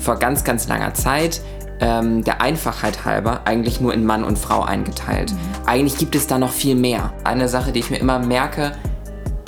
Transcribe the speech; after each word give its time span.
vor 0.00 0.16
ganz, 0.16 0.44
ganz 0.44 0.68
langer 0.68 0.94
Zeit 0.94 1.40
ähm, 1.80 2.24
der 2.24 2.40
Einfachheit 2.40 3.04
halber 3.04 3.42
eigentlich 3.44 3.80
nur 3.80 3.92
in 3.92 4.04
Mann 4.04 4.24
und 4.24 4.38
Frau 4.38 4.62
eingeteilt. 4.62 5.32
Mhm. 5.32 5.38
Eigentlich 5.66 5.98
gibt 5.98 6.14
es 6.14 6.26
da 6.26 6.38
noch 6.38 6.52
viel 6.52 6.74
mehr. 6.74 7.12
Eine 7.24 7.48
Sache, 7.48 7.72
die 7.72 7.80
ich 7.80 7.90
mir 7.90 7.98
immer 7.98 8.18
merke 8.18 8.72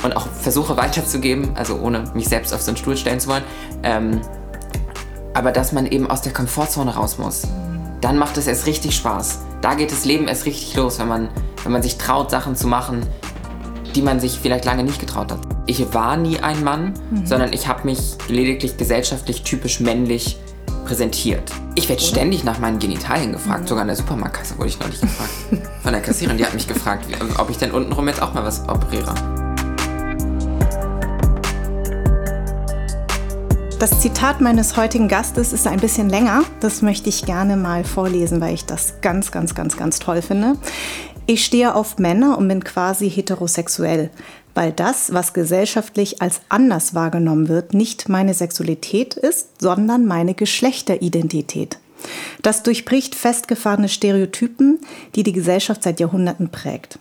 und 0.03 0.16
auch 0.16 0.29
versuche 0.29 0.77
weiterzugeben, 0.77 1.56
also 1.56 1.79
ohne 1.79 2.05
mich 2.15 2.29
selbst 2.29 2.53
auf 2.55 2.62
so 2.62 2.70
einen 2.70 2.77
Stuhl 2.77 2.97
stellen 2.97 3.20
zu 3.20 3.29
wollen, 3.29 3.45
ähm, 3.83 4.20
aber 5.34 5.53
dass 5.53 5.73
man 5.73 5.87
eben 5.87 6.11
aus 6.11 6.23
der 6.23 6.33
Komfortzone 6.33 6.95
raus 6.95 7.19
muss. 7.19 7.42
Dann 8.01 8.19
macht 8.19 8.37
es 8.37 8.47
erst 8.47 8.67
richtig 8.67 8.95
Spaß. 8.95 9.41
Da 9.61 9.75
geht 9.75 9.91
das 9.91 10.05
Leben 10.05 10.28
erst 10.28 10.47
richtig 10.47 10.77
los, 10.77 10.98
wenn 11.01 11.09
man, 11.09 11.28
wenn 11.65 11.73
man 11.73 11.83
sich 11.83 11.98
traut, 11.98 12.30
Sachen 12.30 12.55
zu 12.55 12.69
machen, 12.69 13.05
die 13.95 14.03
man 14.03 14.20
sich 14.20 14.39
vielleicht 14.39 14.65
lange 14.65 14.84
nicht 14.84 15.01
getraut 15.01 15.33
hat. 15.33 15.48
Ich 15.69 15.93
war 15.93 16.17
nie 16.17 16.39
ein 16.39 16.65
Mann, 16.65 16.95
mhm. 17.11 17.27
sondern 17.27 17.53
ich 17.53 17.69
habe 17.69 17.85
mich 17.85 18.17
lediglich 18.27 18.79
gesellschaftlich 18.79 19.43
typisch 19.43 19.81
männlich 19.81 20.39
präsentiert. 20.87 21.43
Ich 21.75 21.91
werde 21.91 22.01
ständig 22.01 22.43
nach 22.43 22.59
meinen 22.59 22.79
Genitalien 22.79 23.33
gefragt, 23.33 23.65
mhm. 23.65 23.67
sogar 23.67 23.83
in 23.83 23.89
der 23.89 23.97
Supermarktkasse 23.97 24.57
wurde 24.57 24.69
ich 24.69 24.81
neulich 24.81 24.99
gefragt. 24.99 25.31
Von 25.83 25.92
der 25.92 26.01
Kassiererin, 26.01 26.39
die 26.39 26.47
hat 26.47 26.55
mich 26.55 26.67
gefragt, 26.67 27.05
ob 27.37 27.51
ich 27.51 27.59
denn 27.59 27.73
untenrum 27.73 28.09
jetzt 28.09 28.23
auch 28.23 28.33
mal 28.33 28.45
was 28.45 28.67
operiere. 28.67 29.15
Das 33.79 34.01
Zitat 34.01 34.41
meines 34.41 34.75
heutigen 34.79 35.07
Gastes 35.07 35.53
ist 35.53 35.67
ein 35.67 35.81
bisschen 35.81 36.09
länger. 36.09 36.45
Das 36.61 36.81
möchte 36.81 37.11
ich 37.11 37.27
gerne 37.27 37.59
mal 37.59 37.85
vorlesen, 37.85 38.41
weil 38.41 38.55
ich 38.55 38.64
das 38.64 39.03
ganz, 39.03 39.31
ganz, 39.33 39.55
ganz, 39.55 39.77
ganz 39.77 39.98
toll 39.98 40.23
finde. 40.23 40.55
Ich 41.27 41.45
stehe 41.45 41.75
auf 41.75 41.98
Männer 41.98 42.39
und 42.39 42.48
bin 42.48 42.64
quasi 42.64 43.11
heterosexuell 43.11 44.09
weil 44.59 44.73
das, 44.73 45.12
was 45.12 45.34
gesellschaftlich 45.34 46.20
als 46.20 46.41
anders 46.48 46.92
wahrgenommen 46.92 47.48
wird, 47.48 47.75
nicht 47.75 48.09
meine 48.09 48.34
Sexualität 48.34 49.14
ist, 49.14 49.61
sondern 49.61 50.05
meine 50.05 50.34
Geschlechteridentität. 50.34 51.78
Das 52.42 52.64
durchbricht 52.64 53.14
festgefahrene 53.14 53.89
Stereotypen, 53.89 54.81
die 55.14 55.23
die 55.23 55.31
Gesellschaft 55.31 55.84
seit 55.84 56.01
Jahrhunderten 56.01 56.48
prägt. 56.48 56.98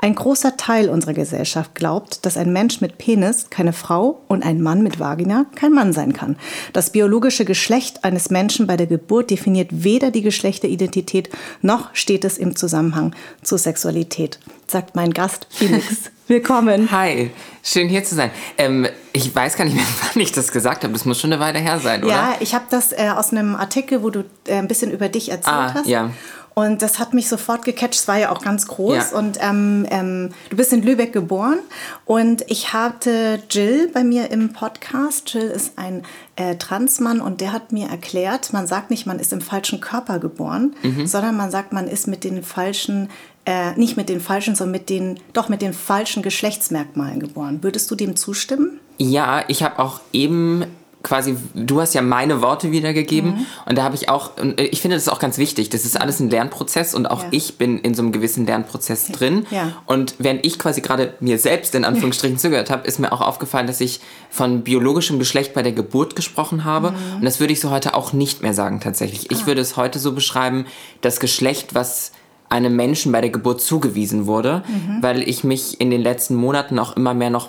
Ein 0.00 0.14
großer 0.14 0.56
Teil 0.56 0.88
unserer 0.88 1.14
Gesellschaft 1.14 1.74
glaubt, 1.74 2.24
dass 2.24 2.36
ein 2.36 2.52
Mensch 2.52 2.80
mit 2.80 2.96
Penis 2.96 3.50
keine 3.50 3.72
Frau 3.72 4.20
und 4.28 4.44
ein 4.44 4.62
Mann 4.62 4.84
mit 4.84 5.00
Vagina 5.00 5.46
kein 5.56 5.72
Mann 5.72 5.92
sein 5.92 6.12
kann. 6.12 6.36
Das 6.72 6.90
biologische 6.90 7.44
Geschlecht 7.44 8.04
eines 8.04 8.30
Menschen 8.30 8.68
bei 8.68 8.76
der 8.76 8.86
Geburt 8.86 9.30
definiert 9.30 9.70
weder 9.72 10.12
die 10.12 10.22
Geschlechteridentität 10.22 11.28
noch 11.60 11.92
steht 11.92 12.24
es 12.24 12.38
im 12.38 12.54
Zusammenhang 12.54 13.16
zur 13.42 13.58
Sexualität, 13.58 14.38
sagt 14.68 14.94
mein 14.94 15.12
Gast 15.12 15.48
Felix. 15.50 16.12
Willkommen. 16.26 16.90
Hi, 16.90 17.30
schön 17.62 17.90
hier 17.90 18.02
zu 18.02 18.14
sein. 18.14 18.30
Ähm, 18.56 18.86
ich 19.12 19.34
weiß 19.34 19.56
gar 19.56 19.66
nicht 19.66 19.74
mehr, 19.74 19.84
wann 20.14 20.22
ich 20.22 20.32
das 20.32 20.52
gesagt 20.52 20.82
habe. 20.82 20.94
Das 20.94 21.04
muss 21.04 21.20
schon 21.20 21.30
eine 21.30 21.40
Weile 21.40 21.58
her 21.58 21.78
sein, 21.80 22.02
oder? 22.02 22.14
Ja, 22.14 22.36
ich 22.40 22.54
habe 22.54 22.64
das 22.70 22.92
äh, 22.92 23.10
aus 23.14 23.30
einem 23.30 23.54
Artikel, 23.54 24.02
wo 24.02 24.08
du 24.08 24.24
äh, 24.48 24.54
ein 24.54 24.66
bisschen 24.66 24.90
über 24.90 25.10
dich 25.10 25.30
erzählt 25.30 25.54
ah, 25.54 25.74
hast. 25.74 25.86
Ja. 25.86 26.10
Und 26.54 26.82
das 26.82 26.98
hat 26.98 27.12
mich 27.12 27.28
sofort 27.28 27.64
gecatcht. 27.64 27.94
Es 27.94 28.08
war 28.08 28.16
ja 28.16 28.30
auch 28.30 28.40
ganz 28.40 28.66
groß. 28.68 29.10
Ja. 29.10 29.18
Und 29.18 29.38
ähm, 29.42 29.86
ähm, 29.90 30.30
du 30.48 30.56
bist 30.56 30.72
in 30.72 30.82
Lübeck 30.82 31.12
geboren. 31.12 31.58
Und 32.06 32.44
ich 32.48 32.72
hatte 32.72 33.42
Jill 33.50 33.90
bei 33.92 34.02
mir 34.02 34.30
im 34.30 34.52
Podcast. 34.52 35.34
Jill 35.34 35.50
ist 35.50 35.78
ein 35.78 36.04
äh, 36.36 36.54
Transmann 36.54 37.20
und 37.20 37.40
der 37.40 37.52
hat 37.52 37.72
mir 37.72 37.88
erklärt, 37.88 38.52
man 38.52 38.66
sagt 38.66 38.90
nicht, 38.90 39.04
man 39.04 39.18
ist 39.18 39.32
im 39.32 39.40
falschen 39.40 39.80
Körper 39.80 40.20
geboren, 40.20 40.74
mhm. 40.82 41.06
sondern 41.06 41.36
man 41.36 41.50
sagt, 41.50 41.72
man 41.72 41.88
ist 41.88 42.06
mit 42.06 42.24
den 42.24 42.42
falschen 42.42 43.10
äh, 43.46 43.72
nicht 43.76 43.96
mit 43.96 44.08
den 44.08 44.20
falschen, 44.20 44.54
sondern 44.54 44.72
mit 44.72 44.90
den, 44.90 45.20
doch 45.32 45.48
mit 45.48 45.62
den 45.62 45.72
falschen 45.72 46.22
Geschlechtsmerkmalen 46.22 47.20
geboren. 47.20 47.58
Würdest 47.62 47.90
du 47.90 47.94
dem 47.94 48.16
zustimmen? 48.16 48.80
Ja, 48.98 49.44
ich 49.48 49.62
habe 49.62 49.78
auch 49.78 50.00
eben 50.12 50.64
quasi, 51.04 51.36
du 51.54 51.80
hast 51.80 51.94
ja 51.94 52.02
meine 52.02 52.42
Worte 52.42 52.72
wiedergegeben 52.72 53.32
mhm. 53.32 53.46
und 53.66 53.78
da 53.78 53.84
habe 53.84 53.94
ich 53.94 54.08
auch, 54.08 54.36
und 54.38 54.58
ich 54.58 54.80
finde 54.80 54.96
das 54.96 55.08
auch 55.08 55.20
ganz 55.20 55.38
wichtig, 55.38 55.68
das 55.68 55.84
ist 55.84 56.00
alles 56.00 56.18
ein 56.18 56.30
Lernprozess 56.30 56.94
und 56.94 57.06
auch 57.06 57.22
ja. 57.22 57.28
ich 57.30 57.58
bin 57.58 57.78
in 57.78 57.94
so 57.94 58.02
einem 58.02 58.10
gewissen 58.10 58.46
Lernprozess 58.46 59.08
drin 59.08 59.46
ja. 59.50 59.72
und 59.86 60.14
während 60.18 60.44
ich 60.44 60.58
quasi 60.58 60.80
gerade 60.80 61.14
mir 61.20 61.38
selbst 61.38 61.74
in 61.74 61.84
Anführungsstrichen 61.84 62.38
zugehört 62.38 62.70
habe, 62.70 62.86
ist 62.86 62.98
mir 62.98 63.12
auch 63.12 63.20
aufgefallen, 63.20 63.66
dass 63.66 63.80
ich 63.80 64.00
von 64.30 64.62
biologischem 64.62 65.18
Geschlecht 65.18 65.54
bei 65.54 65.62
der 65.62 65.72
Geburt 65.72 66.16
gesprochen 66.16 66.64
habe 66.64 66.92
mhm. 66.92 67.16
und 67.16 67.24
das 67.24 67.38
würde 67.38 67.52
ich 67.52 67.60
so 67.60 67.70
heute 67.70 67.94
auch 67.94 68.12
nicht 68.12 68.42
mehr 68.42 68.54
sagen 68.54 68.80
tatsächlich. 68.80 69.30
Ich 69.30 69.42
ah. 69.42 69.46
würde 69.46 69.60
es 69.60 69.76
heute 69.76 69.98
so 69.98 70.12
beschreiben, 70.12 70.64
das 71.02 71.20
Geschlecht, 71.20 71.74
was 71.74 72.12
einem 72.54 72.76
Menschen 72.76 73.10
bei 73.10 73.20
der 73.20 73.30
Geburt 73.30 73.60
zugewiesen 73.60 74.26
wurde, 74.26 74.62
mhm. 74.68 75.02
weil 75.02 75.28
ich 75.28 75.42
mich 75.42 75.80
in 75.80 75.90
den 75.90 76.00
letzten 76.00 76.36
Monaten 76.36 76.78
auch 76.78 76.96
immer 76.96 77.12
mehr 77.12 77.30
noch 77.30 77.48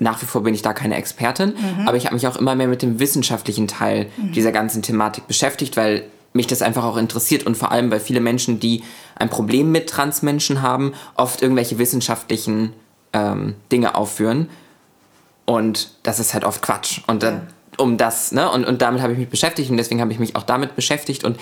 nach 0.00 0.20
wie 0.20 0.26
vor 0.26 0.42
bin 0.42 0.52
ich 0.52 0.60
da 0.60 0.74
keine 0.74 0.96
Expertin, 0.96 1.54
mhm. 1.54 1.88
aber 1.88 1.96
ich 1.96 2.04
habe 2.04 2.14
mich 2.14 2.26
auch 2.26 2.36
immer 2.36 2.54
mehr 2.54 2.68
mit 2.68 2.82
dem 2.82 3.00
wissenschaftlichen 3.00 3.68
Teil 3.68 4.10
mhm. 4.18 4.32
dieser 4.32 4.52
ganzen 4.52 4.82
Thematik 4.82 5.26
beschäftigt, 5.26 5.78
weil 5.78 6.04
mich 6.34 6.46
das 6.46 6.60
einfach 6.60 6.84
auch 6.84 6.98
interessiert 6.98 7.46
und 7.46 7.56
vor 7.56 7.72
allem, 7.72 7.90
weil 7.90 8.00
viele 8.00 8.20
Menschen, 8.20 8.60
die 8.60 8.82
ein 9.16 9.30
Problem 9.30 9.72
mit 9.72 9.88
Transmenschen 9.88 10.60
haben, 10.60 10.92
oft 11.16 11.40
irgendwelche 11.40 11.78
wissenschaftlichen 11.78 12.74
ähm, 13.14 13.54
Dinge 13.72 13.94
aufführen 13.94 14.50
und 15.46 15.90
das 16.02 16.18
ist 16.18 16.34
halt 16.34 16.44
oft 16.44 16.60
Quatsch 16.60 17.00
und 17.06 17.22
dann, 17.22 17.34
ja. 17.34 17.82
um 17.82 17.96
das, 17.96 18.32
ne, 18.32 18.50
und, 18.50 18.66
und 18.66 18.82
damit 18.82 19.00
habe 19.00 19.14
ich 19.14 19.18
mich 19.18 19.30
beschäftigt 19.30 19.70
und 19.70 19.78
deswegen 19.78 20.02
habe 20.02 20.12
ich 20.12 20.18
mich 20.18 20.36
auch 20.36 20.42
damit 20.42 20.76
beschäftigt 20.76 21.24
und 21.24 21.38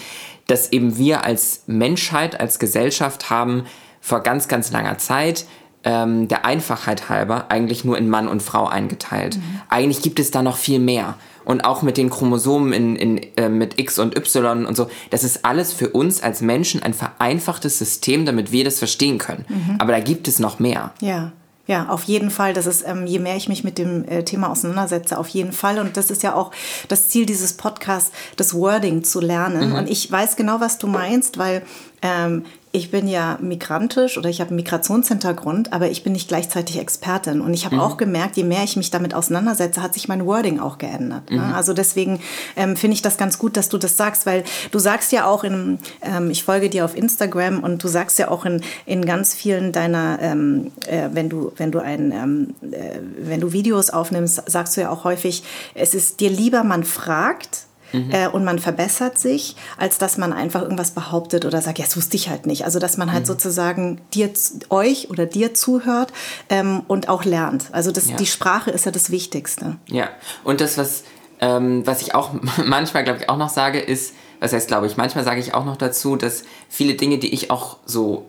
dass 0.46 0.72
eben 0.72 0.96
wir 0.96 1.24
als 1.24 1.62
Menschheit, 1.66 2.38
als 2.38 2.58
Gesellschaft 2.58 3.30
haben 3.30 3.64
vor 4.00 4.20
ganz, 4.20 4.48
ganz 4.48 4.70
langer 4.70 4.98
Zeit 4.98 5.46
ähm, 5.84 6.28
der 6.28 6.44
Einfachheit 6.44 7.08
halber 7.08 7.46
eigentlich 7.48 7.84
nur 7.84 7.96
in 7.96 8.08
Mann 8.08 8.28
und 8.28 8.42
Frau 8.42 8.66
eingeteilt. 8.66 9.36
Mhm. 9.36 9.60
Eigentlich 9.68 10.02
gibt 10.02 10.18
es 10.18 10.30
da 10.30 10.42
noch 10.42 10.56
viel 10.56 10.80
mehr. 10.80 11.14
Und 11.44 11.64
auch 11.64 11.82
mit 11.82 11.96
den 11.96 12.10
Chromosomen 12.10 12.72
in, 12.72 12.96
in, 12.96 13.36
äh, 13.36 13.48
mit 13.48 13.78
X 13.78 14.00
und 14.00 14.16
Y 14.16 14.66
und 14.66 14.76
so. 14.76 14.90
Das 15.10 15.22
ist 15.22 15.44
alles 15.44 15.72
für 15.72 15.90
uns 15.90 16.20
als 16.20 16.40
Menschen 16.40 16.82
ein 16.82 16.92
vereinfachtes 16.92 17.78
System, 17.78 18.26
damit 18.26 18.50
wir 18.50 18.64
das 18.64 18.80
verstehen 18.80 19.18
können. 19.18 19.44
Mhm. 19.48 19.76
Aber 19.78 19.92
da 19.92 20.00
gibt 20.00 20.26
es 20.26 20.40
noch 20.40 20.58
mehr. 20.58 20.92
Ja. 21.00 21.30
Ja, 21.66 21.88
auf 21.88 22.04
jeden 22.04 22.30
Fall. 22.30 22.52
Das 22.52 22.66
ist, 22.66 22.86
ähm, 22.86 23.06
je 23.06 23.18
mehr 23.18 23.36
ich 23.36 23.48
mich 23.48 23.64
mit 23.64 23.78
dem 23.78 24.06
äh, 24.06 24.22
Thema 24.22 24.50
auseinandersetze, 24.50 25.18
auf 25.18 25.28
jeden 25.28 25.52
Fall. 25.52 25.78
Und 25.78 25.96
das 25.96 26.10
ist 26.10 26.22
ja 26.22 26.34
auch 26.34 26.52
das 26.88 27.08
Ziel 27.08 27.26
dieses 27.26 27.54
Podcasts, 27.54 28.12
das 28.36 28.54
Wording 28.54 29.02
zu 29.02 29.20
lernen. 29.20 29.70
Mhm. 29.70 29.76
Und 29.76 29.90
ich 29.90 30.10
weiß 30.10 30.36
genau, 30.36 30.60
was 30.60 30.78
du 30.78 30.86
meinst, 30.86 31.38
weil 31.38 31.62
ähm, 32.02 32.44
ich 32.76 32.90
bin 32.90 33.08
ja 33.08 33.38
migrantisch 33.40 34.18
oder 34.18 34.28
ich 34.28 34.40
habe 34.40 34.50
einen 34.50 34.56
Migrationshintergrund, 34.56 35.72
aber 35.72 35.90
ich 35.90 36.04
bin 36.04 36.12
nicht 36.12 36.28
gleichzeitig 36.28 36.78
Expertin. 36.78 37.40
Und 37.40 37.54
ich 37.54 37.64
habe 37.64 37.76
mhm. 37.76 37.80
auch 37.80 37.96
gemerkt, 37.96 38.36
je 38.36 38.44
mehr 38.44 38.62
ich 38.64 38.76
mich 38.76 38.90
damit 38.90 39.14
auseinandersetze, 39.14 39.82
hat 39.82 39.94
sich 39.94 40.08
mein 40.08 40.26
Wording 40.26 40.60
auch 40.60 40.76
geändert. 40.76 41.30
Ne? 41.30 41.38
Mhm. 41.38 41.54
Also 41.54 41.72
deswegen 41.72 42.20
ähm, 42.54 42.76
finde 42.76 42.94
ich 42.94 43.02
das 43.02 43.16
ganz 43.16 43.38
gut, 43.38 43.56
dass 43.56 43.70
du 43.70 43.78
das 43.78 43.96
sagst, 43.96 44.26
weil 44.26 44.44
du 44.70 44.78
sagst 44.78 45.10
ja 45.12 45.24
auch 45.26 45.42
in, 45.42 45.78
ähm, 46.02 46.30
ich 46.30 46.44
folge 46.44 46.68
dir 46.68 46.84
auf 46.84 46.94
Instagram 46.94 47.62
und 47.62 47.82
du 47.82 47.88
sagst 47.88 48.18
ja 48.18 48.30
auch 48.30 48.44
in, 48.44 48.60
in 48.84 49.06
ganz 49.06 49.34
vielen 49.34 49.72
deiner, 49.72 50.18
ähm, 50.20 50.70
äh, 50.86 51.08
wenn 51.12 51.30
du, 51.30 51.52
wenn 51.56 51.72
du 51.72 51.78
ein, 51.78 52.12
ähm, 52.12 52.54
äh, 52.72 52.98
wenn 53.18 53.40
du 53.40 53.52
Videos 53.52 53.88
aufnimmst, 53.88 54.42
sagst 54.50 54.76
du 54.76 54.82
ja 54.82 54.90
auch 54.90 55.04
häufig, 55.04 55.42
es 55.74 55.94
ist 55.94 56.20
dir 56.20 56.30
lieber, 56.30 56.62
man 56.62 56.84
fragt, 56.84 57.65
Mhm. 57.92 58.10
Äh, 58.10 58.28
und 58.28 58.44
man 58.44 58.58
verbessert 58.58 59.18
sich, 59.18 59.56
als 59.76 59.98
dass 59.98 60.18
man 60.18 60.32
einfach 60.32 60.62
irgendwas 60.62 60.92
behauptet 60.92 61.44
oder 61.44 61.60
sagt, 61.62 61.78
ja, 61.78 61.84
das 61.84 61.96
wusste 61.96 62.16
ich 62.16 62.28
halt 62.28 62.46
nicht. 62.46 62.64
Also 62.64 62.78
dass 62.78 62.96
man 62.96 63.12
halt 63.12 63.22
mhm. 63.22 63.26
sozusagen 63.26 64.00
dir, 64.14 64.30
euch 64.70 65.10
oder 65.10 65.26
dir 65.26 65.54
zuhört 65.54 66.12
ähm, 66.48 66.82
und 66.88 67.08
auch 67.08 67.24
lernt. 67.24 67.66
Also 67.72 67.92
das, 67.92 68.10
ja. 68.10 68.16
die 68.16 68.26
Sprache 68.26 68.70
ist 68.70 68.86
ja 68.86 68.92
das 68.92 69.10
Wichtigste. 69.10 69.76
Ja, 69.86 70.08
und 70.44 70.60
das, 70.60 70.78
was, 70.78 71.04
ähm, 71.40 71.86
was 71.86 72.02
ich 72.02 72.14
auch 72.14 72.30
manchmal, 72.64 73.04
glaube 73.04 73.20
ich, 73.20 73.28
auch 73.28 73.38
noch 73.38 73.50
sage, 73.50 73.80
ist, 73.80 74.14
was 74.40 74.52
heißt, 74.52 74.68
glaube 74.68 74.86
ich, 74.86 74.96
manchmal 74.96 75.24
sage 75.24 75.40
ich 75.40 75.54
auch 75.54 75.64
noch 75.64 75.76
dazu, 75.76 76.16
dass 76.16 76.44
viele 76.68 76.94
Dinge, 76.94 77.18
die 77.18 77.32
ich 77.32 77.50
auch 77.50 77.78
so 77.86 78.26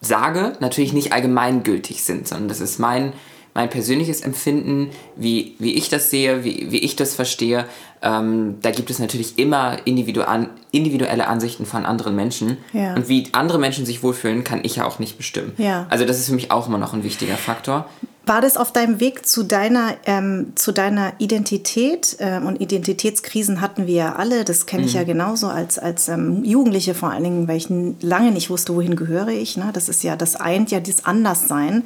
sage, 0.00 0.54
natürlich 0.58 0.92
nicht 0.92 1.12
allgemeingültig 1.12 2.02
sind, 2.02 2.26
sondern 2.26 2.48
das 2.48 2.60
ist 2.60 2.78
mein 2.78 3.12
mein 3.54 3.68
persönliches 3.68 4.22
Empfinden, 4.22 4.90
wie, 5.16 5.54
wie 5.58 5.74
ich 5.74 5.88
das 5.88 6.10
sehe, 6.10 6.44
wie, 6.44 6.70
wie 6.70 6.78
ich 6.78 6.96
das 6.96 7.14
verstehe. 7.14 7.66
Ähm, 8.00 8.56
da 8.62 8.70
gibt 8.70 8.90
es 8.90 8.98
natürlich 8.98 9.38
immer 9.38 9.76
individuelle 9.84 11.26
Ansichten 11.26 11.66
von 11.66 11.84
anderen 11.84 12.16
Menschen. 12.16 12.56
Ja. 12.72 12.94
Und 12.94 13.08
wie 13.08 13.28
andere 13.32 13.58
Menschen 13.58 13.86
sich 13.86 14.02
wohlfühlen, 14.02 14.42
kann 14.42 14.60
ich 14.62 14.76
ja 14.76 14.86
auch 14.86 14.98
nicht 14.98 15.16
bestimmen. 15.16 15.52
Ja. 15.58 15.86
Also 15.90 16.04
das 16.04 16.18
ist 16.18 16.26
für 16.26 16.34
mich 16.34 16.50
auch 16.50 16.66
immer 16.66 16.78
noch 16.78 16.94
ein 16.94 17.04
wichtiger 17.04 17.36
Faktor. 17.36 17.86
War 18.24 18.40
das 18.40 18.56
auf 18.56 18.72
deinem 18.72 19.00
Weg 19.00 19.26
zu 19.26 19.42
deiner, 19.42 19.94
ähm, 20.06 20.52
zu 20.54 20.70
deiner 20.70 21.12
Identität? 21.18 22.16
Ähm, 22.20 22.46
und 22.46 22.60
Identitätskrisen 22.60 23.60
hatten 23.60 23.88
wir 23.88 23.94
ja 23.94 24.14
alle. 24.14 24.44
Das 24.44 24.66
kenne 24.66 24.84
ich 24.84 24.92
mhm. 24.92 24.98
ja 24.98 25.04
genauso 25.04 25.48
als, 25.48 25.78
als 25.78 26.08
ähm, 26.08 26.44
Jugendliche 26.44 26.94
vor 26.94 27.10
allen 27.10 27.24
Dingen, 27.24 27.48
weil 27.48 27.56
ich 27.56 27.68
lange 28.00 28.30
nicht 28.30 28.48
wusste, 28.48 28.76
wohin 28.76 28.94
gehöre 28.94 29.28
ich. 29.28 29.56
Ne? 29.56 29.70
Das 29.72 29.88
ist 29.88 30.04
ja, 30.04 30.14
das 30.14 30.36
eint 30.36 30.70
ja 30.70 30.78
dieses 30.78 31.04
Anderssein. 31.04 31.84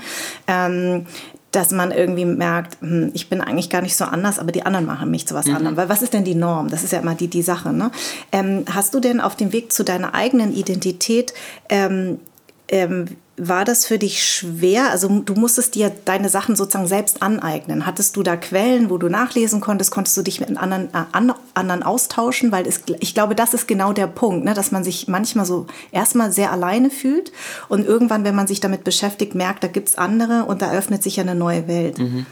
Dass 1.57 1.71
man 1.71 1.91
irgendwie 1.91 2.27
merkt, 2.27 2.77
hm, 2.83 3.13
ich 3.15 3.31
bin 3.31 3.41
eigentlich 3.41 3.71
gar 3.71 3.81
nicht 3.81 3.97
so 3.97 4.05
anders, 4.05 4.39
aber 4.39 4.53
die 4.53 4.67
anderen 4.67 4.85
machen 4.85 5.11
mich 5.11 5.27
zu 5.27 5.35
was 5.35 5.47
mhm. 5.47 5.57
anderem. 5.57 5.77
Weil 5.79 5.89
was 5.89 6.03
ist 6.03 6.13
denn 6.13 6.23
die 6.23 6.35
Norm? 6.35 6.69
Das 6.69 6.85
ist 6.85 6.93
ja 6.93 6.99
immer 6.99 7.15
die, 7.15 7.29
die 7.29 7.41
Sache. 7.41 7.73
Ne? 7.73 7.91
Ähm, 8.31 8.67
hast 8.71 8.93
du 8.93 9.01
denn 9.01 9.23
auf 9.23 9.37
dem 9.37 9.55
Weg 9.55 9.73
zu 9.73 9.83
deiner 9.83 10.13
eigenen 10.15 10.55
Identität 10.55 11.33
ähm, 11.71 12.21
ähm, 12.69 13.07
war 13.39 13.65
das 13.65 13.85
für 13.85 13.99
dich 13.99 14.25
schwer? 14.25 14.91
Also 14.91 15.09
du 15.09 15.35
musstest 15.35 15.75
dir 15.75 15.93
deine 16.05 16.29
Sachen 16.29 16.57
sozusagen 16.57 16.87
selbst 16.87 17.23
aneignen. 17.23 17.85
Hattest 17.85 18.17
du 18.17 18.23
da 18.23 18.37
Quellen, 18.37 18.89
wo 18.89 18.97
du 18.97 19.09
nachlesen 19.09 19.61
konntest? 19.61 19.91
Konntest 19.91 20.17
du 20.17 20.23
dich 20.23 20.41
mit 20.41 20.57
anderen, 20.57 20.87
äh, 20.95 21.05
an, 21.13 21.35
anderen 21.55 21.83
austauschen? 21.83 22.51
Weil 22.51 22.67
es, 22.67 22.81
ich 23.01 23.15
glaube, 23.15 23.35
das 23.35 23.53
ist 23.53 23.69
genau 23.69 23.93
der 23.93 24.07
Punkt, 24.07 24.45
ne? 24.45 24.55
dass 24.55 24.73
man 24.73 24.85
sich 24.85 25.07
manchmal 25.09 25.45
so 25.45 25.67
erstmal 25.93 26.33
sehr 26.33 26.51
alleine 26.51 26.89
fühlt 26.89 27.31
und 27.69 27.85
irgendwann, 27.85 28.25
wenn 28.25 28.35
man 28.35 28.47
sich 28.47 28.61
damit 28.61 28.85
beschäftigt, 28.85 29.35
merkt, 29.35 29.63
da 29.63 29.69
gibt 29.69 29.89
es 29.89 29.99
andere 29.99 30.45
und 30.45 30.63
da 30.63 30.73
öffnet 30.73 31.03
sich 31.03 31.17
ja 31.17 31.23
eine 31.23 31.35
neue 31.35 31.69
Welt. 31.69 31.99
Mhm. 31.99 32.25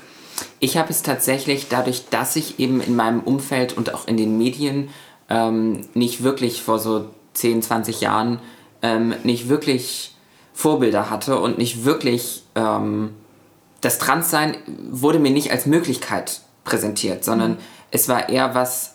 Ich 0.59 0.79
habe 0.79 0.91
es 0.91 1.03
tatsächlich 1.03 1.69
dadurch, 1.69 2.09
dass 2.09 2.35
ich 2.35 2.59
eben 2.59 2.81
in 2.81 2.97
meinem 2.97 3.21
Umfeld 3.21 3.77
und 3.77 3.93
auch 3.93 4.09
in 4.09 4.17
den 4.17 4.39
Medien 4.39 4.89
ähm, 5.29 5.87
nicht 5.93 6.23
wirklich 6.23 6.63
vor 6.63 6.79
so 6.79 7.11
10, 7.35 7.63
20 7.63 8.01
Jahren 8.01 8.41
ähm, 8.83 9.15
nicht 9.23 9.49
wirklich 9.49 10.14
Vorbilder 10.55 11.11
hatte 11.11 11.39
und 11.39 11.59
nicht 11.59 11.85
wirklich 11.85 12.45
ähm, 12.55 13.11
das 13.85 13.99
Transsein 13.99 14.57
wurde 14.91 15.19
mir 15.19 15.31
nicht 15.31 15.51
als 15.51 15.67
Möglichkeit 15.67 16.41
präsentiert, 16.65 17.23
sondern 17.23 17.53
mhm. 17.53 17.59
es 17.91 18.09
war 18.09 18.31
eher 18.31 18.55
was, 18.55 18.95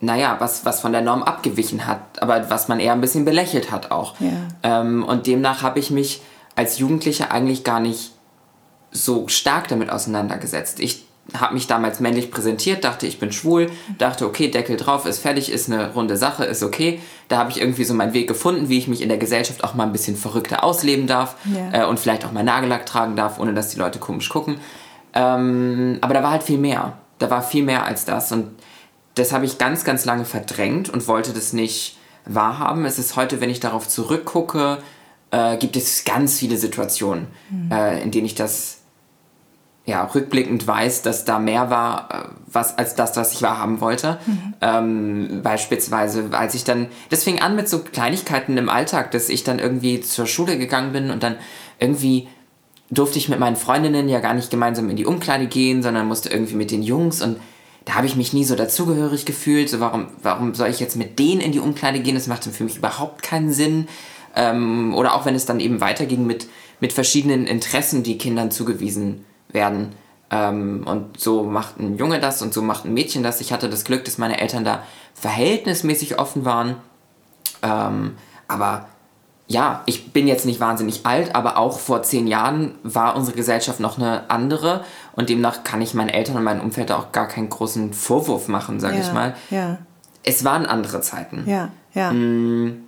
naja, 0.00 0.36
was, 0.40 0.64
was 0.64 0.80
von 0.80 0.92
der 0.92 1.00
Norm 1.00 1.22
abgewichen 1.22 1.86
hat, 1.86 2.20
aber 2.20 2.50
was 2.50 2.66
man 2.66 2.80
eher 2.80 2.92
ein 2.92 3.00
bisschen 3.00 3.24
belächelt 3.24 3.70
hat 3.70 3.92
auch. 3.92 4.16
Ja. 4.18 4.30
Ähm, 4.64 5.04
und 5.04 5.28
demnach 5.28 5.62
habe 5.62 5.78
ich 5.78 5.90
mich 5.90 6.22
als 6.56 6.78
Jugendlicher 6.78 7.30
eigentlich 7.30 7.62
gar 7.62 7.78
nicht 7.78 8.12
so 8.90 9.28
stark 9.28 9.68
damit 9.68 9.90
auseinandergesetzt. 9.90 10.80
Ich 10.80 11.05
habe 11.34 11.54
mich 11.54 11.66
damals 11.66 12.00
männlich 12.00 12.30
präsentiert, 12.30 12.84
dachte, 12.84 13.06
ich 13.06 13.18
bin 13.18 13.32
schwul, 13.32 13.70
dachte, 13.98 14.26
okay, 14.26 14.48
Deckel 14.48 14.76
drauf, 14.76 15.06
ist 15.06 15.18
fertig, 15.18 15.50
ist 15.50 15.70
eine 15.70 15.92
runde 15.92 16.16
Sache, 16.16 16.44
ist 16.44 16.62
okay. 16.62 17.00
Da 17.28 17.38
habe 17.38 17.50
ich 17.50 17.60
irgendwie 17.60 17.84
so 17.84 17.94
meinen 17.94 18.12
Weg 18.12 18.28
gefunden, 18.28 18.68
wie 18.68 18.78
ich 18.78 18.88
mich 18.88 19.02
in 19.02 19.08
der 19.08 19.18
Gesellschaft 19.18 19.64
auch 19.64 19.74
mal 19.74 19.84
ein 19.84 19.92
bisschen 19.92 20.16
verrückter 20.16 20.62
ausleben 20.62 21.06
darf 21.06 21.36
ja. 21.44 21.82
äh, 21.82 21.86
und 21.86 21.98
vielleicht 21.98 22.24
auch 22.24 22.32
mal 22.32 22.44
Nagellack 22.44 22.86
tragen 22.86 23.16
darf, 23.16 23.40
ohne 23.40 23.54
dass 23.54 23.70
die 23.70 23.78
Leute 23.78 23.98
komisch 23.98 24.28
gucken. 24.28 24.58
Ähm, 25.14 25.98
aber 26.00 26.14
da 26.14 26.22
war 26.22 26.30
halt 26.30 26.42
viel 26.42 26.58
mehr. 26.58 26.98
Da 27.18 27.30
war 27.30 27.42
viel 27.42 27.64
mehr 27.64 27.84
als 27.84 28.04
das 28.04 28.30
und 28.30 28.50
das 29.14 29.32
habe 29.32 29.46
ich 29.46 29.58
ganz, 29.58 29.84
ganz 29.84 30.04
lange 30.04 30.26
verdrängt 30.26 30.90
und 30.90 31.08
wollte 31.08 31.32
das 31.32 31.52
nicht 31.52 31.96
wahrhaben. 32.26 32.84
Es 32.84 32.98
ist 32.98 33.16
heute, 33.16 33.40
wenn 33.40 33.50
ich 33.50 33.60
darauf 33.60 33.88
zurückgucke, 33.88 34.78
äh, 35.30 35.56
gibt 35.56 35.76
es 35.76 36.04
ganz 36.04 36.38
viele 36.38 36.56
Situationen, 36.58 37.28
mhm. 37.50 37.72
äh, 37.72 38.02
in 38.02 38.10
denen 38.10 38.26
ich 38.26 38.34
das 38.34 38.75
ja, 39.86 40.04
rückblickend 40.04 40.66
weiß, 40.66 41.02
dass 41.02 41.24
da 41.24 41.38
mehr 41.38 41.70
war, 41.70 42.08
äh, 42.10 42.28
was, 42.52 42.76
als 42.76 42.96
das, 42.96 43.16
was 43.16 43.32
ich 43.32 43.42
wahrhaben 43.42 43.80
wollte. 43.80 44.18
Mhm. 44.26 44.54
Ähm, 44.60 45.40
beispielsweise, 45.42 46.28
als 46.32 46.54
ich 46.54 46.64
dann, 46.64 46.88
das 47.08 47.22
fing 47.22 47.40
an 47.40 47.54
mit 47.54 47.68
so 47.68 47.78
Kleinigkeiten 47.78 48.58
im 48.58 48.68
Alltag, 48.68 49.12
dass 49.12 49.28
ich 49.28 49.44
dann 49.44 49.60
irgendwie 49.60 50.00
zur 50.00 50.26
Schule 50.26 50.58
gegangen 50.58 50.92
bin 50.92 51.10
und 51.12 51.22
dann 51.22 51.36
irgendwie 51.78 52.26
durfte 52.90 53.18
ich 53.18 53.28
mit 53.28 53.38
meinen 53.38 53.56
Freundinnen 53.56 54.08
ja 54.08 54.18
gar 54.18 54.34
nicht 54.34 54.50
gemeinsam 54.50 54.90
in 54.90 54.96
die 54.96 55.06
Umkleide 55.06 55.46
gehen, 55.46 55.82
sondern 55.82 56.08
musste 56.08 56.30
irgendwie 56.30 56.54
mit 56.54 56.72
den 56.72 56.82
Jungs 56.82 57.22
und 57.22 57.38
da 57.84 57.94
habe 57.94 58.06
ich 58.06 58.16
mich 58.16 58.32
nie 58.32 58.44
so 58.44 58.56
dazugehörig 58.56 59.26
gefühlt. 59.26 59.68
So, 59.68 59.78
warum, 59.78 60.08
warum 60.20 60.54
soll 60.54 60.68
ich 60.68 60.80
jetzt 60.80 60.96
mit 60.96 61.20
denen 61.20 61.40
in 61.40 61.52
die 61.52 61.60
Umkleide 61.60 62.00
gehen? 62.00 62.16
Das 62.16 62.26
macht 62.26 62.42
für 62.42 62.64
mich 62.64 62.78
überhaupt 62.78 63.22
keinen 63.22 63.52
Sinn. 63.52 63.86
Ähm, 64.34 64.92
oder 64.92 65.14
auch 65.14 65.24
wenn 65.24 65.36
es 65.36 65.46
dann 65.46 65.60
eben 65.60 65.80
weiterging 65.80 66.26
mit, 66.26 66.48
mit 66.80 66.92
verschiedenen 66.92 67.46
Interessen, 67.46 68.02
die 68.02 68.18
Kindern 68.18 68.50
zugewiesen 68.50 69.24
werden. 69.48 69.94
Ähm, 70.30 70.84
und 70.86 71.20
so 71.20 71.44
macht 71.44 71.78
ein 71.78 71.96
Junge 71.96 72.20
das 72.20 72.42
und 72.42 72.52
so 72.52 72.62
macht 72.62 72.84
ein 72.84 72.94
Mädchen 72.94 73.22
das. 73.22 73.40
Ich 73.40 73.52
hatte 73.52 73.68
das 73.68 73.84
Glück, 73.84 74.04
dass 74.04 74.18
meine 74.18 74.40
Eltern 74.40 74.64
da 74.64 74.82
verhältnismäßig 75.14 76.18
offen 76.18 76.44
waren. 76.44 76.76
Ähm, 77.62 78.16
aber 78.48 78.86
ja, 79.48 79.82
ich 79.86 80.12
bin 80.12 80.26
jetzt 80.26 80.44
nicht 80.44 80.58
wahnsinnig 80.58 81.06
alt, 81.06 81.34
aber 81.36 81.56
auch 81.56 81.78
vor 81.78 82.02
zehn 82.02 82.26
Jahren 82.26 82.74
war 82.82 83.14
unsere 83.14 83.36
Gesellschaft 83.36 83.78
noch 83.78 83.96
eine 83.96 84.28
andere 84.28 84.84
und 85.14 85.28
demnach 85.28 85.62
kann 85.62 85.80
ich 85.80 85.94
meinen 85.94 86.08
Eltern 86.08 86.36
und 86.36 86.42
meinem 86.42 86.60
Umfeld 86.60 86.90
auch 86.90 87.12
gar 87.12 87.28
keinen 87.28 87.48
großen 87.48 87.92
Vorwurf 87.92 88.48
machen, 88.48 88.80
sage 88.80 88.96
ja, 88.96 89.02
ich 89.02 89.12
mal. 89.12 89.36
Ja. 89.50 89.78
Es 90.24 90.44
waren 90.44 90.66
andere 90.66 91.00
Zeiten. 91.00 91.44
Ja, 91.46 91.70
ja. 91.94 92.10
Hm, 92.10 92.86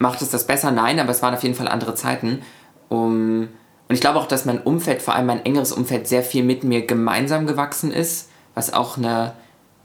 macht 0.00 0.22
es 0.22 0.30
das 0.30 0.48
besser? 0.48 0.72
Nein, 0.72 0.98
aber 0.98 1.10
es 1.10 1.22
waren 1.22 1.34
auf 1.34 1.44
jeden 1.44 1.54
Fall 1.54 1.68
andere 1.68 1.94
Zeiten. 1.94 2.42
Um, 2.88 3.48
und 3.88 3.94
ich 3.94 4.00
glaube 4.00 4.18
auch, 4.18 4.26
dass 4.26 4.44
mein 4.44 4.60
Umfeld, 4.60 5.00
vor 5.02 5.14
allem 5.14 5.26
mein 5.26 5.44
engeres 5.44 5.72
Umfeld, 5.72 6.08
sehr 6.08 6.22
viel 6.22 6.42
mit 6.42 6.64
mir 6.64 6.86
gemeinsam 6.86 7.46
gewachsen 7.46 7.92
ist, 7.92 8.28
was 8.54 8.72
auch 8.72 8.96
eine 8.96 9.32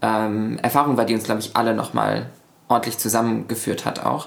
ähm, 0.00 0.58
Erfahrung 0.60 0.96
war, 0.96 1.04
die 1.04 1.14
uns, 1.14 1.24
glaube 1.24 1.40
ich, 1.40 1.56
alle 1.56 1.74
nochmal 1.74 2.30
ordentlich 2.68 2.98
zusammengeführt 2.98 3.84
hat 3.84 4.04
auch. 4.04 4.26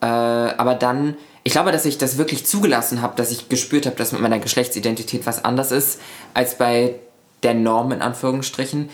Äh, 0.00 0.06
aber 0.06 0.74
dann, 0.74 1.16
ich 1.42 1.52
glaube, 1.52 1.72
dass 1.72 1.84
ich 1.84 1.98
das 1.98 2.18
wirklich 2.18 2.46
zugelassen 2.46 3.02
habe, 3.02 3.16
dass 3.16 3.32
ich 3.32 3.48
gespürt 3.48 3.86
habe, 3.86 3.96
dass 3.96 4.12
mit 4.12 4.20
meiner 4.20 4.38
Geschlechtsidentität 4.38 5.26
was 5.26 5.44
anders 5.44 5.72
ist 5.72 6.00
als 6.34 6.58
bei 6.58 6.96
der 7.42 7.54
Norm 7.54 7.90
in 7.92 8.02
Anführungsstrichen. 8.02 8.88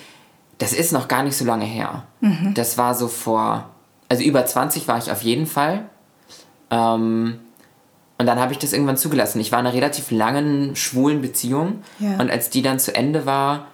Das 0.59 0.73
ist 0.73 0.93
noch 0.93 1.09
gar 1.09 1.23
nicht 1.23 1.37
so 1.37 1.45
lange 1.45 1.65
her. 1.65 2.05
Mhm. 2.21 2.55
Das 2.55 2.79
war 2.79 2.95
so 2.95 3.09
vor, 3.09 3.69
also 4.09 4.23
über 4.23 4.47
20 4.47 4.89
war 4.89 4.97
ich 4.99 5.11
auf 5.11 5.23
jeden 5.23 5.47
Fall. 5.47 5.85
Ähm, 6.71 7.41
und 8.23 8.27
dann 8.27 8.39
habe 8.39 8.53
ich 8.53 8.61
das 8.61 8.73
irgendwann 8.73 8.97
zugelassen. 8.97 9.41
Ich 9.41 9.51
war 9.51 9.59
in 9.59 9.67
einer 9.67 9.75
relativ 9.75 10.13
langen 10.13 10.77
schwulen 10.77 11.23
Beziehung. 11.23 11.83
Ja. 11.99 12.21
Und 12.21 12.31
als 12.31 12.51
die 12.51 12.63
dann 12.63 12.79
zu 12.79 12.95
Ende 12.95 13.27
war, 13.27 13.67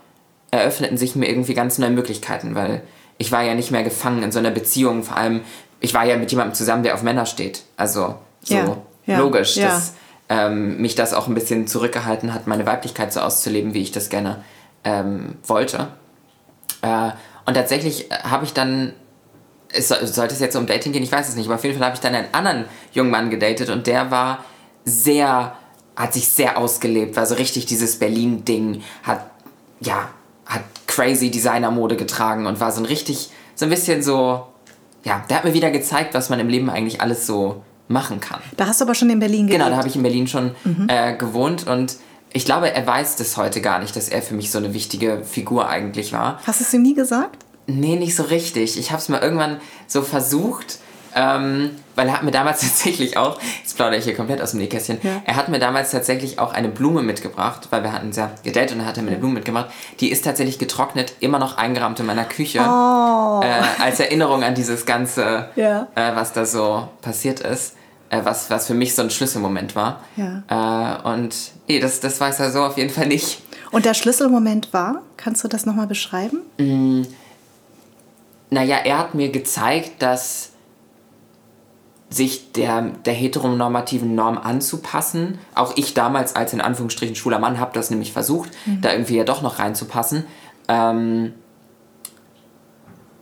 eröffneten 0.50 0.96
sich 0.96 1.14
mir 1.16 1.28
irgendwie 1.28 1.52
ganz 1.52 1.76
neue 1.76 1.90
Möglichkeiten, 1.90 2.54
weil 2.54 2.80
ich 3.18 3.30
war 3.30 3.42
ja 3.44 3.54
nicht 3.54 3.70
mehr 3.70 3.82
gefangen 3.82 4.22
in 4.22 4.32
so 4.32 4.38
einer 4.38 4.50
Beziehung. 4.50 5.02
Vor 5.02 5.18
allem, 5.18 5.42
ich 5.80 5.92
war 5.92 6.06
ja 6.06 6.16
mit 6.16 6.30
jemandem 6.30 6.54
zusammen, 6.54 6.82
der 6.82 6.94
auf 6.94 7.02
Männer 7.02 7.26
steht. 7.26 7.64
Also 7.76 8.14
so 8.40 8.54
ja. 8.54 8.76
Ja. 9.04 9.18
logisch, 9.18 9.56
dass 9.56 9.92
ähm, 10.30 10.80
mich 10.80 10.94
das 10.94 11.12
auch 11.12 11.28
ein 11.28 11.34
bisschen 11.34 11.66
zurückgehalten 11.66 12.32
hat, 12.32 12.46
meine 12.46 12.64
Weiblichkeit 12.64 13.12
so 13.12 13.20
auszuleben, 13.20 13.74
wie 13.74 13.82
ich 13.82 13.92
das 13.92 14.08
gerne 14.08 14.42
ähm, 14.82 15.36
wollte. 15.44 15.88
Äh, 16.80 17.10
und 17.44 17.52
tatsächlich 17.52 18.08
habe 18.22 18.46
ich 18.46 18.54
dann 18.54 18.94
es 19.73 19.88
sollte 19.88 20.35
es 20.35 20.41
jetzt 20.41 20.56
um 20.56 20.67
Dating 20.67 20.93
gehen, 20.93 21.03
ich 21.03 21.12
weiß 21.12 21.29
es 21.29 21.37
nicht, 21.37 21.47
aber 21.47 21.56
auf 21.56 21.65
jeden 21.65 21.77
Fall 21.77 21.87
habe 21.87 21.94
ich 21.94 22.01
dann 22.01 22.15
einen 22.15 22.29
anderen 22.32 22.65
jungen 22.93 23.10
Mann 23.10 23.31
gedatet 23.31 23.70
und 23.70 23.87
der 23.87 24.10
war 24.10 24.44
sehr, 24.84 25.55
hat 25.96 26.15
sich 26.15 26.29
sehr 26.29 26.56
ausgelebt, 26.58 27.17
war 27.17 27.27
so 27.27 27.34
richtig 27.34 27.67
dieses 27.67 27.98
Berlin-Ding, 27.98 28.82
hat, 29.03 29.31
ja, 29.81 30.08
hat 30.46 30.63
crazy 30.87 31.31
Designermode 31.31 31.96
getragen 31.96 32.46
und 32.46 32.60
war 32.60 32.72
so 32.72 32.81
ein 32.81 32.87
richtig, 32.87 33.31
so 33.55 33.67
ein 33.67 33.70
bisschen 33.70 34.03
so, 34.03 34.46
ja, 35.05 35.25
der 35.29 35.39
hat 35.39 35.44
mir 35.44 35.55
wieder 35.55 35.70
gezeigt, 35.70 36.15
was 36.15 36.31
man 36.31 36.41
im 36.41 36.48
Leben 36.48 36.70
eigentlich 36.70 37.01
alles 37.01 37.27
so 37.27 37.63
machen 37.89 38.20
kann. 38.20 38.41
Da 38.56 38.67
hast 38.67 38.81
du 38.81 38.84
aber 38.84 38.94
schon 38.94 39.10
in 39.10 39.19
Berlin 39.19 39.46
gelebt. 39.46 39.58
Genau, 39.58 39.70
da 39.70 39.77
habe 39.77 39.89
ich 39.89 39.96
in 39.96 40.03
Berlin 40.03 40.27
schon 40.27 40.53
mhm. 40.65 40.87
äh, 40.89 41.15
gewohnt 41.15 41.67
und 41.67 41.96
ich 42.32 42.44
glaube, 42.44 42.72
er 42.72 42.87
weiß 42.87 43.17
das 43.17 43.37
heute 43.37 43.60
gar 43.60 43.79
nicht, 43.79 43.96
dass 43.96 44.08
er 44.08 44.20
für 44.22 44.34
mich 44.34 44.51
so 44.51 44.58
eine 44.58 44.75
wichtige 44.75 45.25
Figur 45.25 45.69
eigentlich 45.69 46.13
war. 46.13 46.41
Hast 46.46 46.60
du 46.60 46.65
es 46.65 46.75
ihm 46.75 46.82
nie 46.82 46.94
gesagt? 46.94 47.44
Nee, 47.69 47.96
nicht 47.96 48.17
so 48.17 48.22
richtig. 48.22 48.79
Ich 48.79 48.91
habe 48.91 49.01
es 49.01 49.10
mal 49.10 49.20
irgendwann 49.20 49.60
so 49.87 50.01
versucht, 50.01 50.79
ähm, 51.15 51.70
weil 51.96 52.08
er 52.08 52.15
hat 52.15 52.22
mir 52.22 52.31
damals 52.31 52.60
tatsächlich 52.63 53.19
auch, 53.19 53.39
jetzt 53.63 53.77
plaudere 53.77 53.98
ich 53.98 54.05
hier 54.05 54.17
komplett 54.17 54.41
aus 54.41 54.53
dem 54.53 54.60
Nähkästchen, 54.60 54.98
ja. 55.03 55.22
er 55.27 55.37
hat 55.37 55.51
mir 55.51 55.58
damals 55.58 55.91
tatsächlich 55.91 56.39
auch 56.39 56.55
eine 56.55 56.69
Blume 56.69 57.03
mitgebracht, 57.03 57.69
weil 57.70 57.82
wir 57.82 57.93
hatten 57.93 58.13
sehr 58.13 58.31
gedatet 58.43 58.72
und 58.72 58.81
er 58.81 58.87
hat 58.87 58.96
mir 58.96 59.08
eine 59.08 59.19
Blume 59.19 59.34
mitgebracht. 59.34 59.70
Die 60.01 60.10
ist 60.10 60.25
tatsächlich 60.25 60.58
getrocknet, 60.58 61.13
immer 61.20 61.39
noch 61.39 61.58
eingerahmt 61.58 62.01
in 62.01 62.06
meiner 62.06 62.25
Küche, 62.25 62.60
oh. 62.60 63.43
äh, 63.43 63.82
als 63.82 64.01
Erinnerung 64.01 64.43
an 64.43 64.55
dieses 64.55 64.87
Ganze, 64.87 65.51
ja. 65.55 65.89
äh, 65.94 66.17
was 66.17 66.32
da 66.32 66.46
so 66.46 66.89
passiert 67.03 67.41
ist. 67.41 67.75
Äh, 68.10 68.20
was, 68.25 68.48
was 68.48 68.67
für 68.67 68.72
mich 68.72 68.94
so 68.94 69.03
ein 69.03 69.10
Schlüsselmoment 69.10 69.77
war. 69.77 70.01
Ja. 70.17 71.03
Äh, 71.05 71.08
und 71.10 71.37
nee, 71.69 71.79
das, 71.79 72.01
das 72.01 72.19
weiß 72.19 72.41
er 72.41 72.51
so 72.51 72.63
auf 72.63 72.79
jeden 72.79 72.89
Fall 72.89 73.06
nicht. 73.06 73.43
Und 73.70 73.84
der 73.84 73.93
Schlüsselmoment 73.93 74.72
war? 74.72 75.03
Kannst 75.19 75.44
du 75.44 75.48
das 75.48 75.67
nochmal 75.67 75.87
beschreiben? 75.87 76.39
Mm 76.56 77.03
naja, 78.50 78.76
er 78.76 78.98
hat 78.98 79.14
mir 79.14 79.31
gezeigt, 79.31 80.02
dass 80.02 80.52
sich 82.10 82.52
der, 82.52 82.82
der 83.05 83.12
heteronormativen 83.12 84.14
Norm 84.14 84.38
anzupassen. 84.38 85.38
Auch 85.55 85.76
ich 85.76 85.93
damals 85.93 86.36
als 86.36 86.52
in 86.52 86.60
Anführungsstrichen 86.60 87.14
schwuler 87.14 87.38
Mann 87.38 87.60
habe 87.60 87.72
das 87.74 87.90
nämlich 87.90 88.12
versucht, 88.12 88.50
mhm. 88.64 88.81
da 88.81 88.93
irgendwie 88.93 89.17
ja 89.17 89.24
doch 89.24 89.43
noch 89.43 89.58
reinzupassen. 89.58 90.24
Ähm, 90.69 91.34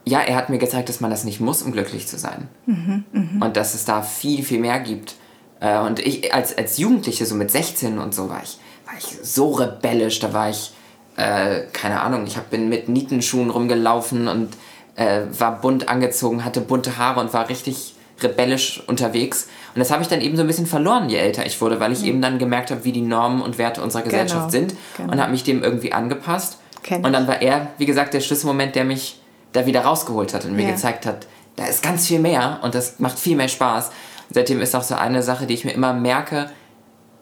ja, 0.05 0.21
er 0.21 0.37
hat 0.37 0.49
mir 0.49 0.57
gezeigt, 0.57 0.87
dass 0.87 1.01
man 1.01 1.11
das 1.11 1.25
nicht 1.25 1.41
muss, 1.41 1.61
um 1.61 1.73
glücklich 1.73 2.07
zu 2.07 2.17
sein. 2.17 2.47
Mhm, 2.65 3.03
mh. 3.11 3.45
Und 3.45 3.57
dass 3.57 3.73
es 3.73 3.83
da 3.83 4.01
viel, 4.01 4.41
viel 4.41 4.59
mehr 4.59 4.79
gibt. 4.79 5.15
Äh, 5.59 5.79
und 5.79 5.99
ich 5.99 6.33
als, 6.33 6.57
als 6.57 6.77
Jugendliche, 6.77 7.25
so 7.25 7.35
mit 7.35 7.51
16 7.51 7.99
und 7.99 8.15
so, 8.15 8.29
war 8.29 8.41
ich, 8.41 8.57
war 8.85 8.93
ich 8.97 9.17
so 9.21 9.51
rebellisch, 9.51 10.19
da 10.19 10.31
war 10.31 10.49
ich, 10.49 10.71
äh, 11.17 11.63
keine 11.73 11.99
Ahnung, 11.99 12.25
ich 12.25 12.37
hab, 12.37 12.49
bin 12.49 12.69
mit 12.69 12.87
Nietenschuhen 12.87 13.49
rumgelaufen 13.49 14.29
und 14.29 14.55
äh, 14.97 15.21
war 15.37 15.61
bunt 15.61 15.87
angezogen, 15.87 16.43
hatte 16.43 16.59
bunte 16.59 16.97
Haare 16.97 17.21
und 17.21 17.33
war 17.33 17.47
richtig 17.47 17.95
rebellisch 18.21 18.83
unterwegs. 18.87 19.47
Und 19.75 19.79
das 19.79 19.91
habe 19.91 20.01
ich 20.01 20.09
dann 20.09 20.21
eben 20.21 20.35
so 20.35 20.41
ein 20.41 20.47
bisschen 20.47 20.65
verloren, 20.65 21.07
je 21.07 21.17
älter 21.17 21.45
ich 21.45 21.61
wurde, 21.61 21.79
weil 21.79 21.91
ich 21.91 22.01
mhm. 22.01 22.07
eben 22.07 22.21
dann 22.21 22.39
gemerkt 22.39 22.71
habe, 22.71 22.83
wie 22.83 22.91
die 22.91 23.01
Normen 23.01 23.41
und 23.41 23.57
Werte 23.57 23.81
unserer 23.81 24.01
genau, 24.01 24.11
Gesellschaft 24.11 24.51
genau. 24.51 24.67
sind 24.67 24.75
genau. 24.97 25.13
und 25.13 25.21
habe 25.21 25.31
mich 25.31 25.43
dem 25.43 25.63
irgendwie 25.63 25.93
angepasst. 25.93 26.57
Kenn 26.83 27.05
und 27.05 27.13
dann 27.13 27.27
war 27.27 27.41
er, 27.41 27.67
wie 27.77 27.85
gesagt, 27.85 28.13
der 28.13 28.21
Schlüsselmoment, 28.21 28.75
der 28.75 28.85
mich 28.85 29.21
da 29.53 29.65
wieder 29.65 29.81
rausgeholt 29.81 30.33
hat 30.33 30.45
und 30.45 30.55
mir 30.55 30.63
ja. 30.63 30.71
gezeigt 30.71 31.05
hat, 31.05 31.27
da 31.55 31.65
ist 31.65 31.83
ganz 31.83 32.07
viel 32.07 32.19
mehr 32.19 32.59
und 32.63 32.75
das 32.75 32.99
macht 32.99 33.19
viel 33.19 33.35
mehr 33.35 33.47
Spaß. 33.47 33.87
Und 33.87 34.33
seitdem 34.33 34.61
ist 34.61 34.75
auch 34.75 34.83
so 34.83 34.95
eine 34.95 35.21
Sache, 35.21 35.45
die 35.45 35.53
ich 35.53 35.63
mir 35.63 35.71
immer 35.71 35.93
merke 35.93 36.49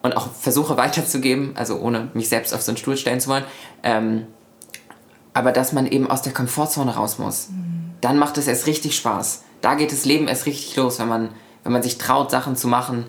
und 0.01 0.15
auch 0.15 0.32
versuche 0.32 0.77
weiterzugeben, 0.77 1.53
also 1.55 1.79
ohne 1.79 2.10
mich 2.13 2.29
selbst 2.29 2.53
auf 2.53 2.62
so 2.62 2.72
einen 2.72 2.77
Stuhl 2.77 2.96
stellen 2.96 3.20
zu 3.20 3.29
wollen, 3.29 3.44
ähm, 3.84 4.27
aber 5.36 5.51
dass 5.51 5.74
man 5.74 5.86
eben 5.86 6.10
aus 6.10 6.24
der 6.24 6.34
Komfortzone 6.34 6.96
raus 6.96 7.20
muss. 7.20 7.50
Mhm. 7.50 7.92
Dann 8.01 8.18
macht 8.18 8.38
es 8.39 8.48
erst 8.48 8.65
richtig 8.65 8.96
Spaß. 8.96 9.44
Da 9.62 9.75
geht 9.75 9.92
das 9.92 10.06
Leben 10.06 10.27
erst 10.27 10.46
richtig 10.46 10.75
los, 10.77 10.98
wenn 10.98 11.10
man, 11.10 11.30
wenn 11.63 11.74
man 11.74 11.84
sich 11.84 11.98
traut, 11.98 12.32
Sachen 12.32 12.56
zu 12.56 12.68
machen, 12.68 13.06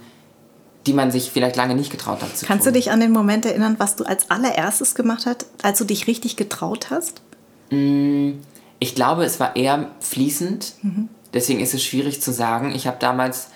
die 0.87 0.92
man 0.92 1.11
sich 1.11 1.30
vielleicht 1.30 1.56
lange 1.56 1.76
nicht 1.76 1.90
getraut 1.90 2.23
hat 2.23 2.37
zu 2.37 2.45
Kannst 2.45 2.64
tun. 2.64 2.73
du 2.73 2.78
dich 2.78 2.90
an 2.90 3.00
den 3.00 3.12
Moment 3.12 3.47
erinnern, 3.47 3.76
was 3.78 3.95
du 3.95 4.04
als 4.04 4.28
allererstes 4.30 4.97
gemacht 4.97 5.25
hast, 5.25 5.47
als 5.62 5.78
du 5.78 5.85
dich 5.85 6.09
richtig 6.09 6.37
getraut 6.37 6.90
hast? 6.90 7.23
Mm, 7.71 8.33
ich 8.80 8.95
glaube, 8.97 9.25
es 9.25 9.38
war 9.38 9.54
eher 9.54 9.90
fließend. 10.00 10.75
Mhm. 10.83 11.09
Deswegen 11.33 11.61
ist 11.61 11.75
es 11.75 11.85
schwierig 11.85 12.21
zu 12.21 12.33
sagen. 12.33 12.75
Ich 12.75 12.88
habe 12.88 12.97
damals 12.99 13.49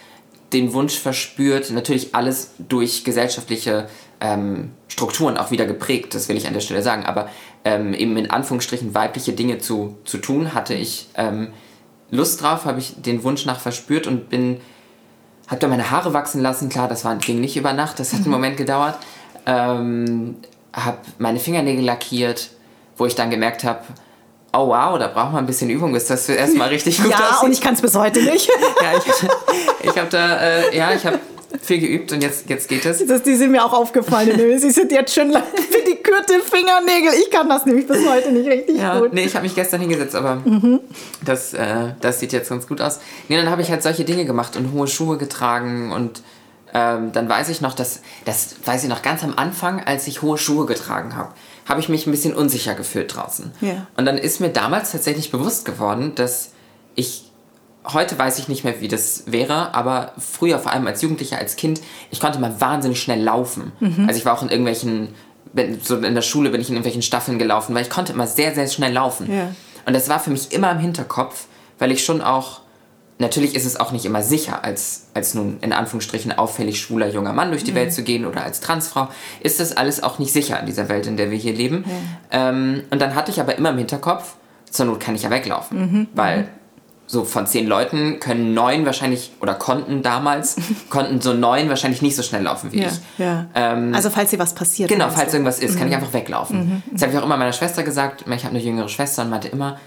den 0.52 0.72
Wunsch 0.74 0.96
verspürt, 0.96 1.70
natürlich 1.70 2.14
alles 2.14 2.52
durch 2.58 3.02
gesellschaftliche 3.02 3.88
ähm, 4.20 4.72
Strukturen 4.88 5.36
auch 5.36 5.50
wieder 5.50 5.66
geprägt, 5.66 6.14
das 6.14 6.28
will 6.28 6.36
ich 6.36 6.46
an 6.46 6.52
der 6.52 6.60
Stelle 6.60 6.82
sagen, 6.82 7.04
aber 7.04 7.28
ähm, 7.64 7.94
eben 7.94 8.16
in 8.16 8.30
Anführungsstrichen 8.30 8.94
weibliche 8.94 9.32
Dinge 9.32 9.58
zu, 9.58 9.96
zu 10.04 10.18
tun, 10.18 10.54
hatte 10.54 10.74
ich 10.74 11.08
ähm, 11.16 11.48
Lust 12.10 12.42
drauf, 12.42 12.64
habe 12.64 12.80
ich 12.80 13.00
den 13.00 13.22
Wunsch 13.22 13.46
nach 13.46 13.60
verspürt 13.60 14.06
und 14.06 14.28
bin, 14.28 14.60
habe 15.48 15.60
da 15.60 15.68
meine 15.68 15.90
Haare 15.90 16.12
wachsen 16.12 16.40
lassen, 16.40 16.68
klar, 16.68 16.88
das 16.88 17.04
war, 17.04 17.14
ging 17.16 17.40
nicht 17.40 17.56
über 17.56 17.72
Nacht, 17.72 17.98
das 17.98 18.12
hat 18.12 18.20
einen 18.20 18.26
mhm. 18.26 18.32
Moment 18.32 18.56
gedauert, 18.56 18.98
ähm, 19.46 20.36
habe 20.72 20.98
meine 21.18 21.38
Fingernägel 21.38 21.84
lackiert, 21.84 22.50
wo 22.96 23.06
ich 23.06 23.14
dann 23.14 23.30
gemerkt 23.30 23.64
habe, 23.64 23.80
oh 24.52 24.68
wow, 24.68 24.98
da 24.98 25.06
braucht 25.08 25.32
man 25.32 25.44
ein 25.44 25.46
bisschen 25.46 25.70
Übung, 25.70 25.92
bis 25.92 26.06
das 26.06 26.28
erstmal 26.28 26.68
richtig 26.68 26.98
gut 27.02 27.10
ja, 27.10 27.30
aussieht. 27.30 27.44
Und 27.44 27.52
ich 27.52 27.60
kann 27.60 27.74
es 27.74 27.80
bis 27.80 27.94
heute 27.94 28.20
nicht. 28.22 28.48
ja, 28.82 28.98
ich, 28.98 29.88
ich 29.88 29.98
habe 29.98 30.08
da, 30.10 30.36
äh, 30.38 30.76
ja, 30.76 30.92
ich 30.92 31.06
habe 31.06 31.18
viel 31.60 31.78
geübt 31.78 32.12
und 32.12 32.22
jetzt, 32.22 32.48
jetzt 32.48 32.68
geht 32.68 32.84
es. 32.86 33.04
Das, 33.06 33.22
die 33.22 33.34
sind 33.34 33.52
mir 33.52 33.64
auch 33.64 33.72
aufgefallen. 33.72 34.58
Sie 34.58 34.70
sind 34.70 34.92
jetzt 34.92 35.14
schon 35.14 35.32
für 35.32 35.84
die 35.86 35.96
kürte 35.96 36.40
Fingernägel. 36.40 37.12
Ich 37.20 37.30
kann 37.30 37.48
das 37.48 37.66
nämlich 37.66 37.86
bis 37.86 38.08
heute 38.08 38.32
nicht 38.32 38.48
richtig 38.48 38.78
ja, 38.78 38.98
gut. 38.98 39.12
Nee, 39.12 39.24
ich 39.24 39.34
habe 39.34 39.44
mich 39.44 39.54
gestern 39.54 39.80
hingesetzt, 39.80 40.14
aber 40.14 40.36
mhm. 40.36 40.80
das, 41.24 41.54
äh, 41.54 41.92
das 42.00 42.20
sieht 42.20 42.32
jetzt 42.32 42.48
ganz 42.48 42.66
gut 42.66 42.80
aus. 42.80 43.00
Nee, 43.28 43.36
dann 43.36 43.50
habe 43.50 43.62
ich 43.62 43.70
halt 43.70 43.82
solche 43.82 44.04
Dinge 44.04 44.24
gemacht 44.24 44.56
und 44.56 44.72
hohe 44.72 44.86
Schuhe 44.86 45.18
getragen 45.18 45.92
und 45.92 46.22
ähm, 46.72 47.12
dann 47.12 47.28
weiß 47.28 47.48
ich 47.48 47.60
noch, 47.60 47.74
dass, 47.74 48.00
das 48.24 48.54
weiß 48.64 48.84
ich 48.84 48.88
noch 48.88 49.02
ganz 49.02 49.24
am 49.24 49.34
Anfang, 49.36 49.82
als 49.84 50.06
ich 50.06 50.22
hohe 50.22 50.38
Schuhe 50.38 50.66
getragen 50.66 51.16
habe 51.16 51.32
habe 51.70 51.80
ich 51.80 51.88
mich 51.88 52.04
ein 52.06 52.10
bisschen 52.10 52.34
unsicher 52.34 52.74
gefühlt 52.74 53.14
draußen. 53.14 53.52
Ja. 53.60 53.86
Und 53.96 54.04
dann 54.04 54.18
ist 54.18 54.40
mir 54.40 54.48
damals 54.48 54.90
tatsächlich 54.90 55.30
bewusst 55.30 55.64
geworden, 55.64 56.16
dass 56.16 56.50
ich 56.96 57.29
heute 57.84 58.18
weiß 58.18 58.38
ich 58.38 58.48
nicht 58.48 58.64
mehr, 58.64 58.80
wie 58.80 58.88
das 58.88 59.24
wäre, 59.26 59.74
aber 59.74 60.12
früher, 60.18 60.58
vor 60.58 60.72
allem 60.72 60.86
als 60.86 61.02
Jugendlicher, 61.02 61.38
als 61.38 61.56
Kind, 61.56 61.80
ich 62.10 62.20
konnte 62.20 62.38
mal 62.38 62.60
wahnsinnig 62.60 63.00
schnell 63.00 63.22
laufen. 63.22 63.72
Mhm. 63.80 64.06
Also 64.06 64.18
ich 64.18 64.26
war 64.26 64.34
auch 64.34 64.42
in 64.42 64.50
irgendwelchen, 64.50 65.08
so 65.82 65.96
in 65.96 66.14
der 66.14 66.22
Schule 66.22 66.50
bin 66.50 66.60
ich 66.60 66.68
in 66.68 66.74
irgendwelchen 66.74 67.02
Staffeln 67.02 67.38
gelaufen, 67.38 67.74
weil 67.74 67.82
ich 67.82 67.90
konnte 67.90 68.12
immer 68.12 68.26
sehr, 68.26 68.54
sehr 68.54 68.68
schnell 68.68 68.92
laufen. 68.92 69.32
Ja. 69.32 69.54
Und 69.86 69.94
das 69.94 70.08
war 70.08 70.20
für 70.20 70.30
mich 70.30 70.52
immer 70.52 70.70
im 70.70 70.78
Hinterkopf, 70.78 71.46
weil 71.78 71.90
ich 71.90 72.04
schon 72.04 72.20
auch 72.20 72.60
Natürlich 73.20 73.54
ist 73.54 73.66
es 73.66 73.78
auch 73.78 73.92
nicht 73.92 74.06
immer 74.06 74.22
sicher, 74.22 74.64
als, 74.64 75.08
als 75.12 75.34
nun 75.34 75.58
in 75.60 75.74
Anführungsstrichen 75.74 76.32
auffällig 76.32 76.80
schwuler 76.80 77.06
junger 77.10 77.34
Mann 77.34 77.50
durch 77.50 77.64
die 77.64 77.72
mhm. 77.72 77.76
Welt 77.76 77.92
zu 77.92 78.02
gehen 78.02 78.24
oder 78.24 78.42
als 78.42 78.60
Transfrau. 78.60 79.08
Ist 79.40 79.60
das 79.60 79.76
alles 79.76 80.02
auch 80.02 80.18
nicht 80.18 80.32
sicher 80.32 80.58
in 80.58 80.64
dieser 80.64 80.88
Welt, 80.88 81.06
in 81.06 81.18
der 81.18 81.30
wir 81.30 81.36
hier 81.36 81.52
leben. 81.52 81.84
Ja. 82.32 82.48
Ähm, 82.48 82.84
und 82.88 82.98
dann 83.02 83.14
hatte 83.14 83.30
ich 83.30 83.38
aber 83.38 83.58
immer 83.58 83.70
im 83.70 83.78
Hinterkopf, 83.78 84.36
zur 84.70 84.86
Not 84.86 85.00
kann 85.00 85.14
ich 85.14 85.22
ja 85.22 85.28
weglaufen. 85.28 85.78
Mhm. 85.78 86.08
Weil 86.14 86.38
mhm. 86.38 86.48
So 87.10 87.24
von 87.24 87.44
zehn 87.44 87.66
Leuten 87.66 88.20
können 88.20 88.54
neun 88.54 88.86
wahrscheinlich, 88.86 89.32
oder 89.40 89.54
konnten 89.54 90.00
damals, 90.02 90.56
konnten 90.90 91.20
so 91.20 91.34
neun 91.34 91.68
wahrscheinlich 91.68 92.02
nicht 92.02 92.14
so 92.14 92.22
schnell 92.22 92.44
laufen 92.44 92.70
wie 92.70 92.82
ja, 92.82 92.86
ich. 92.86 93.00
Ja. 93.18 93.46
Ähm, 93.56 93.92
also 93.92 94.10
falls 94.10 94.30
hier 94.30 94.38
was 94.38 94.54
passiert. 94.54 94.88
Genau, 94.88 95.08
falls 95.10 95.32
irgendwas 95.32 95.58
ist, 95.58 95.76
kann 95.76 95.88
ich 95.88 95.92
mhm. 95.92 96.02
einfach 96.02 96.12
weglaufen. 96.12 96.58
Mhm. 96.58 96.82
Das 96.92 97.02
habe 97.02 97.12
ich 97.12 97.18
auch 97.18 97.24
immer 97.24 97.36
meiner 97.36 97.52
Schwester 97.52 97.82
gesagt. 97.82 98.24
Ich 98.28 98.44
habe 98.44 98.54
eine 98.54 98.64
jüngere 98.64 98.88
Schwester 98.88 99.22
und 99.22 99.30
meinte 99.30 99.48
immer, 99.48 99.80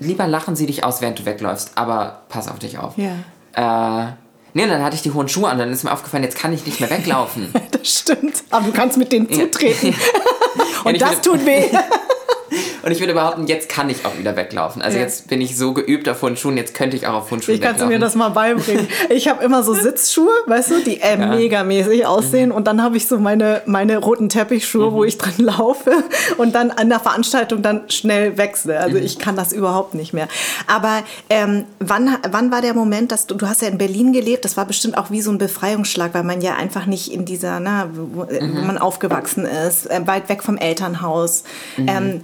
lieber 0.00 0.26
lachen 0.26 0.56
sie 0.56 0.66
dich 0.66 0.82
aus, 0.82 1.00
während 1.00 1.20
du 1.20 1.24
wegläufst, 1.24 1.72
aber 1.76 2.22
pass 2.28 2.48
auf 2.48 2.58
dich 2.58 2.78
auf. 2.78 2.94
Ja. 2.96 3.12
Äh, 3.52 4.12
nee, 4.54 4.64
und 4.64 4.70
dann 4.70 4.82
hatte 4.82 4.96
ich 4.96 5.02
die 5.02 5.12
hohen 5.12 5.28
Schuhe 5.28 5.48
an, 5.48 5.58
dann 5.58 5.70
ist 5.70 5.84
mir 5.84 5.92
aufgefallen, 5.92 6.24
jetzt 6.24 6.36
kann 6.36 6.52
ich 6.52 6.66
nicht 6.66 6.80
mehr 6.80 6.90
weglaufen. 6.90 7.54
das 7.70 8.00
stimmt, 8.00 8.42
aber 8.50 8.66
du 8.66 8.72
kannst 8.72 8.98
mit 8.98 9.12
denen 9.12 9.30
zutreten. 9.30 9.94
und 10.84 11.00
das 11.00 11.20
tut 11.20 11.46
weh. 11.46 11.70
Und 12.82 12.92
ich 12.92 13.00
würde 13.00 13.14
behaupten, 13.14 13.46
jetzt 13.46 13.68
kann 13.68 13.90
ich 13.90 14.04
auch 14.04 14.16
wieder 14.18 14.36
weglaufen. 14.36 14.82
Also 14.82 14.98
ja. 14.98 15.04
jetzt 15.04 15.28
bin 15.28 15.40
ich 15.40 15.56
so 15.56 15.72
geübt 15.72 16.08
auf 16.08 16.22
Hundschuhen, 16.22 16.56
jetzt 16.56 16.74
könnte 16.74 16.96
ich 16.96 17.06
auch 17.06 17.14
auf 17.14 17.30
Hundschuhen 17.30 17.56
ich 17.56 17.60
weglaufen. 17.60 17.76
Ich 17.76 17.80
kann 17.80 17.88
mir 17.88 17.98
das 17.98 18.14
mal 18.14 18.30
beibringen. 18.30 18.88
Ich 19.08 19.28
habe 19.28 19.42
immer 19.44 19.62
so 19.62 19.74
Sitzschuhe, 19.74 20.30
weißt 20.46 20.70
du, 20.70 20.84
die 20.84 21.00
äh, 21.00 21.18
ja. 21.18 21.26
megamäßig 21.26 22.06
aussehen. 22.06 22.50
Mhm. 22.50 22.54
Und 22.54 22.66
dann 22.66 22.82
habe 22.82 22.96
ich 22.96 23.06
so 23.06 23.18
meine, 23.18 23.62
meine 23.66 23.98
roten 23.98 24.28
Teppichschuhe, 24.28 24.90
mhm. 24.90 24.94
wo 24.94 25.04
ich 25.04 25.18
drin 25.18 25.44
laufe 25.44 25.92
und 26.36 26.54
dann 26.54 26.70
an 26.70 26.88
der 26.88 27.00
Veranstaltung 27.00 27.62
dann 27.62 27.88
schnell 27.88 28.36
wechsle. 28.38 28.78
Also 28.78 28.98
mhm. 28.98 29.04
ich 29.04 29.18
kann 29.18 29.36
das 29.36 29.52
überhaupt 29.52 29.94
nicht 29.94 30.12
mehr. 30.12 30.28
Aber 30.66 31.02
ähm, 31.28 31.64
wann, 31.78 32.16
wann 32.30 32.50
war 32.50 32.62
der 32.62 32.74
Moment, 32.74 33.12
dass 33.12 33.26
du, 33.26 33.34
du 33.34 33.48
hast 33.48 33.62
ja 33.62 33.68
in 33.68 33.78
Berlin 33.78 34.12
gelebt, 34.12 34.44
das 34.44 34.56
war 34.56 34.64
bestimmt 34.64 34.96
auch 34.96 35.10
wie 35.10 35.20
so 35.20 35.30
ein 35.30 35.38
Befreiungsschlag, 35.38 36.14
weil 36.14 36.24
man 36.24 36.40
ja 36.40 36.54
einfach 36.54 36.86
nicht 36.86 37.12
in 37.12 37.24
dieser, 37.24 37.60
na, 37.60 37.88
wo, 37.92 38.26
wo 38.26 38.44
mhm. 38.44 38.66
man 38.66 38.78
aufgewachsen 38.78 39.44
ist, 39.44 39.90
äh, 39.90 40.00
weit 40.06 40.28
weg 40.28 40.42
vom 40.42 40.56
Elternhaus. 40.56 41.44
Mhm. 41.76 41.88
Ähm, 41.88 42.20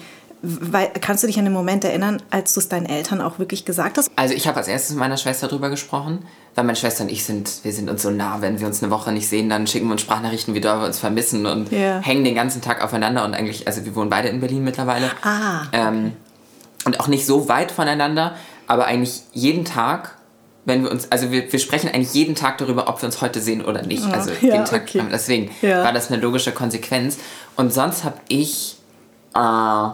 weil, 0.61 0.91
kannst 1.01 1.23
du 1.23 1.27
dich 1.27 1.39
an 1.39 1.45
den 1.45 1.53
Moment 1.53 1.85
erinnern, 1.85 2.23
als 2.31 2.55
du 2.55 2.61
es 2.61 2.69
deinen 2.69 2.87
Eltern 2.87 3.21
auch 3.21 3.39
wirklich 3.39 3.65
gesagt 3.65 3.99
hast? 3.99 4.11
Also 4.17 4.35
ich 4.35 4.47
habe 4.47 4.59
als 4.59 4.69
erstes 4.69 4.91
mit 4.91 5.01
meiner 5.01 5.17
Schwester 5.17 5.49
darüber 5.49 5.71
gesprochen, 5.71 6.25
weil 6.55 6.65
meine 6.65 6.77
Schwester 6.77 7.03
und 7.05 7.11
ich 7.11 7.25
sind, 7.25 7.65
wir 7.65 7.73
sind 7.73 7.91
uns 7.91 8.03
so 8.03 8.11
nah, 8.11 8.41
wenn 8.41 8.61
wir 8.61 8.67
uns 8.67 8.83
eine 8.83 8.93
Woche 8.93 9.13
nicht 9.13 9.29
sehen, 9.29 9.49
dann 9.49 9.67
schicken 9.67 9.87
wir 9.87 9.93
uns 9.93 10.03
Sprachnachrichten, 10.03 10.55
wie 10.55 10.61
doll 10.61 10.79
wir 10.81 10.87
uns 10.87 10.99
vermissen 10.99 11.47
und 11.47 11.73
yeah. 11.73 12.01
hängen 12.01 12.25
den 12.25 12.35
ganzen 12.35 12.63
Tag 12.63 12.83
aufeinander 12.83 13.25
und 13.25 13.35
eigentlich, 13.35 13.67
also 13.67 13.85
wir 13.85 13.95
wohnen 13.95 14.11
beide 14.11 14.29
in 14.29 14.41
Berlin 14.41 14.63
mittlerweile. 14.65 15.11
Ah. 15.23 15.63
Ähm, 15.73 16.13
und 16.85 17.01
auch 17.01 17.09
nicht 17.09 17.27
so 17.27 17.49
weit 17.49 17.73
voneinander, 17.73 18.37
aber 18.67 18.87
eigentlich 18.87 19.23
jeden 19.33 19.65
Tag 19.65 20.17
wenn 20.67 20.83
wir 20.83 20.91
uns, 20.91 21.11
also 21.13 21.31
wir, 21.31 21.51
wir 21.53 21.59
sprechen 21.61 21.89
eigentlich 21.89 22.13
jeden 22.13 22.35
Tag 22.35 22.59
darüber, 22.59 22.89
ob 22.89 23.01
wir 23.01 23.07
uns 23.07 23.23
heute 23.23 23.41
sehen 23.41 23.65
oder 23.65 23.83
nicht. 23.83 24.05
Also 24.13 24.33
ja, 24.33 24.55
jeden 24.55 24.65
Tag. 24.65 24.83
Okay. 24.83 25.01
Deswegen 25.13 25.51
ja. 25.63 25.85
war 25.85 25.93
das 25.93 26.11
eine 26.11 26.21
logische 26.21 26.51
Konsequenz. 26.51 27.19
Und 27.55 27.73
sonst 27.73 28.03
habe 28.03 28.17
ich 28.27 28.77
äh, 29.37 29.89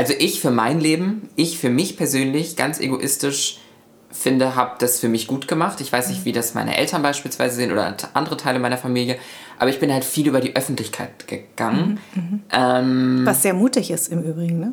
also 0.00 0.14
ich 0.18 0.40
für 0.40 0.50
mein 0.50 0.80
Leben, 0.80 1.28
ich 1.36 1.58
für 1.58 1.68
mich 1.68 1.98
persönlich, 1.98 2.56
ganz 2.56 2.80
egoistisch 2.80 3.58
finde, 4.10 4.56
habe 4.56 4.76
das 4.78 4.98
für 4.98 5.10
mich 5.10 5.26
gut 5.26 5.46
gemacht. 5.46 5.82
Ich 5.82 5.92
weiß 5.92 6.08
nicht, 6.08 6.24
wie 6.24 6.32
das 6.32 6.54
meine 6.54 6.74
Eltern 6.74 7.02
beispielsweise 7.02 7.56
sehen 7.56 7.70
oder 7.70 7.94
andere 8.14 8.38
Teile 8.38 8.60
meiner 8.60 8.78
Familie, 8.78 9.18
aber 9.58 9.68
ich 9.68 9.78
bin 9.78 9.92
halt 9.92 10.06
viel 10.06 10.26
über 10.26 10.40
die 10.40 10.56
Öffentlichkeit 10.56 11.28
gegangen. 11.28 12.00
Mhm, 12.14 12.22
mhm. 12.22 12.42
ähm, 12.50 13.20
Was 13.26 13.42
sehr 13.42 13.52
mutig 13.52 13.90
ist 13.90 14.08
im 14.08 14.22
Übrigen, 14.22 14.58
ne? 14.58 14.72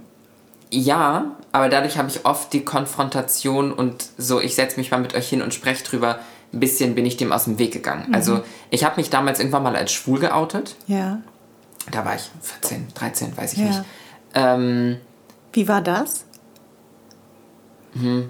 Ja, 0.72 1.36
aber 1.51 1.67
dadurch 1.67 1.98
habe 1.98 2.07
ich 2.07 2.25
oft 2.25 2.53
die 2.53 2.63
Konfrontation 2.63 3.74
und 3.74 4.05
so, 4.17 4.39
ich 4.39 4.55
setze 4.55 4.77
mich 4.77 4.91
mal 4.91 5.01
mit 5.01 5.13
euch 5.13 5.27
hin 5.27 5.41
und 5.41 5.53
spreche 5.53 5.84
drüber, 5.84 6.19
ein 6.53 6.62
bisschen 6.62 6.96
bin 6.96 7.05
ich 7.05 7.17
dem 7.17 7.34
aus 7.34 7.43
dem 7.43 7.60
Weg 7.60 7.74
gegangen. 7.74 8.05
Mhm. 8.07 8.15
Also 8.15 8.43
ich 8.69 8.86
habe 8.86 8.96
mich 8.96 9.10
damals 9.10 9.39
irgendwann 9.39 9.63
mal 9.63 9.75
als 9.75 9.91
schwul 9.91 10.19
geoutet. 10.19 10.77
Ja. 10.88 11.19
Da 11.91 12.05
war 12.05 12.15
ich 12.15 12.31
14, 12.41 12.88
13, 12.96 13.36
weiß 13.36 13.51
ich 13.51 13.60
ja. 13.60 13.65
nicht. 13.65 13.81
Ähm, 14.34 14.98
wie 15.54 15.68
war 15.68 15.82
das? 15.82 16.25
Hm. 17.94 18.30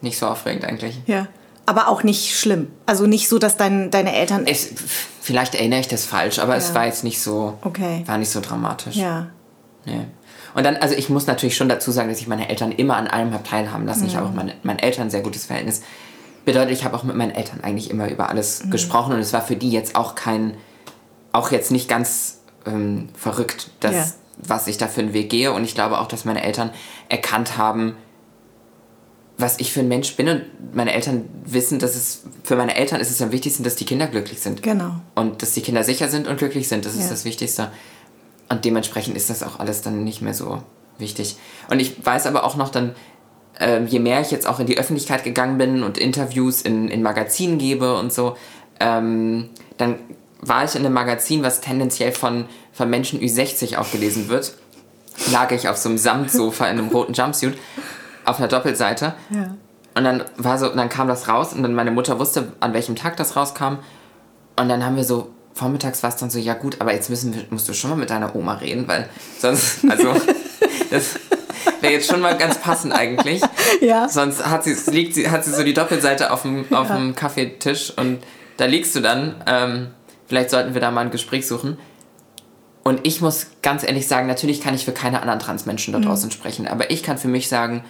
Nicht 0.00 0.18
so 0.18 0.26
aufregend 0.26 0.64
eigentlich. 0.64 1.00
Ja. 1.06 1.28
Aber 1.66 1.88
auch 1.88 2.02
nicht 2.02 2.36
schlimm. 2.36 2.68
Also 2.84 3.06
nicht 3.06 3.28
so, 3.28 3.38
dass 3.38 3.56
dein, 3.56 3.90
deine 3.90 4.14
Eltern. 4.14 4.46
Es, 4.46 4.68
vielleicht 5.22 5.54
erinnere 5.54 5.80
ich 5.80 5.88
das 5.88 6.04
falsch, 6.04 6.38
aber 6.38 6.52
ja. 6.52 6.58
es 6.58 6.74
war 6.74 6.84
jetzt 6.84 7.04
nicht 7.04 7.22
so. 7.22 7.58
Okay. 7.62 8.02
War 8.06 8.18
nicht 8.18 8.28
so 8.28 8.40
dramatisch. 8.40 8.96
Ja. 8.96 9.28
Nee. 9.86 10.06
Und 10.54 10.64
dann, 10.64 10.76
also 10.76 10.94
ich 10.94 11.08
muss 11.08 11.26
natürlich 11.26 11.56
schon 11.56 11.68
dazu 11.68 11.90
sagen, 11.90 12.10
dass 12.10 12.20
ich 12.20 12.28
meine 12.28 12.48
Eltern 12.48 12.70
immer 12.70 12.96
an 12.96 13.06
allem 13.06 13.32
habe 13.32 13.42
teilhaben 13.42 13.86
lassen. 13.86 14.02
Mhm. 14.02 14.06
Ich 14.08 14.16
habe 14.16 14.26
auch 14.26 14.34
meine, 14.34 14.54
meinen 14.62 14.78
Eltern 14.78 15.08
ein 15.08 15.10
sehr 15.10 15.22
gutes 15.22 15.46
Verhältnis. 15.46 15.82
Bedeutet, 16.44 16.72
ich 16.72 16.84
habe 16.84 16.94
auch 16.94 17.02
mit 17.02 17.16
meinen 17.16 17.32
Eltern 17.32 17.60
eigentlich 17.62 17.90
immer 17.90 18.10
über 18.10 18.28
alles 18.28 18.64
mhm. 18.64 18.70
gesprochen 18.70 19.14
und 19.14 19.20
es 19.20 19.32
war 19.32 19.40
für 19.40 19.56
die 19.56 19.70
jetzt 19.70 19.96
auch 19.96 20.14
kein, 20.14 20.54
auch 21.32 21.50
jetzt 21.50 21.70
nicht 21.70 21.88
ganz 21.88 22.40
ähm, 22.66 23.08
verrückt, 23.14 23.70
dass, 23.80 23.94
ja 23.94 24.06
was 24.38 24.66
ich 24.66 24.78
da 24.78 24.88
für 24.88 25.00
einen 25.00 25.12
Weg 25.12 25.30
gehe. 25.30 25.52
Und 25.52 25.64
ich 25.64 25.74
glaube 25.74 25.98
auch, 25.98 26.08
dass 26.08 26.24
meine 26.24 26.42
Eltern 26.42 26.70
erkannt 27.08 27.56
haben, 27.56 27.96
was 29.36 29.58
ich 29.58 29.72
für 29.72 29.80
ein 29.80 29.88
Mensch 29.88 30.14
bin 30.16 30.28
und 30.28 30.42
meine 30.74 30.92
Eltern 30.92 31.28
wissen, 31.44 31.80
dass 31.80 31.96
es 31.96 32.22
für 32.44 32.54
meine 32.54 32.76
Eltern 32.76 33.00
ist 33.00 33.10
es 33.10 33.20
am 33.20 33.32
wichtigsten, 33.32 33.64
dass 33.64 33.74
die 33.74 33.84
Kinder 33.84 34.06
glücklich 34.06 34.40
sind. 34.40 34.62
Genau. 34.62 34.92
Und 35.14 35.42
dass 35.42 35.52
die 35.52 35.60
Kinder 35.60 35.82
sicher 35.82 36.08
sind 36.08 36.28
und 36.28 36.38
glücklich 36.38 36.68
sind, 36.68 36.84
das 36.84 36.94
ja. 36.94 37.02
ist 37.02 37.10
das 37.10 37.24
Wichtigste. 37.24 37.72
Und 38.48 38.64
dementsprechend 38.64 39.16
ist 39.16 39.30
das 39.30 39.42
auch 39.42 39.58
alles 39.58 39.82
dann 39.82 40.04
nicht 40.04 40.22
mehr 40.22 40.34
so 40.34 40.62
wichtig. 40.98 41.36
Und 41.68 41.80
ich 41.80 42.04
weiß 42.04 42.26
aber 42.26 42.44
auch 42.44 42.56
noch 42.56 42.68
dann, 42.68 42.94
äh, 43.58 43.82
je 43.84 43.98
mehr 43.98 44.20
ich 44.20 44.30
jetzt 44.30 44.46
auch 44.46 44.60
in 44.60 44.66
die 44.66 44.78
Öffentlichkeit 44.78 45.24
gegangen 45.24 45.58
bin 45.58 45.82
und 45.82 45.98
Interviews 45.98 46.62
in, 46.62 46.88
in 46.88 47.02
Magazinen 47.02 47.58
gebe 47.58 47.96
und 47.96 48.12
so, 48.12 48.36
ähm, 48.78 49.48
dann 49.78 49.98
war 50.48 50.64
ich 50.64 50.74
in 50.74 50.84
einem 50.84 50.94
Magazin, 50.94 51.42
was 51.42 51.60
tendenziell 51.60 52.12
von, 52.12 52.46
von 52.72 52.90
Menschen 52.90 53.20
Ü60 53.20 53.76
auch 53.78 53.90
gelesen 53.90 54.28
wird. 54.28 54.54
Lag 55.30 55.50
ich 55.52 55.68
auf 55.68 55.76
so 55.76 55.88
einem 55.88 55.98
Samtsofa 55.98 56.66
in 56.66 56.78
einem 56.78 56.88
roten 56.88 57.12
Jumpsuit 57.12 57.56
auf 58.24 58.38
einer 58.38 58.48
Doppelseite. 58.48 59.14
Ja. 59.30 59.54
Und 59.94 60.04
dann 60.04 60.24
war 60.36 60.58
so, 60.58 60.68
dann 60.68 60.88
kam 60.88 61.08
das 61.08 61.28
raus 61.28 61.52
und 61.52 61.62
dann 61.62 61.74
meine 61.74 61.92
Mutter 61.92 62.18
wusste, 62.18 62.52
an 62.60 62.74
welchem 62.74 62.96
Tag 62.96 63.16
das 63.16 63.36
rauskam. 63.36 63.78
Und 64.56 64.68
dann 64.68 64.84
haben 64.84 64.96
wir 64.96 65.04
so, 65.04 65.30
vormittags 65.52 66.02
war 66.02 66.10
es 66.10 66.16
dann 66.16 66.30
so, 66.30 66.38
ja 66.38 66.54
gut, 66.54 66.80
aber 66.80 66.92
jetzt 66.92 67.10
müssen 67.10 67.32
wir, 67.34 67.44
musst 67.50 67.68
du 67.68 67.74
schon 67.74 67.90
mal 67.90 67.96
mit 67.96 68.10
deiner 68.10 68.34
Oma 68.34 68.54
reden, 68.54 68.88
weil 68.88 69.08
sonst, 69.38 69.78
also, 69.88 70.12
das 70.90 71.14
wäre 71.80 71.92
jetzt 71.92 72.10
schon 72.10 72.20
mal 72.20 72.36
ganz 72.36 72.58
passend 72.58 72.92
eigentlich. 72.92 73.40
Ja. 73.80 74.08
Sonst 74.08 74.44
hat 74.44 74.64
sie, 74.64 74.74
liegt 74.90 75.14
sie, 75.14 75.30
hat 75.30 75.44
sie 75.44 75.52
so 75.52 75.62
die 75.62 75.74
Doppelseite 75.74 76.32
auf 76.32 76.42
dem, 76.42 76.66
auf 76.72 76.88
ja. 76.88 76.96
dem 76.96 77.14
Kaffeetisch 77.14 77.92
und 77.96 78.18
da 78.56 78.64
liegst 78.64 78.96
du 78.96 79.00
dann. 79.00 79.36
Ähm, 79.46 79.88
vielleicht 80.34 80.50
sollten 80.50 80.74
wir 80.74 80.80
da 80.80 80.90
mal 80.90 81.02
ein 81.02 81.12
Gespräch 81.12 81.46
suchen. 81.46 81.78
Und 82.82 83.06
ich 83.06 83.20
muss 83.20 83.46
ganz 83.62 83.84
ehrlich 83.84 84.08
sagen, 84.08 84.26
natürlich 84.26 84.60
kann 84.60 84.74
ich 84.74 84.84
für 84.84 84.90
keine 84.90 85.20
anderen 85.22 85.38
Transmenschen 85.38 85.92
da 85.92 86.00
mhm. 86.00 86.06
draußen 86.06 86.28
mhm. 86.28 86.32
sprechen, 86.32 86.66
aber 86.66 86.90
ich 86.90 87.04
kann 87.04 87.18
für 87.18 87.28
mich 87.28 87.48
sagen, 87.48 87.84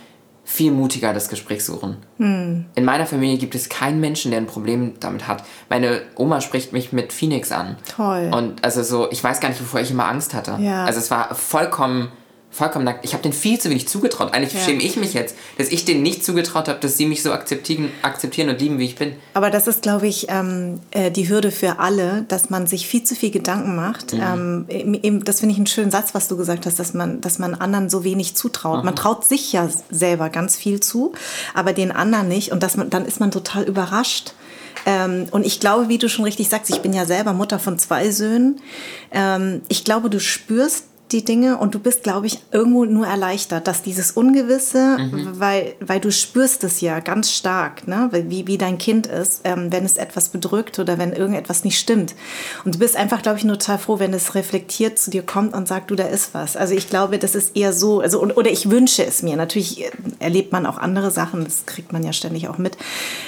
viel 0.44 0.72
mutiger 0.72 1.14
das 1.14 1.30
Gespräch 1.30 1.64
suchen. 1.64 1.96
Hm. 2.18 2.66
In 2.74 2.84
meiner 2.84 3.06
Familie 3.06 3.38
gibt 3.38 3.54
es 3.54 3.70
keinen 3.70 3.98
Menschen, 3.98 4.30
der 4.30 4.42
ein 4.42 4.46
Problem 4.46 4.92
damit 5.00 5.26
hat. 5.26 5.42
Meine 5.70 6.02
Oma 6.16 6.42
spricht 6.42 6.74
mich 6.74 6.92
mit 6.92 7.14
Phoenix 7.14 7.50
an. 7.50 7.76
Toll. 7.96 8.30
Und 8.30 8.62
also 8.62 8.82
so, 8.82 9.10
ich 9.10 9.24
weiß 9.24 9.40
gar 9.40 9.48
nicht, 9.48 9.58
wovor 9.62 9.80
ich 9.80 9.90
immer 9.90 10.06
Angst 10.06 10.34
hatte. 10.34 10.58
Ja. 10.60 10.84
Also 10.84 10.98
es 10.98 11.10
war 11.10 11.34
vollkommen 11.34 12.12
vollkommen 12.54 12.84
nackt. 12.84 13.04
Ich 13.04 13.12
habe 13.14 13.22
denen 13.22 13.32
viel 13.32 13.58
zu 13.58 13.68
wenig 13.68 13.88
zugetraut. 13.88 14.32
Eigentlich 14.32 14.54
ja. 14.54 14.60
schäme 14.60 14.82
ich 14.82 14.96
mich 14.96 15.12
jetzt, 15.12 15.34
dass 15.58 15.68
ich 15.68 15.84
denen 15.84 16.02
nicht 16.02 16.24
zugetraut 16.24 16.68
habe, 16.68 16.78
dass 16.78 16.96
sie 16.96 17.06
mich 17.06 17.22
so 17.22 17.32
akzeptieren, 17.32 17.90
akzeptieren 18.02 18.48
und 18.48 18.60
lieben, 18.60 18.78
wie 18.78 18.84
ich 18.84 18.94
bin. 18.94 19.14
Aber 19.34 19.50
das 19.50 19.66
ist, 19.66 19.82
glaube 19.82 20.06
ich, 20.06 20.26
ähm, 20.28 20.80
äh, 20.92 21.10
die 21.10 21.28
Hürde 21.28 21.50
für 21.50 21.80
alle, 21.80 22.24
dass 22.28 22.50
man 22.50 22.68
sich 22.68 22.86
viel 22.86 23.02
zu 23.02 23.16
viel 23.16 23.30
Gedanken 23.30 23.74
macht. 23.74 24.12
Mhm. 24.12 24.66
Ähm, 24.70 25.24
das 25.24 25.40
finde 25.40 25.52
ich 25.52 25.58
einen 25.58 25.66
schönen 25.66 25.90
Satz, 25.90 26.14
was 26.14 26.28
du 26.28 26.36
gesagt 26.36 26.64
hast, 26.66 26.78
dass 26.78 26.94
man, 26.94 27.20
dass 27.20 27.40
man 27.40 27.54
anderen 27.54 27.90
so 27.90 28.04
wenig 28.04 28.36
zutraut. 28.36 28.78
Mhm. 28.78 28.84
Man 28.84 28.96
traut 28.96 29.24
sich 29.24 29.52
ja 29.52 29.68
selber 29.90 30.30
ganz 30.30 30.56
viel 30.56 30.78
zu, 30.78 31.12
aber 31.54 31.72
den 31.72 31.90
anderen 31.90 32.28
nicht. 32.28 32.52
Und 32.52 32.62
das, 32.62 32.76
dann 32.88 33.04
ist 33.04 33.18
man 33.18 33.32
total 33.32 33.64
überrascht. 33.64 34.34
Ähm, 34.86 35.26
und 35.30 35.44
ich 35.44 35.60
glaube, 35.60 35.88
wie 35.88 35.98
du 35.98 36.08
schon 36.08 36.24
richtig 36.24 36.48
sagst, 36.48 36.70
ich 36.70 36.82
bin 36.82 36.92
ja 36.92 37.04
selber 37.04 37.32
Mutter 37.32 37.58
von 37.58 37.78
zwei 37.78 38.10
Söhnen. 38.10 38.60
Ähm, 39.10 39.62
ich 39.68 39.84
glaube, 39.84 40.10
du 40.10 40.20
spürst 40.20 40.84
die 41.14 41.24
Dinge 41.24 41.56
und 41.56 41.74
du 41.74 41.78
bist, 41.78 42.02
glaube 42.02 42.26
ich, 42.26 42.40
irgendwo 42.50 42.84
nur 42.84 43.06
erleichtert, 43.06 43.66
dass 43.66 43.82
dieses 43.82 44.10
Ungewisse, 44.10 44.98
mhm. 44.98 45.40
weil, 45.40 45.74
weil 45.80 46.00
du 46.00 46.10
spürst 46.10 46.64
es 46.64 46.80
ja 46.80 47.00
ganz 47.00 47.30
stark, 47.30 47.88
ne? 47.88 48.10
wie, 48.12 48.46
wie 48.46 48.58
dein 48.58 48.76
Kind 48.78 49.06
ist, 49.06 49.42
ähm, 49.44 49.72
wenn 49.72 49.84
es 49.84 49.96
etwas 49.96 50.28
bedrückt 50.28 50.78
oder 50.78 50.98
wenn 50.98 51.12
irgendetwas 51.12 51.64
nicht 51.64 51.78
stimmt. 51.78 52.14
Und 52.64 52.74
du 52.74 52.78
bist 52.78 52.96
einfach, 52.96 53.22
glaube 53.22 53.38
ich, 53.38 53.44
nur 53.44 53.58
total 53.58 53.78
froh, 53.78 53.98
wenn 53.98 54.12
es 54.12 54.34
reflektiert 54.34 54.98
zu 54.98 55.10
dir 55.10 55.22
kommt 55.22 55.54
und 55.54 55.68
sagt, 55.68 55.90
du, 55.90 55.94
da 55.94 56.04
ist 56.04 56.34
was. 56.34 56.56
Also 56.56 56.74
ich 56.74 56.90
glaube, 56.90 57.18
das 57.18 57.34
ist 57.34 57.56
eher 57.56 57.72
so, 57.72 58.00
also, 58.00 58.20
oder 58.22 58.50
ich 58.50 58.68
wünsche 58.68 59.04
es 59.04 59.22
mir. 59.22 59.36
Natürlich 59.36 59.84
erlebt 60.18 60.52
man 60.52 60.66
auch 60.66 60.78
andere 60.78 61.10
Sachen, 61.10 61.44
das 61.44 61.64
kriegt 61.64 61.92
man 61.92 62.02
ja 62.02 62.12
ständig 62.12 62.48
auch 62.48 62.58
mit. 62.58 62.76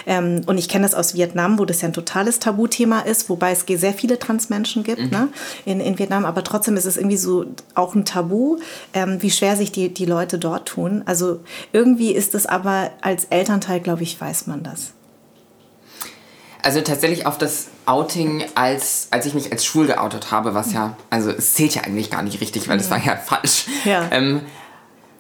Ähm, 0.07 0.43
und 0.47 0.59
ich 0.59 0.69
kenne 0.69 0.85
das 0.85 0.95
aus 0.95 1.15
Vietnam, 1.15 1.59
wo 1.59 1.65
das 1.65 1.81
ja 1.83 1.89
ein 1.89 1.93
totales 1.93 2.41
Tabuthema 2.41 3.01
ist, 3.01 3.29
wobei 3.29 3.53
es 3.53 3.65
sehr 3.67 3.93
viele 3.93 4.19
Transmenschen 4.19 4.83
gibt 4.83 5.03
mhm. 5.03 5.11
ne? 5.11 5.29
in, 5.65 5.81
in 5.81 5.99
Vietnam, 5.99 6.25
aber 6.25 6.43
trotzdem 6.43 6.77
ist 6.77 6.87
es 6.87 6.97
irgendwie 6.97 7.17
so 7.17 7.45
auch 7.77 7.95
ein 7.95 8.05
Tabu, 8.05 8.59
ähm, 8.95 9.23
wie 9.23 9.31
schwer 9.31 9.57
sich 9.57 9.73
die, 9.73 9.93
die 9.93 10.05
Leute 10.05 10.39
dort 10.39 10.69
tun. 10.69 11.03
Also 11.07 11.41
irgendwie 11.73 12.13
ist 12.13 12.35
es 12.35 12.47
aber 12.47 12.91
als 13.01 13.25
Elternteil, 13.27 13.81
glaube 13.81 14.03
ich, 14.03 14.21
weiß 14.21 14.47
man 14.47 14.63
das. 14.63 14.93
Also 16.63 16.81
tatsächlich 16.81 17.27
auf 17.27 17.39
das 17.39 17.69
Outing, 17.85 18.45
als, 18.57 19.09
als 19.13 19.25
ich 19.27 19.35
mich 19.35 19.53
als 19.53 19.65
schwul 19.65 19.87
geoutet 19.87 20.33
habe, 20.33 20.55
was 20.55 20.73
ja, 20.73 20.97
also 21.11 21.31
es 21.31 21.55
zählt 21.55 21.77
ja 21.77 21.83
eigentlich 21.83 22.11
gar 22.11 22.23
nicht 22.23 22.41
richtig, 22.41 22.69
weil 22.69 22.79
das 22.79 22.91
war 22.91 22.99
ja 22.99 23.17
falsch. 23.17 23.67
Ja. 23.85 24.09
Ähm, 24.11 24.41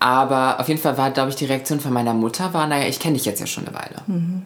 aber 0.00 0.59
auf 0.59 0.68
jeden 0.68 0.80
Fall 0.80 0.98
war, 0.98 1.11
glaube 1.12 1.30
ich, 1.30 1.37
die 1.37 1.44
Reaktion 1.46 1.80
von 1.80 1.92
meiner 1.92 2.14
Mutter 2.14 2.52
war, 2.52 2.66
naja, 2.66 2.88
ich 2.88 2.98
kenne 2.98 3.14
dich 3.14 3.24
jetzt 3.24 3.40
ja 3.40 3.46
schon 3.46 3.66
eine 3.66 3.76
Weile. 3.76 4.02
Mhm. 4.07 4.42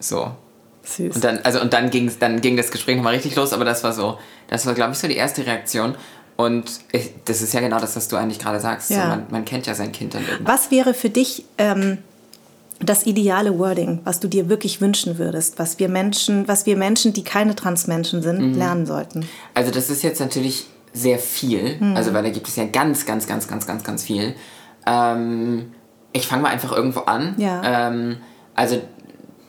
So. 0.00 0.32
Süß. 0.82 1.16
Und 1.16 1.24
dann, 1.24 1.38
also, 1.44 1.60
und 1.60 1.72
dann, 1.72 1.90
ging's, 1.90 2.18
dann 2.18 2.40
ging 2.40 2.56
das 2.56 2.70
Gespräch 2.70 2.96
nochmal 2.96 3.14
richtig 3.14 3.36
los, 3.36 3.52
aber 3.52 3.64
das 3.64 3.84
war 3.84 3.92
so, 3.92 4.18
das 4.48 4.66
war, 4.66 4.74
glaube 4.74 4.92
ich, 4.92 4.98
so 4.98 5.06
die 5.06 5.16
erste 5.16 5.46
Reaktion. 5.46 5.94
Und 6.38 6.70
ich, 6.92 7.10
das 7.24 7.42
ist 7.42 7.52
ja 7.52 7.58
genau 7.58 7.80
das, 7.80 7.96
was 7.96 8.06
du 8.06 8.14
eigentlich 8.14 8.38
gerade 8.38 8.60
sagst. 8.60 8.90
Ja. 8.90 9.02
So, 9.02 9.08
man, 9.08 9.26
man, 9.28 9.44
kennt 9.44 9.66
ja 9.66 9.74
sein 9.74 9.90
Kind 9.90 10.14
dann 10.14 10.22
irgendwie. 10.22 10.46
Was 10.46 10.70
wäre 10.70 10.94
für 10.94 11.10
dich 11.10 11.44
ähm, 11.58 11.98
das 12.78 13.06
ideale 13.06 13.58
Wording, 13.58 14.02
was 14.04 14.20
du 14.20 14.28
dir 14.28 14.48
wirklich 14.48 14.80
wünschen 14.80 15.18
würdest, 15.18 15.58
was 15.58 15.80
wir 15.80 15.88
Menschen, 15.88 16.46
was 16.46 16.64
wir 16.64 16.76
Menschen, 16.76 17.12
die 17.12 17.24
keine 17.24 17.56
Transmenschen 17.56 18.22
sind, 18.22 18.40
mhm. 18.40 18.54
lernen 18.56 18.86
sollten? 18.86 19.28
Also 19.54 19.72
das 19.72 19.90
ist 19.90 20.04
jetzt 20.04 20.20
natürlich 20.20 20.66
sehr 20.92 21.18
viel. 21.18 21.76
Mhm. 21.80 21.96
Also 21.96 22.14
weil 22.14 22.22
da 22.22 22.30
gibt 22.30 22.46
es 22.46 22.54
ja 22.54 22.66
ganz, 22.66 23.04
ganz, 23.04 23.26
ganz, 23.26 23.48
ganz, 23.48 23.66
ganz, 23.66 23.82
ganz 23.82 24.04
viel. 24.04 24.36
Ähm, 24.86 25.72
ich 26.12 26.28
fange 26.28 26.42
mal 26.42 26.50
einfach 26.50 26.70
irgendwo 26.70 27.00
an. 27.00 27.34
Ja. 27.38 27.88
Ähm, 27.88 28.18
also 28.54 28.80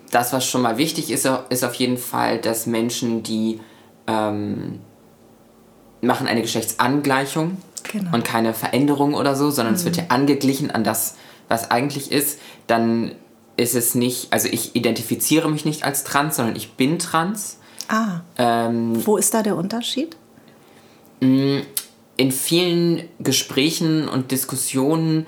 das, 0.10 0.34
was 0.34 0.43
schon 0.43 0.63
mal 0.63 0.80
wichtig 0.80 1.12
ist, 1.12 1.30
ist 1.49 1.63
auf 1.63 1.75
jeden 1.75 1.99
Fall, 1.99 2.39
dass 2.39 2.65
Menschen, 2.65 3.21
die 3.21 3.60
ähm, 4.08 4.80
machen 6.01 6.27
eine 6.27 6.41
Geschlechtsangleichung 6.41 7.57
genau. 7.91 8.13
und 8.13 8.23
keine 8.23 8.53
Veränderung 8.53 9.13
oder 9.13 9.35
so, 9.35 9.51
sondern 9.51 9.73
mhm. 9.73 9.79
es 9.79 9.85
wird 9.85 9.97
ja 9.97 10.03
angeglichen 10.09 10.71
an 10.71 10.83
das, 10.83 11.15
was 11.47 11.71
eigentlich 11.71 12.12
ist, 12.12 12.39
dann 12.67 13.13
ist 13.57 13.75
es 13.75 13.95
nicht, 13.95 14.31
also 14.31 14.47
ich 14.49 14.75
identifiziere 14.75 15.49
mich 15.49 15.65
nicht 15.65 15.83
als 15.83 16.03
trans, 16.03 16.38
sondern 16.38 16.55
ich 16.55 16.73
bin 16.73 16.99
trans. 16.99 17.57
Ah. 17.89 18.21
Ähm, 18.38 19.05
Wo 19.05 19.17
ist 19.17 19.33
da 19.33 19.43
der 19.43 19.57
Unterschied? 19.57 20.15
Mm, 21.19 21.59
in 22.15 22.31
vielen 22.31 23.03
Gesprächen 23.19 24.07
und 24.07 24.31
Diskussionen 24.31 25.25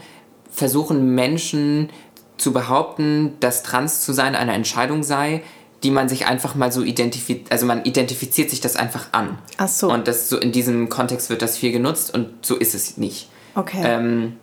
versuchen 0.51 1.13
Menschen 1.15 1.89
zu 2.38 2.53
behaupten, 2.53 3.34
dass 3.39 3.63
trans 3.63 4.01
zu 4.01 4.13
sein 4.13 4.36
eine 4.36 4.53
Entscheidung 4.53 5.03
sei, 5.03 5.43
die 5.84 5.91
man 5.91 6.10
sich 6.10 6.28
einfach 6.28 6.56
mal 6.56 6.72
so 6.72 6.84
identifiziert, 6.84 7.52
also 7.52 7.65
man 7.65 7.84
identifiziert 7.86 8.50
sich 8.50 8.62
das 8.62 8.76
einfach 8.76 9.08
an. 9.13 9.39
Ach 9.58 9.67
so. 9.67 9.91
Und 9.91 10.08
das 10.08 10.30
so 10.30 10.38
in 10.38 10.52
diesem 10.52 10.89
Kontext 10.89 11.30
wird 11.30 11.41
das 11.41 11.58
viel 11.58 11.72
genutzt 11.72 12.13
und 12.13 12.46
so 12.46 12.56
ist 12.56 12.76
es 12.76 12.98
nicht. 12.98 13.30
Okay. 13.56 13.82
Ähm, 13.84 14.38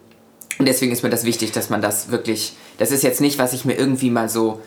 und 0.59 0.67
deswegen 0.67 0.93
ist 0.93 1.03
mir 1.03 1.11
das 1.11 1.25
wichtig, 1.25 1.53
dass 1.53 1.71
man 1.71 1.81
das 1.81 2.11
wirklich, 2.11 2.55
das 2.79 2.91
ist 2.91 3.03
jetzt 3.03 3.21
nicht, 3.21 3.39
was 3.39 3.53
ich 3.53 3.65
mir 3.65 3.75
irgendwie 3.75 4.11
mal 4.11 4.29
so. 4.29 4.61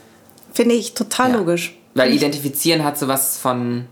Finde 0.54 0.76
ich 0.76 0.94
total 0.94 1.32
ja, 1.32 1.38
logisch. 1.38 1.78
Weil 1.94 2.14
identifizieren 2.14 2.84
hat 2.86 2.98
sowas 2.98 3.38
von. 3.38 3.88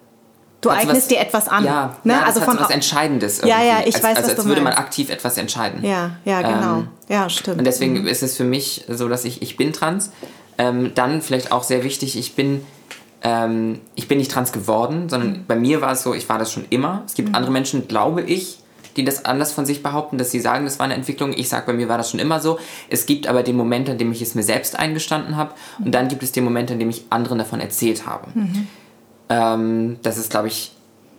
Du 0.62 0.70
eignest 0.70 0.88
sowas, 0.88 1.08
dir 1.08 1.20
etwas 1.20 1.48
an. 1.50 1.66
Ja, 1.66 1.98
ne? 2.06 2.14
ja 2.14 2.24
also 2.24 2.40
von 2.42 2.58
was 2.60 2.70
Entscheidendes. 2.70 3.40
Irgendwie. 3.40 3.50
Ja, 3.50 3.64
ja, 3.64 3.80
ich 3.86 3.96
als, 3.96 4.04
weiß, 4.04 4.18
also, 4.18 4.32
was 4.32 4.40
als 4.40 4.48
würde 4.48 4.62
man 4.62 4.74
aktiv 4.74 5.10
etwas 5.10 5.38
entscheiden. 5.38 5.84
Ja, 5.84 6.18
ja, 6.24 6.42
genau. 6.42 6.78
Ähm, 6.80 6.88
ja, 7.10 7.30
stimmt. 7.30 7.60
Und 7.60 7.66
deswegen 7.66 8.02
mhm. 8.02 8.08
ist 8.08 8.24
es 8.24 8.38
für 8.38 8.44
mich 8.46 8.86
so, 8.88 9.10
dass 9.10 9.26
ich, 9.26 9.42
ich 9.42 9.58
bin 9.58 9.74
trans 9.74 10.12
ähm, 10.60 10.92
dann 10.94 11.22
vielleicht 11.22 11.52
auch 11.52 11.64
sehr 11.64 11.84
wichtig, 11.84 12.18
ich 12.18 12.36
bin, 12.36 12.62
ähm, 13.24 13.80
ich 13.96 14.08
bin 14.08 14.18
nicht 14.20 14.30
trans 14.30 14.52
geworden, 14.52 15.08
sondern 15.10 15.32
mhm. 15.32 15.46
bei 15.48 15.56
mir 15.56 15.82
war 15.82 15.94
es 15.94 16.04
so, 16.04 16.14
ich 16.14 16.28
war 16.28 16.38
das 16.38 16.52
schon 16.52 16.66
immer. 16.70 17.04
Es 17.08 17.16
gibt 17.16 17.30
mhm. 17.30 17.36
andere 17.36 17.52
Menschen, 17.52 17.88
glaube 17.88 18.22
ich, 18.22 18.60
die 18.98 19.06
das 19.06 19.24
anders 19.24 19.54
von 19.54 19.66
sich 19.66 19.82
behaupten, 19.82 20.18
dass 20.18 20.32
sie 20.32 20.42
sagen, 20.42 20.66
das 20.66 20.78
war 20.78 20.84
eine 20.84 20.96
Entwicklung. 20.96 21.32
Ich 21.34 21.48
sage, 21.48 21.66
bei 21.66 21.74
mir 21.74 21.88
war 21.88 21.98
das 21.98 22.12
schon 22.12 22.20
immer 22.20 22.42
so. 22.42 22.60
Es 22.90 23.06
gibt 23.06 23.28
aber 23.28 23.42
den 23.42 23.56
Moment, 23.56 23.90
an 23.90 23.98
dem 23.98 24.12
ich 24.12 24.22
es 24.22 24.36
mir 24.36 24.44
selbst 24.44 24.78
eingestanden 24.78 25.38
habe. 25.38 25.54
Mhm. 25.78 25.86
Und 25.86 25.96
dann 25.96 26.10
gibt 26.10 26.24
es 26.24 26.34
den 26.34 26.44
Moment, 26.44 26.70
an 26.72 26.80
dem 26.80 26.90
ich 26.90 27.06
anderen 27.10 27.38
davon 27.38 27.62
erzählt 27.62 28.06
habe. 28.06 28.28
Mhm. 28.34 28.68
Ähm, 29.30 29.98
das 30.02 30.18
ist, 30.18 30.30
glaube 30.30 30.50
ich, 30.50 30.74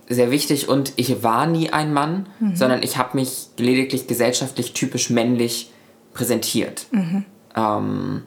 sehr 0.07 0.29
wichtig. 0.29 0.69
Und 0.69 0.93
ich 0.97 1.23
war 1.23 1.47
nie 1.47 1.71
ein 1.71 1.93
Mann, 1.93 2.27
mhm. 2.39 2.55
sondern 2.55 2.83
ich 2.83 2.97
habe 2.97 3.17
mich 3.17 3.47
lediglich 3.57 4.05
gesellschaftlich 4.05 4.73
typisch 4.73 5.09
männlich 5.09 5.71
präsentiert. 6.13 6.85
Mhm. 6.91 7.25
Ähm, 7.55 8.21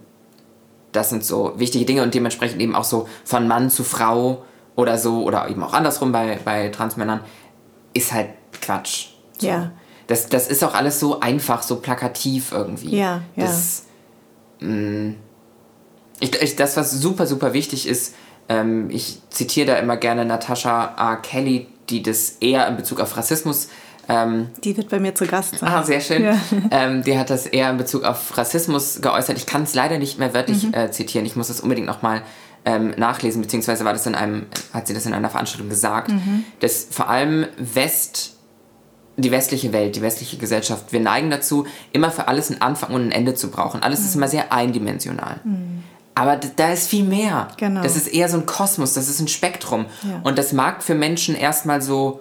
das 0.94 1.11
sind 1.11 1.24
so 1.24 1.52
wichtige 1.57 1.85
Dinge 1.85 2.02
und 2.02 2.14
dementsprechend 2.14 2.61
eben 2.62 2.74
auch 2.74 2.85
so 2.85 3.09
von 3.24 3.48
Mann 3.48 3.68
zu 3.68 3.85
Frau 3.85 4.44
oder 4.76 4.96
so 4.96 5.22
oder 5.24 5.48
eben 5.48 5.62
auch 5.62 5.72
andersrum 5.72 6.12
bei, 6.12 6.38
bei 6.44 6.68
Transmännern 6.68 7.20
ist 7.92 8.12
halt 8.12 8.30
Quatsch. 8.61 9.09
So. 9.38 9.48
Ja. 9.48 9.72
Das, 10.07 10.28
das 10.28 10.48
ist 10.48 10.62
auch 10.62 10.74
alles 10.74 11.00
so 11.00 11.20
einfach, 11.20 11.62
so 11.62 11.76
plakativ 11.76 12.52
irgendwie. 12.52 12.96
Ja, 12.96 13.22
ja. 13.37 13.44
Das, 13.44 13.85
mh, 14.61 14.68
mm, 14.70 15.16
ich, 16.20 16.42
ich, 16.42 16.57
das, 16.57 16.76
was 16.76 16.92
super, 16.92 17.26
super 17.26 17.52
wichtig 17.52 17.88
ist, 17.88 18.14
ähm, 18.48 18.88
ich 18.90 19.20
zitiere 19.30 19.66
da 19.66 19.76
immer 19.76 19.96
gerne 19.96 20.24
Natasha 20.24 20.94
R. 20.96 21.16
Kelly, 21.16 21.66
die 21.90 22.03
das 22.03 22.37
eher 22.40 22.66
in 22.68 22.77
Bezug 22.77 23.01
auf 23.01 23.16
Rassismus 23.16 23.68
Ähm, 24.09 24.49
die 24.62 24.77
wird 24.77 24.90
bei 24.90 25.01
mir 25.01 25.14
zu 25.14 25.27
Gast 25.27 25.59
sein. 25.59 25.68
Ah, 25.68 25.83
sehr 25.83 26.01
schön. 26.01 26.25
Ja. 26.25 26.38
Ähm, 26.70 27.03
die 27.03 27.18
hat 27.18 27.31
das 27.31 27.47
eher 27.47 27.70
in 27.70 27.79
Bezug 27.79 28.05
auf 28.05 28.37
Rassismus 28.37 29.01
geäußert. 29.01 29.38
Ich 29.38 29.47
kann 29.47 29.62
es 29.62 29.75
leider 29.75 29.99
nicht 29.99 30.18
mehr 30.18 30.35
wörtlich 30.35 30.64
mhm. 30.64 30.75
äh, 30.75 30.90
zitieren. 30.90 31.25
Ich 31.27 31.37
muss 31.37 31.49
das 31.49 31.61
unbedingt 31.61 31.87
nochmal 31.87 32.23
ähm, 32.64 32.92
nachlesen, 32.97 33.42
beziehungsweise 33.42 33.85
war 33.85 33.92
das 33.92 34.07
in 34.07 34.14
einem, 34.14 34.47
hat 34.73 34.87
sie 34.87 34.94
das 34.94 35.07
in 35.07 35.14
einer 35.14 35.31
Veranstaltung 35.31 35.68
gesagt, 35.68 36.11
mhm. 36.11 36.44
dass 36.61 36.87
vor 36.90 37.09
allem 37.09 37.47
West 37.57 38.37
die 39.16 39.31
westliche 39.31 39.73
Welt, 39.73 39.94
die 39.94 40.03
westliche 40.03 40.38
Gesellschaft, 40.38 40.92
wir 40.92 41.01
neigen 41.01 41.31
dazu, 41.31 41.66
immer 41.92 42.11
für 42.11 42.27
alles 42.27 42.51
einen 42.51 42.61
Anfang 42.61 42.94
und 42.94 43.03
ein 43.03 43.12
Ende 43.12 43.35
zu 43.35 43.49
brauchen. 43.51 43.83
Alles 43.83 44.01
mhm. 44.01 44.07
ist 44.07 44.14
immer 44.16 44.29
sehr 44.29 44.53
eindimensional. 44.53 45.40
Mhm. 45.44 45.85
Aber 46.14 46.37
da 46.37 46.72
ist 46.72 46.88
viel 46.88 47.05
mehr. 47.05 47.48
Genau. 47.57 47.83
Das 47.83 47.96
ist 47.96 48.07
eher 48.07 48.29
so 48.29 48.37
ein 48.37 48.46
Kosmos, 48.46 48.94
das 48.94 49.09
ist 49.09 49.20
ein 49.20 49.29
Spektrum. 49.29 49.87
Ja. 50.03 50.20
Und 50.22 50.38
das 50.38 50.53
mag 50.53 50.83
für 50.83 50.94
Menschen 50.94 51.35
erstmal 51.35 51.83
so, 51.83 52.20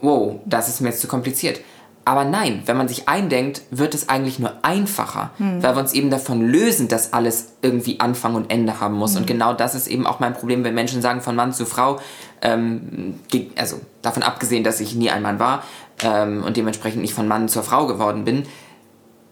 wow, 0.00 0.36
das 0.44 0.68
ist 0.68 0.80
mir 0.80 0.90
jetzt 0.90 1.00
zu 1.00 1.08
kompliziert. 1.08 1.60
Aber 2.06 2.24
nein, 2.24 2.62
wenn 2.66 2.76
man 2.76 2.86
sich 2.86 3.08
eindenkt, 3.08 3.62
wird 3.70 3.94
es 3.94 4.10
eigentlich 4.10 4.38
nur 4.38 4.52
einfacher, 4.62 5.30
hm. 5.38 5.62
weil 5.62 5.74
wir 5.74 5.80
uns 5.80 5.94
eben 5.94 6.10
davon 6.10 6.42
lösen, 6.42 6.86
dass 6.86 7.14
alles 7.14 7.54
irgendwie 7.62 7.98
Anfang 7.98 8.34
und 8.34 8.50
Ende 8.50 8.78
haben 8.78 8.94
muss. 8.94 9.12
Hm. 9.12 9.22
Und 9.22 9.26
genau 9.26 9.54
das 9.54 9.74
ist 9.74 9.86
eben 9.86 10.06
auch 10.06 10.20
mein 10.20 10.34
Problem, 10.34 10.64
wenn 10.64 10.74
Menschen 10.74 11.00
sagen 11.00 11.22
von 11.22 11.34
Mann 11.34 11.54
zu 11.54 11.64
Frau, 11.64 11.98
ähm, 12.42 13.14
also 13.56 13.80
davon 14.02 14.22
abgesehen, 14.22 14.64
dass 14.64 14.80
ich 14.80 14.94
nie 14.94 15.10
ein 15.10 15.22
Mann 15.22 15.38
war 15.38 15.64
ähm, 16.02 16.44
und 16.44 16.58
dementsprechend 16.58 17.00
nicht 17.00 17.14
von 17.14 17.26
Mann 17.26 17.48
zur 17.48 17.62
Frau 17.62 17.86
geworden 17.86 18.24
bin, 18.24 18.44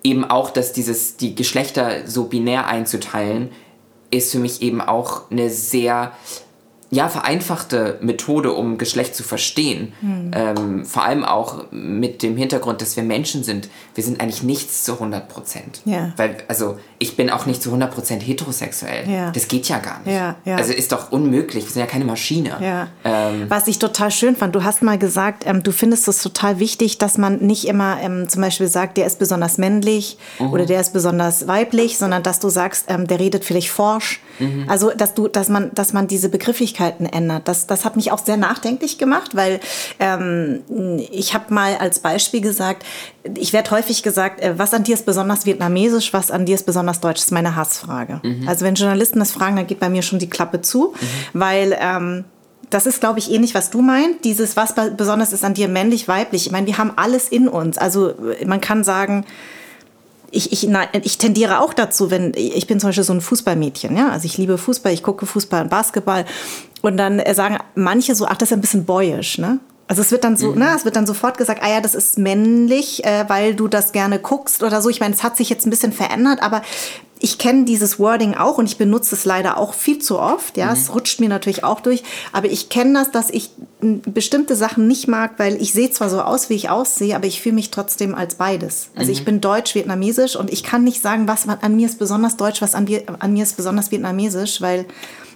eben 0.02 0.24
auch, 0.24 0.50
dass 0.50 0.72
dieses, 0.72 1.16
die 1.16 1.34
Geschlechter 1.34 2.06
so 2.06 2.24
binär 2.24 2.66
einzuteilen, 2.66 3.50
ist 4.10 4.32
für 4.32 4.38
mich 4.38 4.62
eben 4.62 4.80
auch 4.80 5.30
eine 5.30 5.48
sehr 5.50 6.12
ja, 6.94 7.09
vereinfachte 7.09 7.98
Methode, 8.02 8.52
um 8.52 8.76
Geschlecht 8.76 9.16
zu 9.16 9.22
verstehen. 9.22 9.94
Hm. 10.00 10.31
Ähm, 10.35 10.85
vor 10.85 11.05
allem 11.05 11.24
auch 11.24 11.64
mit 11.70 12.22
dem 12.22 12.37
Hintergrund, 12.37 12.83
dass 12.83 12.96
wir 12.96 13.02
Menschen 13.02 13.42
sind. 13.42 13.70
Wir 13.94 14.05
sind 14.05 14.20
eigentlich 14.20 14.42
nichts 14.42 14.85
zu 14.85 14.92
100 14.92 15.26
Prozent. 15.26 15.81
Ja. 15.87 16.12
Weil, 16.18 16.37
also, 16.48 16.78
ich 16.98 17.16
bin 17.16 17.31
auch 17.31 17.46
nicht 17.46 17.62
zu 17.62 17.70
100 17.70 17.94
Prozent 17.94 18.26
heterosexuell. 18.26 19.09
Ja. 19.09 19.31
Das 19.31 19.48
geht 19.48 19.70
ja 19.70 19.78
gar 19.78 20.00
nicht. 20.00 20.14
Ja, 20.14 20.37
ja. 20.44 20.57
Also, 20.57 20.74
ist 20.74 20.92
doch 20.92 21.11
unmöglich. 21.12 21.64
Wir 21.64 21.72
sind 21.72 21.81
ja 21.81 21.87
keine 21.87 22.05
Maschine. 22.05 22.59
Ja. 22.61 22.88
Ähm, 23.05 23.46
Was 23.48 23.68
ich 23.68 23.78
total 23.78 24.11
schön 24.11 24.37
fand, 24.37 24.55
du 24.55 24.62
hast 24.62 24.83
mal 24.83 24.98
gesagt, 24.98 25.44
ähm, 25.46 25.62
du 25.62 25.72
findest 25.72 26.09
es 26.09 26.22
total 26.22 26.59
wichtig, 26.59 26.98
dass 26.98 27.16
man 27.16 27.38
nicht 27.38 27.66
immer 27.68 28.02
ähm, 28.02 28.28
zum 28.28 28.42
Beispiel 28.42 28.68
sagt, 28.68 28.98
der 28.98 29.07
ist 29.07 29.18
besonders 29.18 29.57
männlich 29.57 30.18
mhm. 30.38 30.52
oder 30.52 30.66
der 30.66 30.83
ist 30.83 30.92
besonders 30.92 31.48
weiblich, 31.48 31.96
sondern 31.96 32.22
dass 32.22 32.38
du 32.38 32.50
sagst, 32.50 32.85
ähm, 32.88 33.07
der 33.07 33.18
redet 33.18 33.46
vielleicht 33.46 33.70
forsch. 33.70 34.20
Mhm. 34.38 34.66
Also, 34.68 34.90
dass 34.90 35.14
du, 35.14 35.26
dass 35.26 35.48
man, 35.48 35.70
dass 35.74 35.94
man 35.94 36.07
diese 36.07 36.28
Begrifflichkeit 36.28 36.82
Möglichkeiten 36.83 37.07
ändert. 37.07 37.49
Das, 37.49 37.66
das 37.66 37.85
hat 37.85 37.97
mich 37.97 38.12
auch 38.12 38.18
sehr 38.18 38.37
nachdenklich 38.37 38.99
gemacht, 38.99 39.35
weil 39.35 39.61
ähm, 39.99 40.62
ich 41.11 41.35
habe 41.35 41.53
mal 41.53 41.77
als 41.77 42.01
Beispiel 42.01 42.40
gesagt, 42.40 42.85
ich 43.37 43.53
werde 43.53 43.71
häufig 43.71 44.03
gesagt, 44.03 44.40
äh, 44.40 44.59
was 44.59 44.75
an 44.75 44.85
dir 44.85 44.95
ist 44.95 45.07
besonders 45.07 45.47
vietnamesisch, 45.47 46.12
was 46.12 46.31
an 46.31 46.47
dir 46.47 46.55
ist 46.55 46.66
besonders 46.66 47.01
deutsch, 47.01 47.21
ist 47.21 47.33
meine 47.33 47.57
Hassfrage. 47.57 48.21
Mhm. 48.23 48.49
Also 48.49 48.64
wenn 48.64 48.75
Journalisten 48.75 49.18
das 49.18 49.33
fragen, 49.33 49.57
dann 49.57 49.66
geht 49.66 49.81
bei 49.81 49.88
mir 49.88 50.03
schon 50.03 50.18
die 50.18 50.31
Klappe 50.31 50.61
zu, 50.61 50.95
mhm. 50.95 51.38
weil... 51.38 51.77
Ähm, 51.79 52.25
das 52.71 52.87
ist, 52.87 53.01
glaube 53.01 53.18
ich, 53.18 53.31
ähnlich, 53.31 53.55
was 53.55 53.68
du 53.68 53.83
meinst. 53.83 54.25
Dieses, 54.25 54.57
was 54.57 54.75
besonders 54.97 55.35
ist 55.35 55.45
an 55.45 55.53
dir, 55.53 55.68
männlich, 55.68 56.09
weiblich. 56.09 56.47
Ich 56.47 56.53
meine, 56.53 56.66
wir 56.66 56.79
haben 56.79 56.92
alles 56.97 57.29
in 57.29 57.47
uns. 57.47 57.77
Also 57.77 58.14
man 58.47 58.62
kann 58.62 58.83
sagen, 58.83 59.27
ich, 60.33 60.51
ich, 60.51 60.66
na, 60.66 60.87
ich 61.03 61.18
tendiere 61.18 61.61
auch 61.61 61.75
dazu, 61.75 62.11
wenn 62.11 62.33
ich 62.35 62.66
bin 62.66 62.81
zum 62.81 62.88
Beispiel 62.88 63.05
so 63.05 63.12
ein 63.12 63.21
Fußballmädchen, 63.21 63.97
ja, 63.97 64.09
also 64.09 64.25
ich 64.25 64.38
liebe 64.38 64.59
Fußball, 64.59 64.92
ich 64.92 65.03
gucke 65.03 65.27
Fußball 65.27 65.62
und 65.62 65.68
Basketball 65.68 66.25
und 66.81 66.97
dann 66.97 67.18
äh, 67.18 67.35
sagen 67.35 67.59
manche 67.75 68.14
so, 68.14 68.27
ach, 68.27 68.37
das 68.37 68.49
ist 68.49 68.55
ein 68.55 68.61
bisschen 68.62 68.85
boyisch, 68.85 69.38
ne? 69.38 69.61
Also 69.88 70.01
es 70.01 70.11
wird 70.11 70.25
dann 70.25 70.38
so, 70.38 70.53
mhm. 70.53 70.61
ne, 70.61 70.73
es 70.75 70.87
wird 70.87 70.97
dann 70.97 71.07
sofort 71.07 71.37
gesagt, 71.37 71.62
ah 71.62 71.68
ja, 71.68 71.83
das 71.83 71.95
ist 71.95 72.16
männlich, 72.18 73.05
äh, 73.05 73.27
weil 73.29 73.55
du 73.55 73.68
das 73.68 73.92
gerne 73.92 74.18
guckst 74.18 74.62
oder 74.62 74.81
so. 74.81 74.88
Ich 74.88 75.01
meine, 75.01 75.14
es 75.14 75.23
hat 75.23 75.37
sich 75.37 75.51
jetzt 75.51 75.66
ein 75.66 75.71
bisschen 75.71 75.92
verändert, 75.92 76.42
aber 76.42 76.62
ich 77.22 77.38
kenne 77.38 77.64
dieses 77.64 78.00
Wording 78.00 78.35
auch 78.35 78.58
und 78.58 78.66
ich 78.66 78.78
benutze 78.78 79.14
es 79.14 79.24
leider 79.24 79.56
auch 79.56 79.74
viel 79.74 80.00
zu 80.00 80.18
oft. 80.18 80.56
Ja, 80.56 80.66
mhm. 80.66 80.72
es 80.72 80.92
rutscht 80.92 81.20
mir 81.20 81.28
natürlich 81.28 81.62
auch 81.62 81.78
durch. 81.78 82.02
Aber 82.32 82.48
ich 82.48 82.68
kenne 82.68 82.94
das, 82.94 83.12
dass 83.12 83.30
ich 83.30 83.50
bestimmte 83.80 84.56
Sachen 84.56 84.88
nicht 84.88 85.06
mag, 85.06 85.35
weil 85.37 85.61
ich 85.62 85.72
sehe 85.72 85.88
zwar 85.92 86.11
so 86.11 86.20
aus, 86.20 86.50
wie 86.50 86.54
ich 86.54 86.68
aussehe, 86.68 87.14
aber 87.14 87.26
ich 87.26 87.40
fühle 87.40 87.54
mich 87.54 87.70
trotzdem 87.70 88.16
als 88.16 88.35
beides. 88.35 88.90
Also 88.96 89.06
mhm. 89.06 89.12
ich 89.12 89.24
bin 89.24 89.40
deutsch-vietnamesisch 89.40 90.35
und 90.35 90.52
ich 90.52 90.64
kann 90.64 90.82
nicht 90.82 91.00
sagen, 91.00 91.28
was 91.28 91.46
an 91.48 91.76
mir 91.76 91.87
ist 91.87 92.00
besonders 92.00 92.37
deutsch, 92.37 92.61
was 92.61 92.74
an 92.74 92.85
mir, 92.85 93.04
an 93.20 93.32
mir 93.32 93.44
ist 93.44 93.56
besonders 93.56 93.92
vietnamesisch, 93.92 94.61
weil 94.61 94.85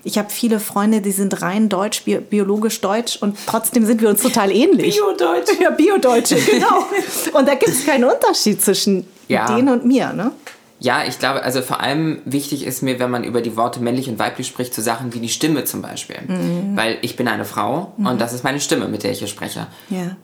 ich 0.03 0.19
habe 0.19 0.31
viele 0.31 0.59
Freunde, 0.59 1.01
die 1.01 1.13
sind 1.13 1.41
rein 1.41 1.69
deutsch, 1.69 2.05
bi 2.05 2.19
biologisch 2.19 2.81
deutsch 2.81 3.17
und 3.21 3.37
trotzdem 3.47 3.87
sind 3.87 4.01
wir 4.01 4.09
uns 4.09 4.23
total 4.23 4.51
ähnlich. 4.51 4.97
Bio-Deutsch. 4.97 5.53
Ja, 5.61 5.71
Bio-Deutsche, 5.71 6.37
genau. 6.51 6.87
und 7.33 7.47
da 7.47 7.55
gibt 7.55 7.73
es 7.73 7.87
keinen 7.87 8.05
Unterschied 8.05 8.61
zwischen 8.61 9.07
ja. 9.29 9.55
denen 9.55 9.69
und 9.69 9.85
mir, 9.85 10.13
ne? 10.13 10.33
Ja, 10.79 11.05
ich 11.07 11.19
glaube, 11.19 11.43
also 11.43 11.63
vor 11.63 11.81
allem 11.81 12.21
wichtig 12.25 12.65
ist 12.65 12.83
mir, 12.83 12.99
wenn 12.99 13.11
man 13.11 13.25
über 13.25 13.41
die 13.41 13.57
Worte 13.57 13.81
männlich 13.81 14.09
und 14.09 14.19
weiblich 14.19 14.47
spricht, 14.47 14.75
zu 14.75 14.83
Sachen 14.83 15.15
wie 15.15 15.21
die 15.21 15.29
Stimme 15.29 15.65
zum 15.65 15.81
Beispiel. 15.81 16.17
Mhm. 16.27 16.77
Weil 16.77 16.99
ich 17.01 17.17
bin 17.17 17.29
eine 17.29 17.45
Frau 17.45 17.95
mhm. 17.97 18.07
und 18.07 18.21
das 18.21 18.33
ist 18.33 18.45
meine 18.45 18.61
Stimme, 18.61 18.87
mit 18.89 19.03
der 19.03 19.13
ich 19.13 19.21
hier 19.21 19.29
spreche. 19.29 19.67
Ja. 19.89 20.17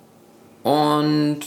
Und 0.62 1.40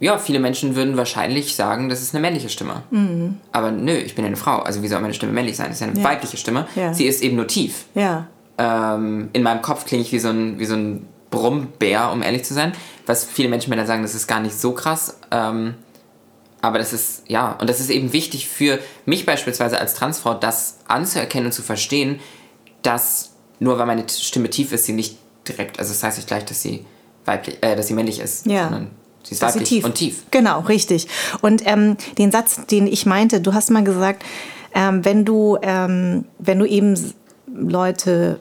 ja, 0.00 0.18
viele 0.18 0.40
Menschen 0.40 0.76
würden 0.76 0.96
wahrscheinlich 0.96 1.54
sagen, 1.54 1.88
das 1.88 2.02
ist 2.02 2.14
eine 2.14 2.22
männliche 2.22 2.48
Stimme. 2.48 2.82
Mhm. 2.90 3.38
Aber 3.52 3.70
nö, 3.70 3.92
ich 3.92 4.14
bin 4.14 4.24
eine 4.24 4.36
Frau. 4.36 4.58
Also 4.58 4.82
wie 4.82 4.88
soll 4.88 5.00
meine 5.00 5.14
Stimme 5.14 5.32
männlich 5.32 5.56
sein? 5.56 5.66
Das 5.68 5.76
ist 5.76 5.80
ja 5.80 5.88
eine 5.88 5.98
ja. 5.98 6.04
weibliche 6.04 6.36
Stimme. 6.36 6.66
Ja. 6.76 6.92
Sie 6.92 7.06
ist 7.06 7.22
eben 7.22 7.36
nur 7.36 7.46
tief. 7.46 7.84
Ja. 7.94 8.26
Ähm, 8.58 9.28
in 9.32 9.42
meinem 9.42 9.62
Kopf 9.62 9.84
klinge 9.86 10.02
ich 10.02 10.12
wie 10.12 10.18
so 10.18 10.28
ein, 10.28 10.58
wie 10.58 10.66
so 10.66 10.74
ein 10.74 11.06
Brummbär, 11.30 12.10
um 12.12 12.22
ehrlich 12.22 12.44
zu 12.44 12.54
sein. 12.54 12.72
Was 13.06 13.24
viele 13.24 13.48
Menschen 13.48 13.70
mir 13.70 13.76
dann 13.76 13.86
sagen, 13.86 14.02
das 14.02 14.14
ist 14.14 14.26
gar 14.26 14.40
nicht 14.40 14.58
so 14.58 14.72
krass. 14.72 15.18
Ähm, 15.30 15.74
aber 16.66 16.78
das 16.78 16.92
ist, 16.92 17.22
ja, 17.28 17.52
und 17.60 17.70
das 17.70 17.80
ist 17.80 17.90
eben 17.90 18.12
wichtig 18.12 18.48
für 18.48 18.78
mich 19.04 19.24
beispielsweise 19.24 19.78
als 19.78 19.94
Transfrau, 19.94 20.34
das 20.34 20.78
anzuerkennen 20.88 21.46
und 21.46 21.52
zu 21.52 21.62
verstehen, 21.62 22.20
dass 22.82 23.32
nur 23.58 23.78
weil 23.78 23.86
meine 23.86 24.04
Stimme 24.08 24.50
tief 24.50 24.72
ist, 24.72 24.84
sie 24.86 24.92
nicht 24.92 25.16
direkt, 25.48 25.78
also 25.78 25.92
das 25.92 26.02
heißt 26.02 26.18
nicht 26.18 26.28
gleich, 26.28 26.44
dass 26.44 26.62
sie 26.62 26.84
weiblich, 27.24 27.58
äh, 27.62 27.76
dass 27.76 27.86
sie 27.86 27.94
männlich 27.94 28.18
ist, 28.18 28.46
ja. 28.46 28.64
sondern 28.64 28.90
sie 29.22 29.34
ist 29.34 29.42
weiblich 29.42 29.68
tief. 29.68 29.84
und 29.84 29.94
tief. 29.94 30.24
Genau, 30.30 30.60
richtig. 30.60 31.08
Und 31.40 31.62
ähm, 31.66 31.96
den 32.18 32.32
Satz, 32.32 32.66
den 32.66 32.86
ich 32.86 33.06
meinte, 33.06 33.40
du 33.40 33.54
hast 33.54 33.70
mal 33.70 33.84
gesagt, 33.84 34.24
ähm, 34.74 35.04
wenn 35.04 35.24
du, 35.24 35.58
ähm, 35.62 36.24
wenn 36.38 36.58
du 36.58 36.66
eben 36.66 37.14
Leute 37.46 38.40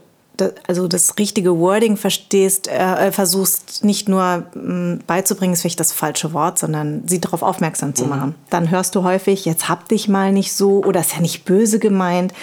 also 0.67 0.87
das 0.87 1.17
richtige 1.17 1.57
Wording 1.59 1.97
verstehst, 1.97 2.67
äh, 2.67 3.11
versuchst 3.11 3.83
nicht 3.83 4.09
nur 4.09 4.43
mh, 4.53 4.61
mm, 4.61 4.99
beizubringen, 5.07 5.53
ist 5.53 5.61
vielleicht 5.61 5.79
das 5.79 5.91
falsche 5.91 6.33
Wort, 6.33 6.59
sondern 6.59 7.03
sie 7.07 7.19
darauf 7.19 7.41
aufmerksam 7.41 7.95
zu 7.95 8.03
mhm. 8.05 8.09
machen. 8.09 8.35
Dann 8.49 8.71
hörst 8.71 8.95
du 8.95 9.03
häufig, 9.03 9.45
jetzt 9.45 9.69
hab 9.69 9.87
dich 9.89 10.07
mal 10.07 10.31
nicht 10.31 10.53
so 10.53 10.83
oder 10.83 11.01
ist 11.01 11.13
ja 11.13 11.21
nicht 11.21 11.45
böse 11.45 11.79
gemeint. 11.79 12.33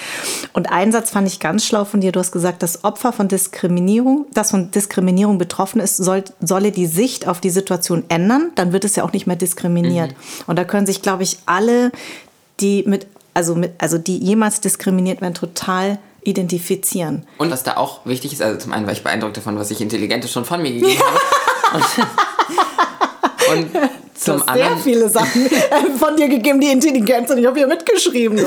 Und 0.53 0.71
einen 0.71 0.93
Satz 0.93 1.11
fand 1.11 1.29
ich 1.29 1.41
ganz 1.41 1.65
schlau 1.65 1.85
von 1.85 2.01
dir. 2.01 2.13
Du 2.13 2.21
hast 2.21 2.33
gesagt, 2.33 2.63
das 2.63 2.85
Opfer 2.85 3.13
von 3.13 3.29
Diskriminierung, 3.29 4.27
das 4.33 4.51
von 4.51 4.71
Diskriminierung 4.71 5.39
betroffen 5.39 5.81
ist, 5.81 5.97
soll, 5.97 6.25
solle 6.41 6.73
die 6.73 6.87
Sicht 6.87 7.27
auf 7.27 7.41
die 7.41 7.51
Situation 7.51 8.05
ändern. 8.09 8.51
Dann 8.55 8.73
wird 8.73 8.85
es 8.85 8.97
ja 8.97 9.05
auch 9.05 9.13
nicht 9.13 9.27
mehr 9.27 9.37
diskriminiert. 9.37 10.11
Mhm. 10.11 10.45
Und 10.47 10.59
da 10.59 10.65
können 10.65 10.87
sich, 10.87 11.03
glaube 11.03 11.23
ich, 11.23 11.39
alle, 11.47 11.93
die 12.61 12.85
mit, 12.87 13.07
also 13.35 13.55
mit, 13.55 13.73
also 13.79 13.99
die 13.99 14.19
jemals 14.19 14.61
diskriminiert 14.61 15.21
werden, 15.21 15.35
total 15.35 15.99
identifizieren. 16.25 17.27
Und 17.39 17.51
was 17.51 17.63
da 17.63 17.77
auch 17.77 18.05
wichtig 18.07 18.33
ist, 18.33 18.43
also 18.43 18.59
zum 18.59 18.73
einen 18.73 18.87
war 18.87 18.93
ich 18.93 19.03
beeindruckt 19.03 19.37
davon, 19.37 19.59
was 19.59 19.71
ich 19.71 19.81
Intelligente 19.81 20.29
schon 20.29 20.45
von 20.45 20.63
mir 20.63 20.73
gegeben 20.73 21.01
habe. 21.01 21.21
Und, 23.51 23.57
und 23.57 23.91
zum 24.15 24.37
du 24.37 24.41
hast 24.43 24.49
anderen. 24.49 24.75
sehr 24.75 24.77
viele 24.79 25.09
Sachen 25.09 25.47
äh, 25.47 25.99
von 25.99 26.17
dir 26.17 26.29
gegeben, 26.29 26.61
die 26.61 26.71
Intelligenz, 26.71 27.31
und 27.31 27.39
ich 27.39 27.47
habe 27.47 27.59
hier 27.59 27.67
mitgeschrieben. 27.67 28.45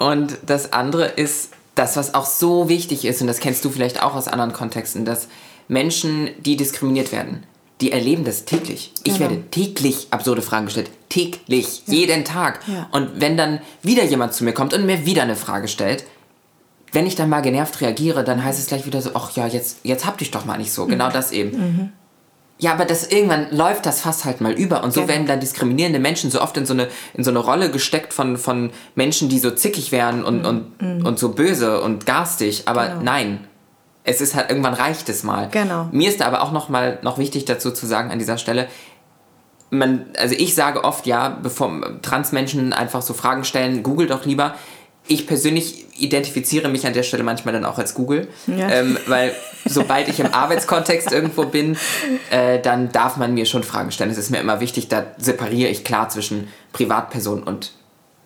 und 0.00 0.36
das 0.44 0.72
andere 0.72 1.06
ist 1.06 1.50
das, 1.76 1.96
was 1.96 2.14
auch 2.14 2.26
so 2.26 2.68
wichtig 2.68 3.04
ist, 3.04 3.20
und 3.20 3.28
das 3.28 3.38
kennst 3.38 3.64
du 3.64 3.70
vielleicht 3.70 4.02
auch 4.02 4.14
aus 4.14 4.26
anderen 4.26 4.52
Kontexten, 4.52 5.04
dass 5.04 5.28
Menschen, 5.68 6.30
die 6.40 6.56
diskriminiert 6.56 7.12
werden, 7.12 7.44
die 7.80 7.92
erleben 7.92 8.24
das 8.24 8.44
täglich. 8.44 8.92
Ich 9.04 9.18
genau. 9.18 9.30
werde 9.30 9.42
täglich 9.50 10.08
absurde 10.10 10.42
Fragen 10.42 10.66
gestellt. 10.66 10.90
Täglich, 11.08 11.82
ja. 11.86 11.94
jeden 11.94 12.24
Tag. 12.24 12.60
Ja. 12.66 12.88
Und 12.90 13.20
wenn 13.20 13.36
dann 13.36 13.60
wieder 13.82 14.04
jemand 14.04 14.32
zu 14.32 14.44
mir 14.44 14.52
kommt 14.52 14.72
und 14.72 14.86
mir 14.86 15.04
wieder 15.04 15.22
eine 15.22 15.36
Frage 15.36 15.68
stellt, 15.68 16.04
wenn 16.92 17.06
ich 17.06 17.14
dann 17.14 17.28
mal 17.28 17.40
genervt 17.40 17.80
reagiere, 17.80 18.24
dann 18.24 18.44
heißt 18.44 18.58
es 18.58 18.66
gleich 18.66 18.86
wieder 18.86 19.02
so, 19.02 19.10
ach 19.14 19.32
ja, 19.32 19.46
jetzt, 19.46 19.78
jetzt 19.82 20.06
hab 20.06 20.18
dich 20.18 20.30
doch 20.30 20.44
mal 20.44 20.58
nicht 20.58 20.72
so. 20.72 20.86
Genau 20.86 21.10
das 21.10 21.32
eben. 21.32 21.50
Mhm. 21.50 21.92
Ja, 22.58 22.72
aber 22.72 22.86
das 22.86 23.06
irgendwann 23.06 23.54
läuft 23.54 23.84
das 23.84 24.00
fast 24.00 24.24
halt 24.24 24.40
mal 24.40 24.52
über. 24.52 24.82
Und 24.82 24.92
so 24.92 25.02
genau. 25.02 25.12
werden 25.12 25.26
dann 25.26 25.40
diskriminierende 25.40 25.98
Menschen 25.98 26.30
so 26.30 26.40
oft 26.40 26.56
in 26.56 26.64
so 26.64 26.72
eine, 26.72 26.88
in 27.12 27.22
so 27.22 27.30
eine 27.30 27.40
Rolle 27.40 27.70
gesteckt 27.70 28.14
von, 28.14 28.38
von 28.38 28.70
Menschen, 28.94 29.28
die 29.28 29.38
so 29.38 29.50
zickig 29.50 29.92
wären 29.92 30.24
und, 30.24 30.40
mhm. 30.40 30.46
und, 30.46 30.82
mhm. 30.82 31.06
und 31.06 31.18
so 31.18 31.30
böse 31.32 31.82
und 31.82 32.06
garstig. 32.06 32.62
Aber 32.66 32.88
genau. 32.88 33.02
nein, 33.02 33.46
es 34.04 34.22
ist 34.22 34.34
halt, 34.34 34.48
irgendwann 34.48 34.74
reicht 34.74 35.08
es 35.10 35.22
mal. 35.22 35.48
Genau. 35.50 35.88
Mir 35.92 36.08
ist 36.08 36.20
da 36.20 36.26
aber 36.26 36.42
auch 36.42 36.52
noch 36.52 36.70
mal 36.70 36.98
noch 37.02 37.18
wichtig 37.18 37.44
dazu 37.44 37.72
zu 37.72 37.86
sagen 37.86 38.10
an 38.10 38.18
dieser 38.18 38.38
Stelle, 38.38 38.68
man, 39.70 40.06
also 40.16 40.34
ich 40.38 40.54
sage 40.54 40.84
oft, 40.84 41.06
ja, 41.06 41.28
bevor 41.28 42.00
Transmenschen 42.00 42.72
einfach 42.72 43.02
so 43.02 43.14
Fragen 43.14 43.44
stellen, 43.44 43.82
google 43.82 44.06
doch 44.06 44.24
lieber 44.24 44.54
ich 45.08 45.26
persönlich 45.26 45.86
identifiziere 45.98 46.68
mich 46.68 46.86
an 46.86 46.92
der 46.92 47.02
Stelle 47.02 47.22
manchmal 47.22 47.54
dann 47.54 47.64
auch 47.64 47.78
als 47.78 47.94
Google, 47.94 48.28
ja. 48.46 48.68
ähm, 48.68 48.98
weil 49.06 49.34
sobald 49.64 50.08
ich 50.08 50.20
im 50.20 50.32
Arbeitskontext 50.32 51.12
irgendwo 51.12 51.44
bin, 51.44 51.76
äh, 52.30 52.60
dann 52.60 52.92
darf 52.92 53.16
man 53.16 53.34
mir 53.34 53.46
schon 53.46 53.62
Fragen 53.62 53.90
stellen. 53.90 54.10
Es 54.10 54.18
ist 54.18 54.30
mir 54.30 54.40
immer 54.40 54.60
wichtig, 54.60 54.88
da 54.88 55.06
separiere 55.16 55.70
ich 55.70 55.84
klar 55.84 56.08
zwischen 56.08 56.48
Privatperson 56.72 57.42
und 57.42 57.72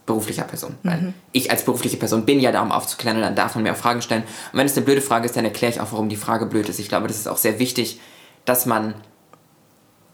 beruflicher 0.06 0.42
Person. 0.42 0.76
Mhm. 0.82 0.88
Weil 0.88 1.14
ich 1.32 1.50
als 1.50 1.64
berufliche 1.64 1.96
Person 1.96 2.24
bin 2.24 2.40
ja 2.40 2.50
da, 2.50 2.62
um 2.62 2.72
aufzuklären 2.72 3.18
und 3.18 3.22
dann 3.22 3.36
darf 3.36 3.54
man 3.54 3.62
mir 3.62 3.72
auch 3.72 3.76
Fragen 3.76 4.02
stellen. 4.02 4.22
Und 4.52 4.58
wenn 4.58 4.66
es 4.66 4.76
eine 4.76 4.84
blöde 4.84 5.00
Frage 5.00 5.26
ist, 5.26 5.36
dann 5.36 5.44
erkläre 5.44 5.72
ich 5.72 5.80
auch, 5.80 5.92
warum 5.92 6.08
die 6.08 6.16
Frage 6.16 6.46
blöd 6.46 6.68
ist. 6.68 6.80
Ich 6.80 6.88
glaube, 6.88 7.06
das 7.06 7.16
ist 7.16 7.28
auch 7.28 7.36
sehr 7.36 7.58
wichtig, 7.58 8.00
dass 8.44 8.66
man, 8.66 8.94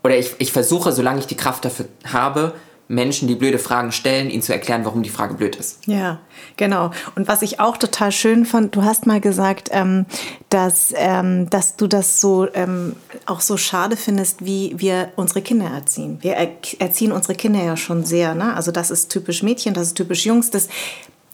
oder 0.05 0.19
ich, 0.19 0.35
ich 0.39 0.53
versuche, 0.53 0.93
solange 0.93 1.21
ich 1.21 1.27
die 1.27 1.37
Kraft 1.37 1.65
dafür 1.65 1.87
habe, 2.05 2.55
Menschen, 2.89 3.27
die 3.27 3.35
blöde 3.35 3.59
Fragen 3.59 3.91
stellen, 3.91 4.31
ihnen 4.31 4.43
zu 4.43 4.53
erklären, 4.53 4.85
warum 4.85 5.03
die 5.03 5.11
Frage 5.11 5.35
blöd 5.35 5.57
ist. 5.57 5.87
Ja, 5.87 6.21
genau. 6.57 6.93
Und 7.17 7.27
was 7.27 7.43
ich 7.43 7.59
auch 7.59 7.77
total 7.77 8.13
schön 8.13 8.47
fand, 8.47 8.77
du 8.77 8.85
hast 8.85 9.07
mal 9.07 9.21
gesagt, 9.21 9.71
ähm, 9.73 10.07
dass, 10.51 10.93
ähm, 10.97 11.51
dass 11.51 11.77
du 11.77 11.89
das 11.89 12.21
so 12.21 12.47
ähm, 12.55 12.95
auch 13.27 13.41
so 13.41 13.57
schade 13.57 13.97
findest, 13.97 14.45
wie 14.45 14.75
wir 14.77 15.13
unsere 15.17 15.43
Kinder 15.43 15.67
erziehen. 15.67 16.19
Wir 16.21 16.35
er 16.35 16.51
erziehen 16.79 17.11
unsere 17.11 17.35
Kinder 17.35 17.63
ja 17.63 17.77
schon 17.77 18.05
sehr. 18.05 18.35
Ne? 18.35 18.55
Also 18.55 18.71
das 18.71 18.91
ist 18.91 19.11
typisch 19.11 19.43
Mädchen, 19.43 19.75
das 19.75 19.89
ist 19.89 19.97
typisch 19.97 20.25
Jungs. 20.25 20.51
Das 20.51 20.69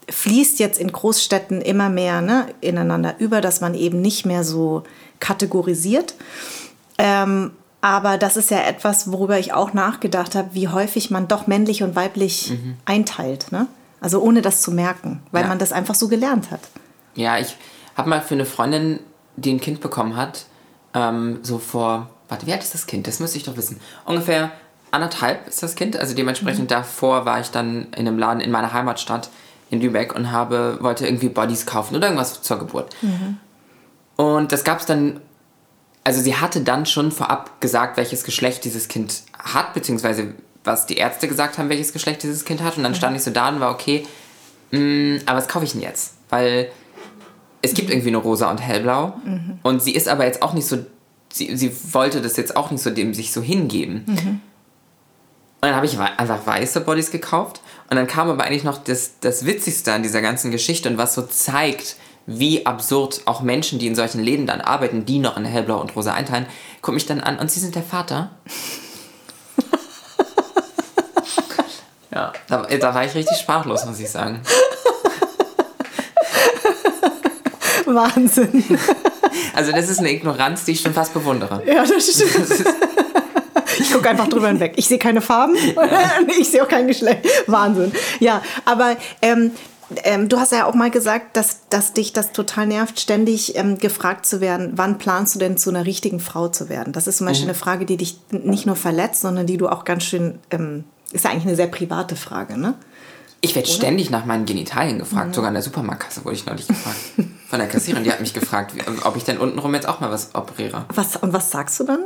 fließt 0.08 0.58
jetzt 0.58 0.78
in 0.78 0.90
Großstädten 0.90 1.60
immer 1.60 1.88
mehr 1.88 2.22
ne, 2.22 2.46
ineinander 2.60 3.16
über, 3.18 3.40
dass 3.40 3.60
man 3.60 3.74
eben 3.74 4.00
nicht 4.00 4.24
mehr 4.24 4.42
so 4.42 4.84
kategorisiert. 5.20 6.14
Ähm, 6.98 7.52
aber 7.82 8.16
das 8.16 8.36
ist 8.36 8.50
ja 8.50 8.62
etwas, 8.62 9.10
worüber 9.10 9.38
ich 9.38 9.52
auch 9.52 9.74
nachgedacht 9.74 10.36
habe, 10.36 10.54
wie 10.54 10.68
häufig 10.68 11.10
man 11.10 11.28
doch 11.28 11.48
männlich 11.48 11.82
und 11.82 11.96
weiblich 11.96 12.52
mhm. 12.52 12.76
einteilt. 12.84 13.50
Ne? 13.50 13.66
Also 14.00 14.22
ohne 14.22 14.40
das 14.40 14.62
zu 14.62 14.70
merken, 14.70 15.20
weil 15.32 15.42
ja. 15.42 15.48
man 15.48 15.58
das 15.58 15.72
einfach 15.72 15.96
so 15.96 16.08
gelernt 16.08 16.50
hat. 16.52 16.60
Ja, 17.16 17.38
ich 17.38 17.56
habe 17.96 18.08
mal 18.08 18.22
für 18.22 18.34
eine 18.34 18.46
Freundin, 18.46 19.00
die 19.36 19.52
ein 19.52 19.60
Kind 19.60 19.80
bekommen 19.80 20.16
hat, 20.16 20.46
ähm, 20.94 21.40
so 21.42 21.58
vor, 21.58 22.08
warte, 22.28 22.46
wie 22.46 22.52
alt 22.52 22.62
ist 22.62 22.72
das 22.72 22.86
Kind? 22.86 23.08
Das 23.08 23.18
müsste 23.18 23.36
ich 23.36 23.44
doch 23.44 23.56
wissen. 23.56 23.80
Ungefähr 24.04 24.52
anderthalb 24.92 25.48
ist 25.48 25.62
das 25.62 25.74
Kind. 25.74 25.96
Also 25.96 26.14
dementsprechend 26.14 26.64
mhm. 26.64 26.68
davor 26.68 27.24
war 27.24 27.40
ich 27.40 27.50
dann 27.50 27.88
in 27.96 28.06
einem 28.06 28.18
Laden 28.18 28.40
in 28.40 28.52
meiner 28.52 28.72
Heimatstadt 28.72 29.28
in 29.70 29.80
Lübeck 29.80 30.14
und 30.14 30.30
habe, 30.30 30.78
wollte 30.80 31.04
irgendwie 31.04 31.30
Bodies 31.30 31.66
kaufen 31.66 31.96
oder 31.96 32.06
irgendwas 32.06 32.42
zur 32.42 32.60
Geburt. 32.60 32.94
Mhm. 33.02 33.38
Und 34.16 34.52
das 34.52 34.62
gab 34.62 34.78
es 34.78 34.86
dann 34.86 35.20
also 36.04 36.20
sie 36.20 36.36
hatte 36.36 36.62
dann 36.62 36.86
schon 36.86 37.12
vorab 37.12 37.60
gesagt, 37.60 37.96
welches 37.96 38.24
Geschlecht 38.24 38.64
dieses 38.64 38.88
Kind 38.88 39.22
hat, 39.38 39.74
beziehungsweise 39.74 40.34
was 40.64 40.86
die 40.86 40.96
Ärzte 40.96 41.28
gesagt 41.28 41.58
haben, 41.58 41.68
welches 41.68 41.92
Geschlecht 41.92 42.22
dieses 42.22 42.44
Kind 42.44 42.62
hat. 42.62 42.76
Und 42.76 42.82
dann 42.82 42.94
stand 42.94 43.16
ich 43.16 43.22
so 43.22 43.30
da 43.30 43.48
und 43.48 43.60
war, 43.60 43.72
okay, 43.72 44.06
mh, 44.70 44.80
mm, 44.80 45.20
aber 45.26 45.38
was 45.38 45.48
kaufe 45.48 45.64
ich 45.64 45.72
denn 45.72 45.82
jetzt? 45.82 46.14
Weil 46.28 46.70
es 47.62 47.74
gibt 47.74 47.90
irgendwie 47.90 48.10
nur 48.10 48.22
rosa 48.22 48.50
und 48.50 48.58
hellblau. 48.58 49.14
Mhm. 49.24 49.58
Und 49.62 49.82
sie 49.82 49.94
ist 49.94 50.08
aber 50.08 50.24
jetzt 50.24 50.42
auch 50.42 50.52
nicht 50.52 50.66
so, 50.66 50.78
sie, 51.32 51.56
sie 51.56 51.72
wollte 51.92 52.20
das 52.20 52.36
jetzt 52.36 52.56
auch 52.56 52.70
nicht 52.70 52.82
so 52.82 52.90
dem 52.90 53.14
sich 53.14 53.32
so 53.32 53.40
hingeben. 53.40 54.04
Mhm. 54.06 54.40
Und 55.60 55.68
dann 55.68 55.76
habe 55.76 55.86
ich 55.86 55.96
einfach 55.98 56.44
weiße 56.44 56.80
Bodies 56.80 57.12
gekauft. 57.12 57.60
Und 57.88 57.96
dann 57.96 58.08
kam 58.08 58.28
aber 58.28 58.42
eigentlich 58.42 58.64
noch 58.64 58.82
das, 58.82 59.20
das 59.20 59.46
Witzigste 59.46 59.92
an 59.92 60.02
dieser 60.02 60.20
ganzen 60.20 60.50
Geschichte 60.50 60.88
und 60.88 60.98
was 60.98 61.14
so 61.14 61.22
zeigt, 61.22 61.96
wie 62.26 62.66
absurd 62.66 63.22
auch 63.26 63.40
Menschen, 63.42 63.78
die 63.78 63.86
in 63.86 63.94
solchen 63.94 64.22
Läden 64.22 64.46
dann 64.46 64.60
arbeiten, 64.60 65.04
die 65.04 65.18
noch 65.18 65.36
in 65.36 65.44
hellblau 65.44 65.80
und 65.80 65.94
rosa 65.96 66.14
einteilen, 66.14 66.46
gucke 66.80 66.94
mich 66.94 67.06
dann 67.06 67.20
an 67.20 67.38
und 67.38 67.50
sie 67.50 67.60
sind 67.60 67.74
der 67.74 67.82
Vater. 67.82 68.30
ja, 72.14 72.32
da, 72.48 72.62
da 72.62 72.94
war 72.94 73.04
ich 73.04 73.14
richtig 73.14 73.38
sprachlos, 73.38 73.84
muss 73.86 74.00
ich 74.00 74.10
sagen. 74.10 74.40
Wahnsinn. 77.86 78.64
Also 79.54 79.72
das 79.72 79.88
ist 79.88 79.98
eine 79.98 80.10
Ignoranz, 80.10 80.64
die 80.64 80.72
ich 80.72 80.80
schon 80.80 80.94
fast 80.94 81.12
bewundere. 81.14 81.62
Ja, 81.66 81.84
das 81.84 82.06
stimmt. 82.12 82.50
Das 82.50 82.64
ich 83.78 83.92
gucke 83.92 84.08
einfach 84.08 84.28
drüber 84.28 84.48
hinweg. 84.48 84.74
Ich 84.76 84.86
sehe 84.86 84.98
keine 84.98 85.20
Farben, 85.20 85.54
ja. 85.54 86.12
ich 86.38 86.50
sehe 86.50 86.62
auch 86.62 86.68
kein 86.68 86.86
Geschlecht. 86.86 87.26
Wahnsinn. 87.46 87.92
Ja, 88.20 88.42
aber 88.64 88.96
ähm, 89.20 89.52
ähm, 90.04 90.28
du 90.28 90.38
hast 90.38 90.52
ja 90.52 90.66
auch 90.66 90.74
mal 90.74 90.90
gesagt, 90.90 91.36
dass, 91.36 91.68
dass 91.68 91.92
dich 91.92 92.12
das 92.12 92.32
total 92.32 92.66
nervt, 92.66 93.00
ständig 93.00 93.56
ähm, 93.56 93.78
gefragt 93.78 94.26
zu 94.26 94.40
werden, 94.40 94.72
wann 94.76 94.98
planst 94.98 95.34
du 95.34 95.38
denn 95.38 95.56
zu 95.56 95.70
einer 95.70 95.86
richtigen 95.86 96.20
Frau 96.20 96.48
zu 96.48 96.68
werden? 96.68 96.92
Das 96.92 97.06
ist 97.06 97.18
zum 97.18 97.26
Beispiel 97.26 97.46
mhm. 97.46 97.50
eine 97.50 97.58
Frage, 97.58 97.86
die 97.86 97.96
dich 97.96 98.18
nicht 98.30 98.66
nur 98.66 98.76
verletzt, 98.76 99.22
sondern 99.22 99.46
die 99.46 99.56
du 99.56 99.68
auch 99.68 99.84
ganz 99.84 100.04
schön, 100.04 100.38
ähm, 100.50 100.84
ist 101.12 101.24
ja 101.24 101.30
eigentlich 101.30 101.46
eine 101.46 101.56
sehr 101.56 101.66
private 101.66 102.16
Frage, 102.16 102.58
ne? 102.58 102.74
Ich 103.44 103.56
werde 103.56 103.68
ständig 103.68 104.08
nach 104.08 104.24
meinen 104.24 104.46
Genitalien 104.46 105.00
gefragt, 105.00 105.30
mhm. 105.30 105.34
sogar 105.34 105.48
in 105.48 105.54
der 105.54 105.64
Supermarktkasse 105.64 106.24
wurde 106.24 106.36
ich 106.36 106.46
neulich 106.46 106.68
gefragt. 106.68 106.98
Von 107.48 107.58
der 107.58 107.68
Kassiererin, 107.68 108.04
die 108.04 108.12
hat 108.12 108.20
mich 108.20 108.34
gefragt, 108.34 108.72
ob 109.04 109.16
ich 109.16 109.24
denn 109.24 109.38
untenrum 109.38 109.74
jetzt 109.74 109.88
auch 109.88 109.98
mal 109.98 110.10
was 110.10 110.34
operiere. 110.34 110.84
Was, 110.94 111.16
und 111.16 111.32
was 111.32 111.50
sagst 111.50 111.80
du 111.80 111.84
dann? 111.84 112.04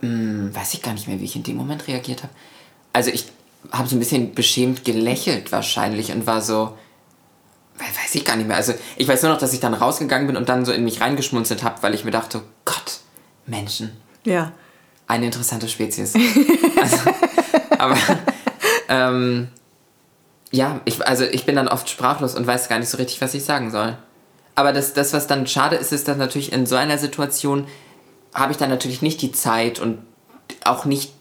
Hm, 0.00 0.54
weiß 0.54 0.74
ich 0.74 0.82
gar 0.82 0.92
nicht 0.92 1.08
mehr, 1.08 1.18
wie 1.18 1.24
ich 1.24 1.34
in 1.34 1.42
dem 1.42 1.56
Moment 1.56 1.88
reagiert 1.88 2.22
habe. 2.22 2.32
Also 2.92 3.10
ich 3.10 3.32
habe 3.72 3.88
so 3.88 3.96
ein 3.96 3.98
bisschen 3.98 4.34
beschämt 4.34 4.84
gelächelt 4.84 5.52
wahrscheinlich 5.52 6.12
und 6.12 6.26
war 6.26 6.40
so, 6.40 6.76
weiß 7.78 8.14
ich 8.14 8.24
gar 8.24 8.36
nicht 8.36 8.48
mehr. 8.48 8.56
Also 8.56 8.74
ich 8.96 9.06
weiß 9.08 9.22
nur 9.22 9.32
noch, 9.32 9.38
dass 9.38 9.52
ich 9.52 9.60
dann 9.60 9.74
rausgegangen 9.74 10.26
bin 10.26 10.36
und 10.36 10.48
dann 10.48 10.64
so 10.64 10.72
in 10.72 10.84
mich 10.84 11.00
reingeschmunzelt 11.00 11.62
habe, 11.62 11.82
weil 11.82 11.94
ich 11.94 12.04
mir 12.04 12.10
dachte, 12.10 12.42
Gott, 12.64 13.00
Menschen. 13.46 13.96
Ja. 14.24 14.52
Eine 15.06 15.26
interessante 15.26 15.68
Spezies. 15.68 16.14
also, 16.80 16.96
aber 17.78 17.96
ähm, 18.88 19.48
ja, 20.50 20.80
ich, 20.84 21.06
also 21.06 21.24
ich 21.24 21.46
bin 21.46 21.56
dann 21.56 21.68
oft 21.68 21.88
sprachlos 21.88 22.34
und 22.34 22.46
weiß 22.46 22.68
gar 22.68 22.78
nicht 22.78 22.88
so 22.88 22.96
richtig, 22.96 23.20
was 23.20 23.34
ich 23.34 23.44
sagen 23.44 23.70
soll. 23.70 23.96
Aber 24.54 24.72
das, 24.72 24.94
das 24.94 25.12
was 25.12 25.26
dann 25.26 25.46
schade 25.46 25.76
ist, 25.76 25.92
ist, 25.92 26.08
dass 26.08 26.16
natürlich 26.16 26.52
in 26.52 26.66
so 26.66 26.76
einer 26.76 26.98
Situation 26.98 27.66
habe 28.34 28.52
ich 28.52 28.58
dann 28.58 28.70
natürlich 28.70 29.02
nicht 29.02 29.22
die 29.22 29.32
Zeit 29.32 29.78
und 29.78 29.98
auch 30.64 30.84
nicht 30.84 31.12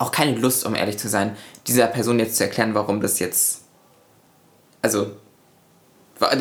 auch 0.00 0.12
keine 0.12 0.36
Lust, 0.38 0.64
um 0.64 0.74
ehrlich 0.74 0.98
zu 0.98 1.08
sein, 1.08 1.36
dieser 1.66 1.86
Person 1.86 2.18
jetzt 2.18 2.36
zu 2.36 2.44
erklären, 2.44 2.74
warum 2.74 3.00
das 3.00 3.18
jetzt. 3.18 3.62
Also. 4.80 5.12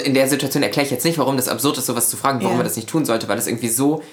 In 0.05 0.13
der 0.13 0.27
Situation 0.27 0.61
erkläre 0.61 0.85
ich 0.85 0.91
jetzt 0.91 1.05
nicht, 1.05 1.17
warum 1.17 1.37
das 1.37 1.47
absurd 1.47 1.79
ist, 1.79 1.87
sowas 1.87 2.07
zu 2.07 2.15
fragen, 2.15 2.37
warum 2.39 2.51
yeah. 2.51 2.57
man 2.57 2.67
das 2.67 2.75
nicht 2.75 2.87
tun 2.87 3.03
sollte, 3.03 3.27
weil 3.27 3.35
das 3.35 3.47
irgendwie 3.47 3.69
so 3.69 4.03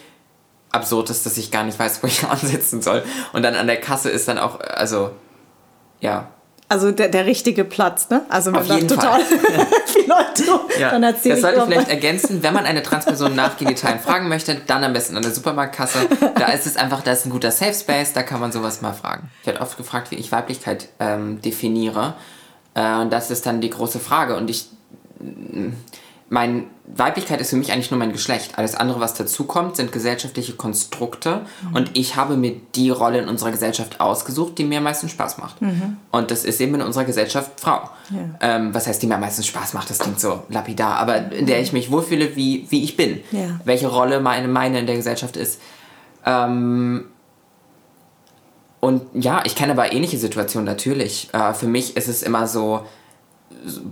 absurd 0.71 1.11
ist, 1.11 1.27
dass 1.27 1.37
ich 1.37 1.51
gar 1.51 1.65
nicht 1.65 1.79
weiß, 1.79 2.03
wo 2.03 2.07
ich 2.07 2.25
ansetzen 2.29 2.81
soll. 2.81 3.05
Und 3.35 3.43
dann 3.43 3.55
an 3.55 3.67
der 3.67 3.79
Kasse 3.79 4.09
ist 4.09 4.29
dann 4.29 4.39
auch, 4.39 4.61
also, 4.61 5.11
ja, 6.01 6.31
also 6.71 6.93
der, 6.93 7.09
der 7.09 7.25
richtige 7.25 7.65
Platz, 7.65 8.11
ne? 8.11 8.23
Also 8.29 8.53
Auf 8.53 8.67
jeden 8.67 8.89
total 8.89 9.23
Fall. 9.23 9.67
viele 9.87 10.07
Leute, 10.07 10.61
ja. 10.79 10.91
dann 10.91 11.03
erzähle 11.03 11.35
Das 11.35 11.43
sollte 11.43 11.59
ich 11.61 11.65
vielleicht 11.65 11.89
ergänzen, 11.89 12.43
wenn 12.43 12.53
man 12.53 12.67
eine 12.67 12.83
Transperson 12.83 13.35
nach 13.35 13.57
Genitalen 13.57 13.99
fragen 14.05 14.29
möchte, 14.29 14.55
dann 14.67 14.85
am 14.85 14.93
besten 14.93 15.17
an 15.17 15.23
der 15.23 15.33
Supermarktkasse. 15.33 15.99
Da 16.35 16.47
ist 16.49 16.67
es 16.67 16.77
einfach, 16.77 17.01
da 17.01 17.13
ist 17.13 17.25
ein 17.25 17.31
guter 17.31 17.53
Safe 17.53 17.73
Space, 17.73 18.13
da 18.13 18.23
kann 18.23 18.41
man 18.41 18.53
sowas 18.53 18.83
mal 18.83 18.93
fragen. 18.93 19.31
Ich 19.41 19.47
werde 19.47 19.63
oft 19.63 19.79
gefragt, 19.79 20.11
wie 20.11 20.17
ich 20.17 20.31
Weiblichkeit 20.31 20.89
ähm, 21.01 21.41
definiere. 21.41 22.15
Äh, 22.75 22.97
und 22.97 23.13
das 23.13 23.31
ist 23.31 23.47
dann 23.47 23.63
die 23.63 23.71
große 23.71 23.99
Frage. 23.99 24.37
Und 24.37 24.51
ich 24.51 24.67
mein 26.29 26.67
Weiblichkeit 26.95 27.41
ist 27.41 27.51
für 27.51 27.57
mich 27.57 27.73
eigentlich 27.73 27.91
nur 27.91 27.99
mein 27.99 28.13
Geschlecht. 28.13 28.57
Alles 28.57 28.75
andere, 28.75 29.01
was 29.01 29.15
dazukommt, 29.15 29.77
sind 29.77 29.93
gesellschaftliche 29.93 30.55
Konstrukte. 30.55 31.43
Mhm. 31.69 31.77
Und 31.77 31.91
ich 31.95 32.17
habe 32.17 32.37
mir 32.37 32.57
die 32.75 32.91
Rolle 32.91 33.19
in 33.19 33.29
unserer 33.29 33.51
Gesellschaft 33.51 34.01
ausgesucht, 34.01 34.59
die 34.59 34.65
mir 34.65 34.79
am 34.79 34.85
meisten 34.85 35.09
Spaß 35.09 35.39
macht. 35.39 35.61
Mhm. 35.61 35.99
Und 36.11 36.31
das 36.31 36.45
ist 36.45 36.61
eben 36.61 36.77
in 36.77 36.83
unserer 36.83 37.05
Gesellschaft 37.05 37.61
Frau. 37.61 37.91
Ja. 38.11 38.19
Ähm, 38.41 38.75
was 38.75 38.87
heißt, 38.87 39.03
die 39.03 39.07
mir 39.07 39.17
am 39.17 39.21
meisten 39.21 39.43
Spaß 39.43 39.75
macht? 39.75 39.91
Das 39.91 39.99
klingt 39.99 40.19
so 40.19 40.43
lapidar. 40.49 40.97
Aber 40.97 41.31
in 41.31 41.47
der 41.47 41.61
ich 41.61 41.73
mich 41.73 41.91
wohlfühle, 41.91 42.37
wie, 42.37 42.67
wie 42.71 42.83
ich 42.85 42.97
bin. 42.97 43.21
Ja. 43.33 43.61
Welche 43.65 43.89
Rolle 43.89 44.21
meine, 44.21 44.49
meine 44.49 44.81
in 44.81 44.87
der 44.87 44.97
Gesellschaft 44.97 45.37
ist. 45.37 45.61
Ähm, 46.25 47.05
und 48.81 49.03
ja, 49.13 49.43
ich 49.45 49.57
kenne 49.57 49.73
aber 49.73 49.93
ähnliche 49.93 50.19
Situationen 50.19 50.65
natürlich. 50.65 51.29
Äh, 51.33 51.53
für 51.53 51.67
mich 51.67 51.97
ist 51.97 52.09
es 52.09 52.23
immer 52.23 52.47
so, 52.47 52.87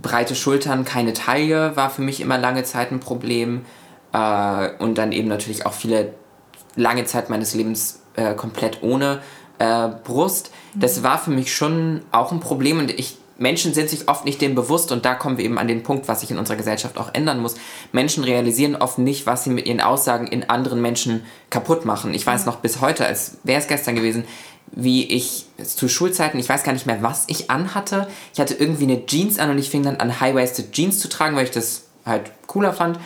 breite 0.01 0.35
Schultern, 0.35 0.85
keine 0.85 1.13
Taille 1.13 1.75
war 1.75 1.89
für 1.89 2.01
mich 2.01 2.21
immer 2.21 2.37
lange 2.37 2.63
Zeit 2.63 2.91
ein 2.91 2.99
Problem. 2.99 3.65
Äh, 4.13 4.69
und 4.79 4.97
dann 4.97 5.11
eben 5.11 5.27
natürlich 5.27 5.65
auch 5.65 5.73
viele 5.73 6.13
lange 6.75 7.05
Zeit 7.05 7.29
meines 7.29 7.53
Lebens 7.53 8.01
äh, 8.15 8.33
komplett 8.33 8.83
ohne 8.83 9.21
äh, 9.59 9.89
Brust. 10.03 10.51
Das 10.73 10.99
mhm. 10.99 11.03
war 11.03 11.17
für 11.19 11.31
mich 11.31 11.53
schon 11.53 12.01
auch 12.11 12.31
ein 12.31 12.39
Problem 12.39 12.79
und 12.79 12.91
ich 12.91 13.17
Menschen 13.39 13.73
sind 13.75 13.87
sich 13.87 14.09
oft 14.09 14.25
nicht 14.25 14.41
dem 14.41 14.55
bewusst 14.55 14.91
und 14.91 15.05
da 15.05 15.13
kommen 15.13 15.37
wir 15.37 15.45
eben 15.45 15.59
an 15.59 15.67
den 15.67 15.83
Punkt, 15.83 16.07
was 16.07 16.21
sich 16.21 16.31
in 16.31 16.39
unserer 16.39 16.57
Gesellschaft 16.57 16.97
auch 16.97 17.13
ändern 17.13 17.39
muss. 17.39 17.55
Menschen 17.91 18.23
realisieren 18.23 18.75
oft 18.75 18.97
nicht, 18.97 19.27
was 19.27 19.43
sie 19.43 19.51
mit 19.51 19.67
ihren 19.67 19.79
Aussagen 19.79 20.25
in 20.25 20.49
anderen 20.49 20.81
Menschen 20.81 21.23
kaputt 21.51 21.85
machen. 21.85 22.15
Ich 22.15 22.25
weiß 22.25 22.47
noch 22.47 22.55
bis 22.57 22.81
heute, 22.81 23.05
als 23.05 23.37
wäre 23.43 23.61
es 23.61 23.67
gestern 23.67 23.95
gewesen, 23.95 24.23
wie 24.71 25.05
ich 25.05 25.45
zu 25.63 25.87
Schulzeiten, 25.87 26.39
ich 26.39 26.49
weiß 26.49 26.63
gar 26.63 26.73
nicht 26.73 26.85
mehr, 26.85 27.01
was 27.01 27.25
ich 27.27 27.49
anhatte. 27.49 28.07
Ich 28.33 28.39
hatte 28.39 28.53
irgendwie 28.53 28.83
eine 28.83 29.05
Jeans 29.05 29.39
an 29.39 29.49
und 29.49 29.57
ich 29.57 29.69
fing 29.69 29.83
dann 29.83 29.97
an, 29.97 30.19
high-waisted 30.19 30.71
Jeans 30.71 30.99
zu 30.99 31.09
tragen, 31.09 31.35
weil 31.35 31.45
ich 31.45 31.51
das 31.51 31.83
halt 32.05 32.31
cooler 32.47 32.73
fand. 32.73 32.99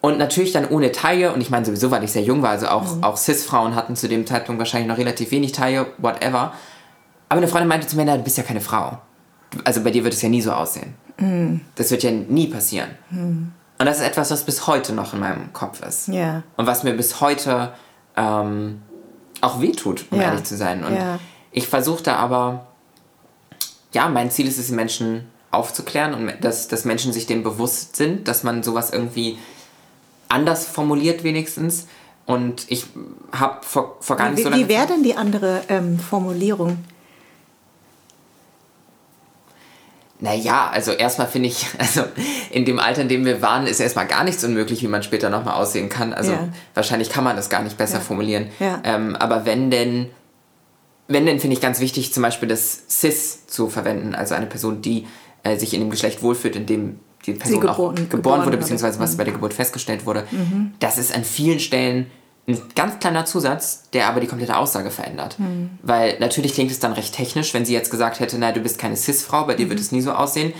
Und 0.00 0.18
natürlich 0.18 0.52
dann 0.52 0.68
ohne 0.68 0.90
Taille, 0.90 1.32
und 1.32 1.40
ich 1.40 1.50
meine 1.50 1.64
sowieso, 1.64 1.90
weil 1.90 2.02
ich 2.02 2.12
sehr 2.12 2.22
jung 2.22 2.42
war, 2.42 2.50
also 2.50 2.66
auch, 2.68 2.96
mhm. 2.96 3.04
auch 3.04 3.16
Cis-Frauen 3.16 3.74
hatten 3.76 3.94
zu 3.94 4.08
dem 4.08 4.26
Zeitpunkt 4.26 4.58
wahrscheinlich 4.58 4.88
noch 4.88 4.98
relativ 4.98 5.30
wenig 5.30 5.52
Taille, 5.52 5.86
whatever. 5.98 6.52
Aber 7.28 7.38
eine 7.38 7.46
Freundin 7.46 7.68
meinte 7.68 7.86
zu 7.86 7.96
mir, 7.96 8.04
na, 8.04 8.16
du 8.16 8.22
bist 8.24 8.36
ja 8.36 8.42
keine 8.42 8.60
Frau. 8.60 8.98
also 9.64 9.82
bei 9.82 9.90
dir 9.90 10.02
wird 10.02 10.14
es 10.14 10.22
ja 10.22 10.28
nie 10.28 10.42
so 10.42 10.52
aussehen. 10.52 10.94
Mhm. 11.18 11.60
Das 11.76 11.90
wird 11.90 12.02
ja 12.02 12.10
nie 12.10 12.48
passieren. 12.48 12.90
Mhm. 13.10 13.52
Und 13.78 13.86
das 13.86 13.98
ist 13.98 14.06
etwas, 14.06 14.30
was 14.30 14.44
bis 14.44 14.66
heute 14.66 14.92
noch 14.92 15.14
in 15.14 15.20
meinem 15.20 15.52
Kopf 15.52 15.82
ist. 15.82 16.08
Ja. 16.08 16.42
Und 16.56 16.66
was 16.66 16.84
mir 16.84 16.94
bis 16.94 17.20
heute 17.20 17.72
ähm, 18.16 18.82
auch 19.42 19.60
wehtut, 19.60 20.06
um 20.10 20.18
ja. 20.18 20.28
ehrlich 20.28 20.44
zu 20.44 20.56
sein. 20.56 20.82
Und 20.84 20.94
ja. 20.94 21.18
ich 21.50 21.68
versuche 21.68 22.02
da 22.02 22.16
aber, 22.16 22.66
ja, 23.92 24.08
mein 24.08 24.30
Ziel 24.30 24.48
ist 24.48 24.58
es, 24.58 24.68
die 24.68 24.72
Menschen 24.72 25.26
aufzuklären 25.50 26.14
und 26.14 26.32
dass, 26.42 26.68
dass 26.68 26.86
Menschen 26.86 27.12
sich 27.12 27.26
dem 27.26 27.42
bewusst 27.42 27.96
sind, 27.96 28.26
dass 28.26 28.42
man 28.42 28.62
sowas 28.62 28.90
irgendwie 28.90 29.36
anders 30.28 30.66
formuliert 30.66 31.24
wenigstens. 31.24 31.86
Und 32.24 32.64
ich 32.68 32.86
habe 33.32 33.58
vor, 33.62 33.96
vor 34.00 34.16
gar 34.16 34.30
nicht 34.30 34.38
wie, 34.38 34.42
so 34.44 34.48
lange 34.48 34.64
Wie 34.64 34.68
wäre 34.68 34.86
denn 34.86 35.02
die 35.02 35.16
andere 35.16 35.62
ähm, 35.68 35.98
Formulierung? 35.98 36.78
Naja, 40.22 40.70
also 40.72 40.92
erstmal 40.92 41.26
finde 41.26 41.48
ich, 41.48 41.66
also 41.78 42.02
in 42.52 42.64
dem 42.64 42.78
Alter, 42.78 43.02
in 43.02 43.08
dem 43.08 43.24
wir 43.24 43.42
waren, 43.42 43.66
ist 43.66 43.80
erstmal 43.80 44.06
gar 44.06 44.22
nichts 44.22 44.44
unmöglich, 44.44 44.80
wie 44.80 44.86
man 44.86 45.02
später 45.02 45.30
nochmal 45.30 45.54
aussehen 45.54 45.88
kann. 45.88 46.12
Also 46.12 46.30
ja. 46.30 46.48
wahrscheinlich 46.74 47.10
kann 47.10 47.24
man 47.24 47.34
das 47.34 47.50
gar 47.50 47.62
nicht 47.62 47.76
besser 47.76 47.98
ja. 47.98 48.00
formulieren. 48.00 48.46
Ja. 48.60 48.80
Ähm, 48.84 49.16
aber 49.16 49.46
wenn 49.46 49.72
denn, 49.72 50.10
wenn 51.08 51.26
denn 51.26 51.40
finde 51.40 51.56
ich 51.56 51.60
ganz 51.60 51.80
wichtig, 51.80 52.14
zum 52.14 52.22
Beispiel 52.22 52.48
das 52.48 52.84
Cis 52.88 53.48
zu 53.48 53.68
verwenden, 53.68 54.14
also 54.14 54.36
eine 54.36 54.46
Person, 54.46 54.80
die 54.80 55.08
äh, 55.42 55.56
sich 55.56 55.74
in 55.74 55.80
dem 55.80 55.90
Geschlecht 55.90 56.22
wohlfühlt, 56.22 56.54
in 56.54 56.66
dem 56.66 57.00
die 57.26 57.32
Person 57.32 57.60
geboren, 57.60 57.74
auch 57.74 57.94
geboren, 57.94 58.08
geboren 58.08 58.44
wurde, 58.44 58.58
beziehungsweise 58.58 59.00
was 59.00 59.14
mhm. 59.14 59.16
bei 59.16 59.24
der 59.24 59.32
Geburt 59.32 59.54
festgestellt 59.54 60.06
wurde. 60.06 60.24
Mhm. 60.30 60.74
Das 60.78 60.98
ist 60.98 61.12
an 61.12 61.24
vielen 61.24 61.58
Stellen 61.58 62.06
ein 62.46 62.60
ganz 62.74 62.98
kleiner 62.98 63.24
Zusatz, 63.24 63.88
der 63.92 64.08
aber 64.08 64.20
die 64.20 64.26
komplette 64.26 64.56
Aussage 64.56 64.90
verändert. 64.90 65.38
Mhm. 65.38 65.70
Weil 65.82 66.18
natürlich 66.18 66.54
klingt 66.54 66.70
es 66.70 66.80
dann 66.80 66.92
recht 66.92 67.14
technisch, 67.14 67.54
wenn 67.54 67.64
sie 67.64 67.72
jetzt 67.72 67.90
gesagt 67.90 68.20
hätte, 68.20 68.36
na, 68.38 68.52
du 68.52 68.60
bist 68.60 68.78
keine 68.78 68.96
Cis-Frau, 68.96 69.46
bei 69.46 69.54
dir 69.54 69.66
mhm. 69.66 69.70
wird 69.70 69.80
es 69.80 69.92
nie 69.92 70.00
so 70.00 70.12
aussehen. 70.12 70.52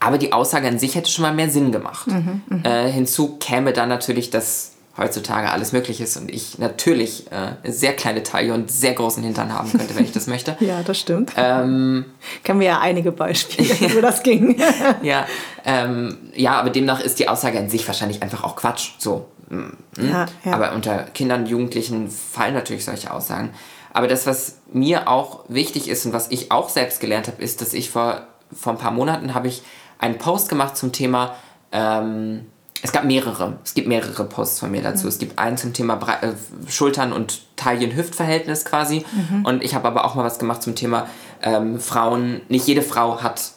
Aber 0.00 0.18
die 0.18 0.32
Aussage 0.32 0.66
an 0.66 0.80
sich 0.80 0.96
hätte 0.96 1.10
schon 1.10 1.22
mal 1.22 1.32
mehr 1.32 1.48
Sinn 1.48 1.70
gemacht. 1.70 2.08
Mhm, 2.08 2.42
mhm. 2.48 2.64
äh, 2.64 2.90
hinzu 2.90 3.36
käme 3.38 3.72
dann 3.72 3.88
natürlich, 3.88 4.30
dass 4.30 4.72
heutzutage 4.96 5.50
alles 5.50 5.72
möglich 5.72 6.00
ist 6.00 6.16
und 6.16 6.30
ich 6.30 6.58
natürlich 6.58 7.30
äh, 7.32 7.70
sehr 7.70 7.94
kleine 7.94 8.22
Taille 8.22 8.52
und 8.52 8.70
sehr 8.70 8.92
großen 8.92 9.22
Hintern 9.22 9.52
haben 9.54 9.70
könnte, 9.70 9.94
wenn 9.94 10.04
ich 10.04 10.12
das 10.12 10.26
möchte. 10.26 10.56
ja, 10.60 10.82
das 10.82 10.98
stimmt. 10.98 11.32
Ähm, 11.36 12.04
Kennen 12.44 12.60
wir 12.60 12.66
ja 12.66 12.80
einige 12.80 13.12
Beispiele, 13.12 13.94
wo 13.94 14.00
das 14.00 14.22
ging. 14.22 14.60
ja, 15.02 15.26
ähm, 15.64 16.18
ja, 16.34 16.58
aber 16.58 16.70
demnach 16.70 17.00
ist 17.00 17.18
die 17.18 17.28
Aussage 17.28 17.58
an 17.58 17.70
sich 17.70 17.86
wahrscheinlich 17.86 18.22
einfach 18.22 18.44
auch 18.44 18.56
Quatsch. 18.56 18.90
So, 18.98 19.26
hm? 19.52 19.76
Ja, 19.98 20.26
ja. 20.44 20.52
Aber 20.52 20.72
unter 20.72 21.04
Kindern 21.04 21.42
und 21.42 21.48
Jugendlichen 21.48 22.10
fallen 22.10 22.54
natürlich 22.54 22.84
solche 22.84 23.12
Aussagen. 23.12 23.50
Aber 23.92 24.08
das, 24.08 24.26
was 24.26 24.58
mir 24.72 25.08
auch 25.08 25.44
wichtig 25.48 25.88
ist 25.88 26.06
und 26.06 26.14
was 26.14 26.30
ich 26.30 26.50
auch 26.50 26.70
selbst 26.70 27.00
gelernt 27.00 27.28
habe, 27.28 27.42
ist, 27.42 27.60
dass 27.60 27.74
ich 27.74 27.90
vor, 27.90 28.26
vor 28.52 28.72
ein 28.72 28.78
paar 28.78 28.90
Monaten 28.90 29.34
habe 29.34 29.48
ich 29.48 29.62
einen 29.98 30.16
Post 30.16 30.48
gemacht 30.48 30.76
zum 30.76 30.92
Thema, 30.92 31.36
ähm, 31.70 32.46
es 32.84 32.90
gab 32.90 33.04
mehrere, 33.04 33.58
es 33.62 33.74
gibt 33.74 33.86
mehrere 33.86 34.24
Posts 34.24 34.60
von 34.60 34.70
mir 34.70 34.82
dazu. 34.82 35.04
Mhm. 35.04 35.08
Es 35.08 35.18
gibt 35.18 35.38
einen 35.38 35.56
zum 35.56 35.72
Thema 35.72 35.96
Bre 35.96 36.22
äh, 36.22 36.32
Schultern- 36.68 37.12
und 37.12 37.42
Taillen-Hüft-Verhältnis 37.56 38.64
quasi. 38.64 39.04
Mhm. 39.12 39.44
Und 39.44 39.62
ich 39.62 39.74
habe 39.74 39.86
aber 39.86 40.04
auch 40.04 40.16
mal 40.16 40.24
was 40.24 40.38
gemacht 40.38 40.62
zum 40.62 40.74
Thema 40.74 41.06
ähm, 41.42 41.78
Frauen, 41.78 42.40
nicht 42.48 42.66
jede 42.66 42.82
Frau 42.82 43.22
hat 43.22 43.52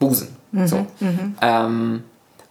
Busen. 0.00 0.34
Mhm. 0.50 0.66
So. 0.66 0.86
Mhm. 0.98 1.36
Ähm, 1.40 2.04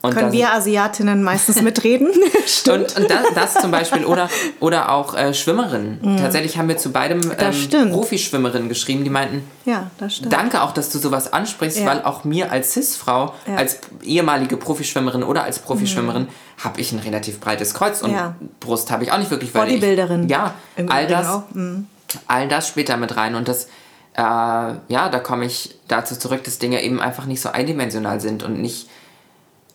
und 0.03 0.13
Können 0.13 0.33
wir 0.33 0.51
Asiatinnen 0.51 1.23
meistens 1.23 1.61
mitreden? 1.61 2.09
Stimmt. 2.45 2.97
Und, 2.97 3.03
und 3.03 3.09
das, 3.09 3.25
das, 3.33 3.53
zum 3.53 3.71
Beispiel 3.71 4.03
oder, 4.03 4.29
oder 4.59 4.91
auch 4.91 5.15
äh, 5.15 5.33
Schwimmerinnen. 5.33 5.99
Mhm. 6.01 6.17
Tatsächlich 6.17 6.57
haben 6.57 6.67
wir 6.67 6.75
zu 6.75 6.91
beidem 6.91 7.21
ähm, 7.37 7.89
Profischwimmerinnen 7.89 8.67
geschrieben, 8.67 9.05
die 9.05 9.09
meinten, 9.09 9.49
ja, 9.63 9.89
das 9.99 10.17
stimmt. 10.17 10.33
danke 10.33 10.61
auch, 10.61 10.73
dass 10.73 10.89
du 10.89 10.99
sowas 10.99 11.31
ansprichst, 11.31 11.79
ja. 11.79 11.85
weil 11.85 12.03
auch 12.03 12.25
mir 12.25 12.51
als 12.51 12.73
Cis-Frau, 12.73 13.33
ja. 13.47 13.55
als 13.55 13.79
ehemalige 14.03 14.57
Profischwimmerin 14.57 15.23
oder 15.23 15.45
als 15.45 15.59
Profischwimmerin, 15.59 16.23
mhm. 16.23 16.63
habe 16.65 16.81
ich 16.81 16.91
ein 16.91 16.99
relativ 16.99 17.39
breites 17.39 17.73
Kreuz 17.73 18.01
und 18.01 18.11
ja. 18.11 18.35
Brust 18.59 18.91
habe 18.91 19.05
ich 19.05 19.11
auch 19.13 19.19
nicht 19.19 19.31
wirklich. 19.31 19.55
Weil 19.55 19.67
Bodybuilderin. 19.67 20.25
Ich, 20.25 20.31
ja, 20.31 20.53
all 20.89 21.07
das, 21.07 21.43
mhm. 21.53 21.87
all 22.27 22.49
das 22.49 22.73
da 22.75 22.97
mit 22.97 23.15
rein 23.15 23.35
und 23.35 23.47
das 23.47 23.69
äh, 24.15 24.21
ja, 24.21 25.09
da 25.09 25.19
komme 25.19 25.45
ich 25.45 25.75
dazu 25.87 26.17
zurück, 26.17 26.43
dass 26.43 26.59
Dinge 26.59 26.83
eben 26.83 26.99
einfach 26.99 27.25
nicht 27.25 27.39
so 27.41 27.49
eindimensional 27.49 28.19
sind 28.19 28.43
und 28.43 28.61
nicht 28.61 28.87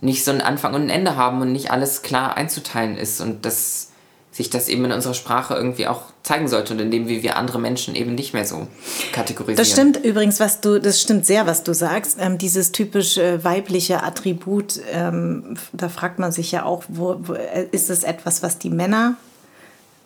nicht 0.01 0.25
so 0.25 0.31
einen 0.31 0.41
Anfang 0.41 0.75
und 0.75 0.83
ein 0.83 0.91
Ende 0.91 1.17
haben 1.17 1.41
und 1.41 1.53
nicht 1.53 1.71
alles 1.71 2.03
klar 2.03 2.37
einzuteilen 2.37 2.97
ist 2.97 3.21
und 3.21 3.45
dass 3.45 3.89
sich 4.31 4.51
das 4.51 4.69
eben 4.69 4.85
in 4.85 4.93
unserer 4.93 5.15
Sprache 5.15 5.55
irgendwie 5.55 5.89
auch 5.89 6.03
zeigen 6.23 6.47
sollte 6.47 6.73
und 6.75 6.81
indem 6.81 7.09
wir 7.09 7.37
andere 7.37 7.59
Menschen 7.59 7.97
eben 7.97 8.15
nicht 8.15 8.35
mehr 8.35 8.45
so 8.45 8.69
kategorisieren. 9.13 9.57
Das 9.57 9.71
stimmt 9.71 10.05
übrigens, 10.05 10.39
was 10.39 10.61
du, 10.61 10.81
das 10.81 11.01
stimmt 11.01 11.27
sehr, 11.27 11.47
was 11.47 11.65
du 11.65 11.75
sagst. 11.75 12.19
Ähm, 12.21 12.39
dieses 12.39 12.71
typisch 12.71 13.19
äh, 13.19 13.43
weibliche 13.43 14.03
Attribut, 14.05 14.81
ähm, 14.93 15.57
da 15.73 15.89
fragt 15.89 16.21
man 16.21 16.31
sich 16.31 16.53
ja 16.53 16.65
auch, 16.65 16.85
wo, 16.89 17.17
wo, 17.19 17.35
äh, 17.35 17.67
ist 17.73 17.91
es 17.91 18.05
etwas, 18.05 18.43
was 18.43 18.59
die 18.59 18.71
Männer 18.71 19.17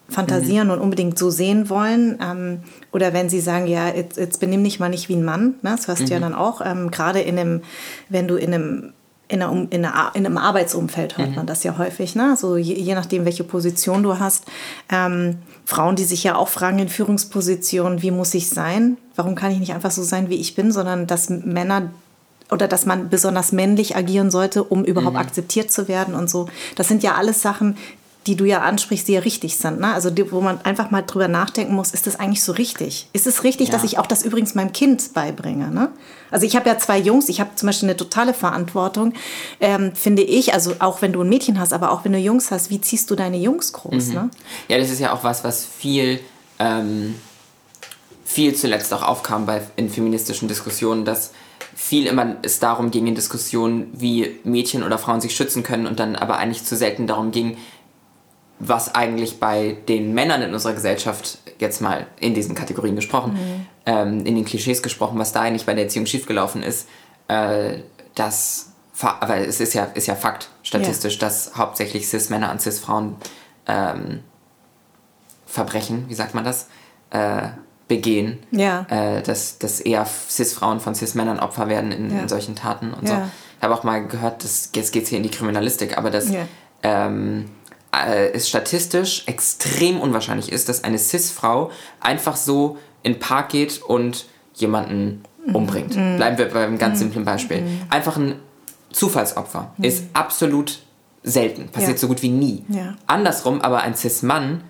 fantasieren 0.09 0.68
mhm. 0.68 0.74
und 0.74 0.81
unbedingt 0.81 1.18
so 1.18 1.28
sehen 1.28 1.68
wollen. 1.68 2.18
Ähm, 2.22 2.61
oder 2.90 3.12
wenn 3.12 3.28
sie 3.28 3.40
sagen, 3.40 3.66
ja, 3.66 3.88
jetzt, 3.88 4.16
jetzt 4.16 4.40
benimm 4.40 4.64
dich 4.64 4.81
mal 4.81 4.88
nicht 4.88 5.11
wie 5.11 5.16
ein 5.16 5.24
Mann. 5.24 5.57
Ne? 5.62 5.74
Das 5.76 5.88
hörst 5.88 6.02
du 6.02 6.07
mhm. 6.07 6.12
ja 6.12 6.20
dann 6.20 6.35
auch. 6.35 6.62
Ähm, 6.64 6.90
Gerade 6.90 7.20
in 7.20 7.38
einem, 7.38 7.62
wenn 8.09 8.28
du 8.28 8.37
in 8.37 8.55
einem 8.55 8.92
in, 9.32 9.42
einer, 9.42 9.66
in, 9.70 9.84
einer, 9.84 10.12
in 10.14 10.26
einem 10.26 10.36
Arbeitsumfeld 10.36 11.16
hört 11.16 11.30
mhm. 11.30 11.34
man 11.36 11.46
das 11.46 11.64
ja 11.64 11.78
häufig, 11.78 12.14
ne? 12.14 12.36
so 12.36 12.56
je, 12.56 12.74
je, 12.74 12.94
nachdem, 12.94 13.24
welche 13.24 13.44
Position 13.44 14.02
du 14.02 14.18
hast. 14.18 14.44
Ähm, 14.90 15.38
Frauen, 15.64 15.96
die 15.96 16.04
sich 16.04 16.22
ja 16.22 16.36
auch 16.36 16.48
fragen 16.48 16.78
in 16.78 16.88
Führungspositionen, 16.88 18.02
wie 18.02 18.10
muss 18.10 18.34
ich 18.34 18.50
sein? 18.50 18.98
Warum 19.16 19.34
kann 19.34 19.50
ich 19.50 19.58
nicht 19.58 19.72
einfach 19.72 19.90
so 19.90 20.02
sein, 20.02 20.28
wie 20.28 20.34
ich 20.34 20.54
bin, 20.54 20.70
sondern 20.70 21.06
dass 21.06 21.30
Männer 21.30 21.90
oder 22.50 22.68
dass 22.68 22.84
man 22.84 23.08
besonders 23.08 23.52
männlich 23.52 23.96
agieren 23.96 24.30
sollte, 24.30 24.62
um 24.62 24.84
überhaupt 24.84 25.14
mhm. 25.14 25.20
akzeptiert 25.20 25.72
zu 25.72 25.88
werden 25.88 26.14
und 26.14 26.28
so. 26.28 26.48
Das 26.76 26.88
sind 26.88 27.02
ja 27.02 27.14
alles 27.14 27.40
Sachen, 27.40 27.78
die 28.26 28.37
du 28.37 28.44
ja 28.44 28.61
ansprichst, 28.61 29.08
die 29.08 29.12
ja 29.12 29.20
richtig 29.20 29.56
sind. 29.56 29.80
Ne? 29.80 29.92
Also 29.92 30.11
die, 30.11 30.30
wo 30.30 30.40
man 30.40 30.61
einfach 30.62 30.90
mal 30.90 31.02
drüber 31.02 31.28
nachdenken 31.28 31.74
muss, 31.74 31.90
ist 31.90 32.06
das 32.06 32.18
eigentlich 32.18 32.42
so 32.42 32.52
richtig? 32.52 33.08
Ist 33.12 33.26
es 33.26 33.44
richtig, 33.44 33.68
ja. 33.68 33.72
dass 33.72 33.85
ich 33.85 33.98
auch 33.98 34.06
das 34.06 34.22
übrigens 34.22 34.54
meinem 34.54 34.72
Kind 34.72 35.12
beibringe? 35.14 35.70
Ne? 35.70 35.90
Also 36.30 36.46
ich 36.46 36.56
habe 36.56 36.68
ja 36.68 36.78
zwei 36.78 36.98
Jungs, 36.98 37.28
ich 37.28 37.40
habe 37.40 37.50
zum 37.56 37.66
Beispiel 37.66 37.88
eine 37.88 37.96
totale 37.96 38.35
Verantwortung, 38.35 39.14
ähm, 39.61 39.92
finde 39.94 40.22
ich, 40.22 40.54
also 40.54 40.74
auch 40.78 41.02
wenn 41.02 41.12
du 41.12 41.22
ein 41.22 41.28
Mädchen 41.28 41.58
hast, 41.58 41.72
aber 41.72 41.90
auch 41.90 42.04
wenn 42.04 42.12
du 42.12 42.18
Jungs 42.18 42.50
hast, 42.50 42.70
wie 42.70 42.80
ziehst 42.80 43.11
du 43.11 43.16
deine 43.16 43.38
Jungs 43.38 43.72
groß? 43.72 44.08
Mhm. 44.08 44.14
Ne? 44.14 44.30
Ja, 44.68 44.78
das 44.78 44.90
ist 44.90 45.00
ja 45.00 45.12
auch 45.12 45.24
was, 45.24 45.44
was 45.44 45.64
viel... 45.64 46.20
Ähm, 46.58 47.14
viel 48.32 48.54
zuletzt 48.54 48.94
auch 48.94 49.02
aufkam 49.02 49.44
bei, 49.44 49.62
in 49.76 49.90
feministischen 49.90 50.48
Diskussionen, 50.48 51.04
dass 51.04 51.32
viel 51.74 52.06
immer 52.06 52.37
es 52.42 52.58
darum 52.58 52.90
ging 52.90 53.06
in 53.06 53.14
Diskussionen, 53.14 53.90
wie 53.92 54.38
Mädchen 54.44 54.82
oder 54.82 54.98
Frauen 54.98 55.20
sich 55.20 55.35
schützen 55.35 55.62
können 55.62 55.87
und 55.87 56.00
dann 56.00 56.16
aber 56.16 56.38
eigentlich 56.38 56.64
zu 56.64 56.76
selten 56.76 57.06
darum 57.06 57.30
ging, 57.30 57.56
was 58.64 58.94
eigentlich 58.94 59.40
bei 59.40 59.77
den 59.88 60.14
Männern 60.14 60.40
in 60.42 60.55
unserer 60.55 60.72
Gesellschaft, 60.72 61.38
jetzt 61.59 61.81
mal 61.81 62.07
in 62.20 62.33
diesen 62.33 62.55
Kategorien 62.55 62.94
gesprochen, 62.94 63.33
mhm. 63.33 63.66
ähm, 63.87 64.27
in 64.27 64.37
den 64.37 64.44
Klischees 64.44 64.83
gesprochen, 64.83 65.18
was 65.18 65.33
da 65.33 65.40
eigentlich 65.40 65.66
bei 65.66 65.75
der 65.75 65.85
Erziehung 65.85 66.07
schiefgelaufen 66.07 66.62
ist, 66.62 66.88
äh, 67.27 67.79
dass, 68.14 68.70
aber 69.01 69.38
es 69.38 69.61
ist 69.61 69.75
ja, 69.75 69.85
ist 69.94 70.07
ja 70.07 70.14
Fakt 70.14 70.48
statistisch, 70.62 71.14
ja. 71.14 71.20
dass 71.20 71.57
hauptsächlich 71.57 72.07
Cis-Männer 72.07 72.51
an 72.51 72.61
Cis-Frauen 72.61 73.16
ähm, 73.66 74.20
Verbrechen, 75.46 76.05
wie 76.09 76.14
sagt 76.14 76.35
man 76.35 76.44
das, 76.44 76.68
äh, 77.11 77.48
begehen. 77.88 78.38
Ja. 78.53 78.87
Äh, 78.88 79.22
dass, 79.22 79.59
dass 79.59 79.81
eher 79.81 80.07
Cis-Frauen 80.07 80.79
von 80.79 80.94
Cis-Männern 80.94 81.40
Opfer 81.40 81.68
werden 81.68 81.90
in, 81.90 82.14
ja. 82.14 82.22
in, 82.22 82.29
solchen 82.29 82.55
Taten 82.55 82.94
und 82.94 83.09
so. 83.09 83.14
Ich 83.14 83.62
habe 83.62 83.75
auch 83.75 83.83
mal 83.83 84.07
gehört, 84.07 84.44
dass, 84.44 84.70
jetzt 84.72 84.92
geht 84.92 85.03
es 85.03 85.09
hier 85.09 85.18
in 85.18 85.25
die 85.25 85.31
Kriminalistik, 85.31 85.98
aber 85.98 86.11
dass 86.11 86.31
ähm, 86.83 87.44
äh, 87.44 87.62
es 87.92 88.48
statistisch 88.48 89.24
extrem 89.26 90.00
unwahrscheinlich 90.00 90.50
ist, 90.50 90.68
dass 90.68 90.83
eine 90.83 90.98
Cis-Frau 90.98 91.70
einfach 92.00 92.37
so 92.37 92.78
in 93.02 93.14
den 93.14 93.18
Park 93.18 93.50
geht 93.50 93.83
und 93.83 94.26
jemanden 94.55 95.22
mhm. 95.46 95.55
umbringt. 95.55 95.96
Mhm. 95.96 96.16
Bleiben 96.16 96.38
wir 96.38 96.48
beim 96.48 96.78
ganz 96.78 96.94
mhm. 96.94 97.05
simplen 97.05 97.24
Beispiel. 97.24 97.61
Mhm. 97.61 97.83
Einfach 97.90 98.16
ein 98.16 98.37
Zufallsopfer 98.92 99.72
mhm. 99.76 99.85
ist 99.85 100.05
absolut 100.12 100.81
selten, 101.22 101.68
passiert 101.68 101.92
ja. 101.92 101.98
so 101.98 102.09
gut 102.09 102.22
wie 102.22 102.31
nie. 102.31 102.64
Ja. 102.68 102.94
Andersrum 103.07 103.61
aber 103.61 103.83
ein 103.83 103.94
Cis-Mann, 103.94 104.62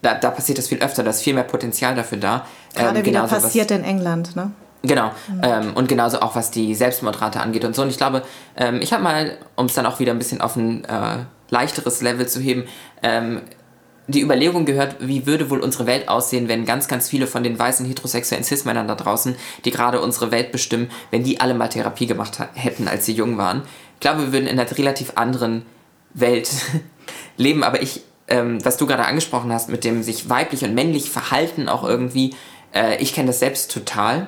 da, 0.00 0.14
da 0.14 0.30
passiert 0.30 0.58
das 0.58 0.68
viel 0.68 0.78
öfter, 0.78 1.02
da 1.02 1.10
ist 1.10 1.22
viel 1.22 1.34
mehr 1.34 1.44
Potenzial 1.44 1.94
dafür 1.94 2.18
da. 2.18 2.46
Gerade 2.74 3.00
ähm, 3.00 3.04
wieder 3.04 3.26
passiert 3.26 3.70
was, 3.70 3.78
in 3.78 3.84
England, 3.84 4.34
ne? 4.36 4.52
Genau. 4.82 5.12
Mhm. 5.28 5.40
Ähm, 5.42 5.72
und 5.74 5.88
genauso 5.88 6.20
auch 6.22 6.34
was 6.34 6.50
die 6.50 6.74
Selbstmordrate 6.74 7.40
angeht 7.40 7.64
und 7.64 7.76
so. 7.76 7.82
Und 7.82 7.88
ich 7.88 7.98
glaube, 7.98 8.22
ähm, 8.56 8.80
ich 8.82 8.92
habe 8.92 9.02
mal, 9.02 9.38
um 9.54 9.66
es 9.66 9.74
dann 9.74 9.86
auch 9.86 10.00
wieder 10.00 10.12
ein 10.12 10.18
bisschen 10.18 10.40
auf 10.40 10.56
ein 10.56 10.84
äh, 10.84 11.18
leichteres 11.52 12.00
Level 12.00 12.26
zu 12.26 12.40
heben, 12.40 12.64
ähm, 13.02 13.42
die 14.08 14.20
Überlegung 14.20 14.64
gehört, 14.64 14.96
wie 14.98 15.26
würde 15.26 15.48
wohl 15.48 15.60
unsere 15.60 15.86
Welt 15.86 16.08
aussehen, 16.08 16.48
wenn 16.48 16.64
ganz, 16.64 16.88
ganz 16.88 17.08
viele 17.08 17.28
von 17.28 17.44
den 17.44 17.56
weißen 17.56 17.86
heterosexuellen 17.86 18.44
Cis-Männern 18.44 18.88
da 18.88 18.96
draußen, 18.96 19.36
die 19.64 19.70
gerade 19.70 20.00
unsere 20.00 20.32
Welt 20.32 20.50
bestimmen, 20.50 20.90
wenn 21.12 21.22
die 21.22 21.40
alle 21.40 21.54
mal 21.54 21.68
Therapie 21.68 22.06
gemacht 22.06 22.38
hätten, 22.54 22.88
als 22.88 23.06
sie 23.06 23.12
jung 23.12 23.38
waren. 23.38 23.62
Ich 23.94 24.00
glaube, 24.00 24.22
wir 24.22 24.32
würden 24.32 24.48
in 24.48 24.58
einer 24.58 24.76
relativ 24.76 25.12
anderen 25.14 25.64
Welt 26.14 26.50
leben, 27.36 27.62
aber 27.62 27.80
ich, 27.80 28.02
ähm, 28.26 28.64
was 28.64 28.76
du 28.76 28.86
gerade 28.86 29.04
angesprochen 29.04 29.52
hast, 29.52 29.68
mit 29.68 29.84
dem 29.84 30.02
sich 30.02 30.28
weiblich 30.28 30.64
und 30.64 30.74
männlich 30.74 31.10
verhalten 31.10 31.68
auch 31.68 31.84
irgendwie, 31.84 32.34
äh, 32.74 33.00
ich 33.00 33.14
kenne 33.14 33.28
das 33.28 33.38
selbst 33.38 33.70
total, 33.70 34.26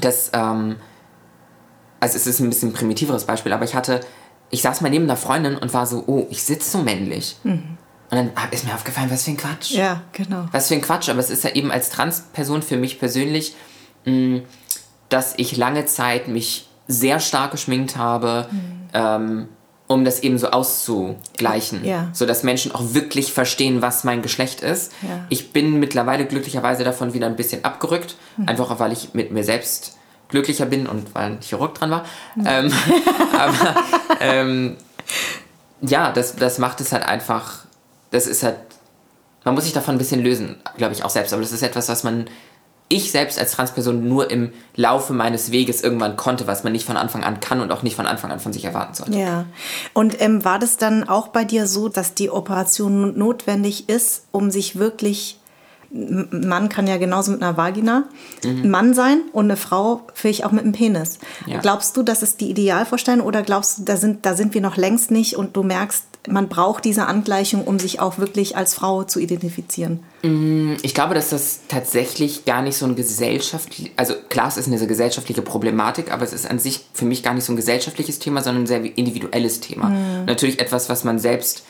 dass 0.00 0.30
ähm, 0.34 0.76
also 2.02 2.16
es 2.16 2.26
ist 2.26 2.40
ein 2.40 2.50
bisschen 2.50 2.72
primitiveres 2.72 3.26
Beispiel, 3.26 3.52
aber 3.52 3.64
ich 3.64 3.76
hatte, 3.76 4.00
ich 4.52 4.62
saß 4.62 4.82
mal 4.82 4.90
neben 4.90 5.04
einer 5.04 5.16
Freundin 5.16 5.56
und 5.56 5.74
war 5.74 5.86
so, 5.86 6.04
oh, 6.06 6.26
ich 6.30 6.42
sitze 6.44 6.70
so 6.70 6.78
männlich. 6.78 7.36
Mhm. 7.42 7.78
Und 8.10 8.18
dann 8.18 8.30
ist 8.50 8.66
mir 8.66 8.74
aufgefallen, 8.74 9.10
was 9.10 9.24
für 9.24 9.30
ein 9.30 9.38
Quatsch. 9.38 9.70
Ja, 9.70 10.02
genau. 10.12 10.44
Was 10.52 10.68
für 10.68 10.74
ein 10.74 10.82
Quatsch, 10.82 11.08
aber 11.08 11.18
es 11.18 11.30
ist 11.30 11.42
ja 11.42 11.50
eben 11.50 11.72
als 11.72 11.88
Transperson 11.88 12.60
für 12.60 12.76
mich 12.76 12.98
persönlich, 12.98 13.56
mh, 14.04 14.42
dass 15.08 15.32
ich 15.38 15.56
lange 15.56 15.86
Zeit 15.86 16.28
mich 16.28 16.68
sehr 16.86 17.18
stark 17.18 17.52
geschminkt 17.52 17.96
habe, 17.96 18.46
mhm. 18.50 18.88
ähm, 18.92 19.48
um 19.86 20.04
das 20.04 20.20
eben 20.20 20.36
so 20.36 20.50
auszugleichen, 20.50 21.84
ja. 21.84 22.10
sodass 22.12 22.42
Menschen 22.42 22.72
auch 22.72 22.92
wirklich 22.92 23.32
verstehen, 23.32 23.80
was 23.80 24.04
mein 24.04 24.20
Geschlecht 24.20 24.60
ist. 24.60 24.92
Ja. 25.00 25.24
Ich 25.30 25.52
bin 25.52 25.80
mittlerweile 25.80 26.26
glücklicherweise 26.26 26.84
davon 26.84 27.14
wieder 27.14 27.26
ein 27.26 27.36
bisschen 27.36 27.64
abgerückt, 27.64 28.16
mhm. 28.36 28.48
einfach 28.48 28.70
auch, 28.70 28.80
weil 28.80 28.92
ich 28.92 29.14
mit 29.14 29.32
mir 29.32 29.44
selbst 29.44 29.96
glücklicher 30.32 30.66
bin 30.66 30.88
und 30.88 31.14
weil 31.14 31.26
ein 31.26 31.38
Chirurg 31.40 31.74
dran 31.74 31.92
war. 31.92 32.04
Mhm. 32.34 32.46
Ähm, 32.46 32.72
aber 33.38 33.76
ähm, 34.20 34.76
ja, 35.80 36.10
das, 36.10 36.34
das 36.34 36.58
macht 36.58 36.80
es 36.80 36.90
halt 36.90 37.04
einfach 37.04 37.62
das 38.12 38.26
ist 38.26 38.44
halt, 38.44 38.56
man 39.44 39.54
muss 39.54 39.64
sich 39.64 39.72
davon 39.72 39.96
ein 39.96 39.98
bisschen 39.98 40.22
lösen, 40.22 40.56
glaube 40.76 40.92
ich 40.92 41.04
auch 41.04 41.10
selbst. 41.10 41.32
Aber 41.32 41.42
das 41.42 41.50
ist 41.50 41.62
etwas, 41.62 41.88
was 41.88 42.04
man, 42.04 42.26
ich 42.88 43.10
selbst 43.10 43.38
als 43.38 43.52
Transperson 43.52 44.06
nur 44.06 44.30
im 44.30 44.52
Laufe 44.76 45.14
meines 45.14 45.50
Weges 45.50 45.82
irgendwann 45.82 46.16
konnte, 46.16 46.46
was 46.46 46.62
man 46.62 46.72
nicht 46.72 46.84
von 46.84 46.96
Anfang 46.96 47.24
an 47.24 47.40
kann 47.40 47.60
und 47.60 47.72
auch 47.72 47.82
nicht 47.82 47.96
von 47.96 48.06
Anfang 48.06 48.30
an 48.30 48.38
von 48.38 48.52
sich 48.52 48.64
erwarten 48.64 48.94
sollte. 48.94 49.18
Ja. 49.18 49.46
Und 49.94 50.20
ähm, 50.20 50.44
war 50.44 50.58
das 50.58 50.76
dann 50.76 51.08
auch 51.08 51.28
bei 51.28 51.44
dir 51.44 51.66
so, 51.66 51.88
dass 51.88 52.14
die 52.14 52.30
Operation 52.30 53.18
notwendig 53.18 53.88
ist, 53.88 54.26
um 54.30 54.50
sich 54.50 54.78
wirklich 54.78 55.40
ein 55.94 56.48
Mann 56.48 56.68
kann 56.68 56.86
ja 56.86 56.96
genauso 56.96 57.32
mit 57.32 57.42
einer 57.42 57.56
Vagina 57.56 58.04
mhm. 58.44 58.62
ein 58.62 58.70
Mann 58.70 58.94
sein 58.94 59.22
und 59.32 59.46
eine 59.46 59.56
Frau 59.56 60.02
vielleicht 60.14 60.44
auch 60.44 60.52
mit 60.52 60.64
einem 60.64 60.72
Penis. 60.72 61.18
Ja. 61.46 61.60
Glaubst 61.60 61.96
du, 61.96 62.02
das 62.02 62.22
ist 62.22 62.40
die 62.40 62.50
Idealvorstellung 62.50 63.26
oder 63.26 63.42
glaubst 63.42 63.78
du, 63.78 63.82
da 63.84 63.96
sind, 63.96 64.24
da 64.24 64.34
sind 64.34 64.54
wir 64.54 64.60
noch 64.60 64.76
längst 64.76 65.10
nicht 65.10 65.36
und 65.36 65.56
du 65.56 65.62
merkst, 65.62 66.04
man 66.28 66.48
braucht 66.48 66.84
diese 66.84 67.06
Angleichung, 67.06 67.64
um 67.64 67.78
sich 67.78 68.00
auch 68.00 68.18
wirklich 68.18 68.56
als 68.56 68.74
Frau 68.74 69.02
zu 69.02 69.18
identifizieren? 69.18 70.00
Mm, 70.22 70.74
ich 70.82 70.94
glaube, 70.94 71.14
dass 71.14 71.30
das 71.30 71.60
tatsächlich 71.68 72.44
gar 72.44 72.62
nicht 72.62 72.76
so 72.76 72.86
ein 72.86 72.94
gesellschaftlich, 72.94 73.90
also 73.96 74.14
klar, 74.28 74.48
es 74.48 74.56
ist 74.56 74.68
eine 74.68 74.86
gesellschaftliche 74.86 75.42
Problematik, 75.42 76.12
aber 76.12 76.24
es 76.24 76.32
ist 76.32 76.48
an 76.48 76.58
sich 76.58 76.86
für 76.94 77.04
mich 77.04 77.22
gar 77.22 77.34
nicht 77.34 77.44
so 77.44 77.52
ein 77.52 77.56
gesellschaftliches 77.56 78.20
Thema, 78.20 78.40
sondern 78.42 78.64
ein 78.64 78.66
sehr 78.66 78.84
individuelles 78.96 79.60
Thema. 79.60 79.88
Mhm. 79.88 80.24
Natürlich 80.26 80.60
etwas, 80.60 80.88
was 80.88 81.02
man 81.02 81.18
selbst 81.18 81.64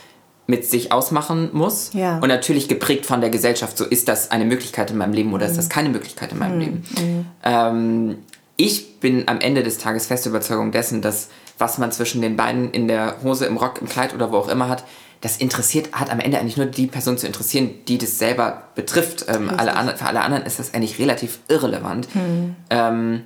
mit 0.47 0.65
sich 0.65 0.93
ausmachen 0.93 1.51
muss 1.53 1.93
ja. 1.93 2.19
und 2.19 2.29
natürlich 2.29 2.69
geprägt 2.69 3.07
von 3.07 3.21
der 3.21 3.31
Gesellschaft. 3.31 3.79
So 3.79 3.85
ist 3.85 4.09
das 4.09 4.31
eine 4.31 4.45
Möglichkeit 4.45 4.91
in 4.91 4.99
meinem 4.99 5.13
Leben 5.13 5.33
oder 5.33 5.47
mhm. 5.47 5.51
ist 5.53 5.57
das 5.57 5.69
keine 5.69 5.89
Möglichkeit 5.89 6.33
in 6.33 6.39
meinem 6.39 6.55
mhm. 6.55 6.61
Leben? 6.61 6.85
Mhm. 6.99 7.27
Ähm, 7.45 8.19
ich 8.57 9.01
bin 9.01 9.29
am 9.29 9.41
Ende 9.41 9.63
des 9.63 9.79
Tages 9.79 10.07
feste 10.07 10.29
Überzeugung 10.29 10.73
dessen, 10.73 11.01
dass 11.01 11.29
was 11.59 11.79
man 11.79 11.93
zwischen 11.93 12.23
den 12.23 12.37
Beinen 12.37 12.71
in 12.71 12.89
der 12.89 13.17
Hose, 13.23 13.47
im 13.47 13.57
Rock, 13.57 13.81
im 13.81 13.89
Kleid 13.89 14.15
oder 14.15 14.33
wo 14.33 14.37
auch 14.37 14.49
immer 14.49 14.69
hat, 14.69 14.85
das 15.21 15.37
interessiert, 15.37 15.93
hat 15.93 16.11
am 16.11 16.19
Ende 16.19 16.39
eigentlich 16.39 16.57
nur 16.57 16.67
die 16.67 16.89
Person 16.89 17.17
zu 17.17 17.27
interessieren, 17.29 17.71
die 17.87 17.97
das 17.97 18.19
selber 18.19 18.65
betrifft. 18.75 19.27
Ähm, 19.29 19.51
alle 19.57 19.77
andre, 19.77 19.97
für 19.97 20.07
alle 20.07 20.21
anderen 20.23 20.45
ist 20.45 20.59
das 20.59 20.75
eigentlich 20.75 20.99
relativ 20.99 21.39
irrelevant. 21.47 22.13
Mhm. 22.15 22.57
Ähm, 22.71 23.23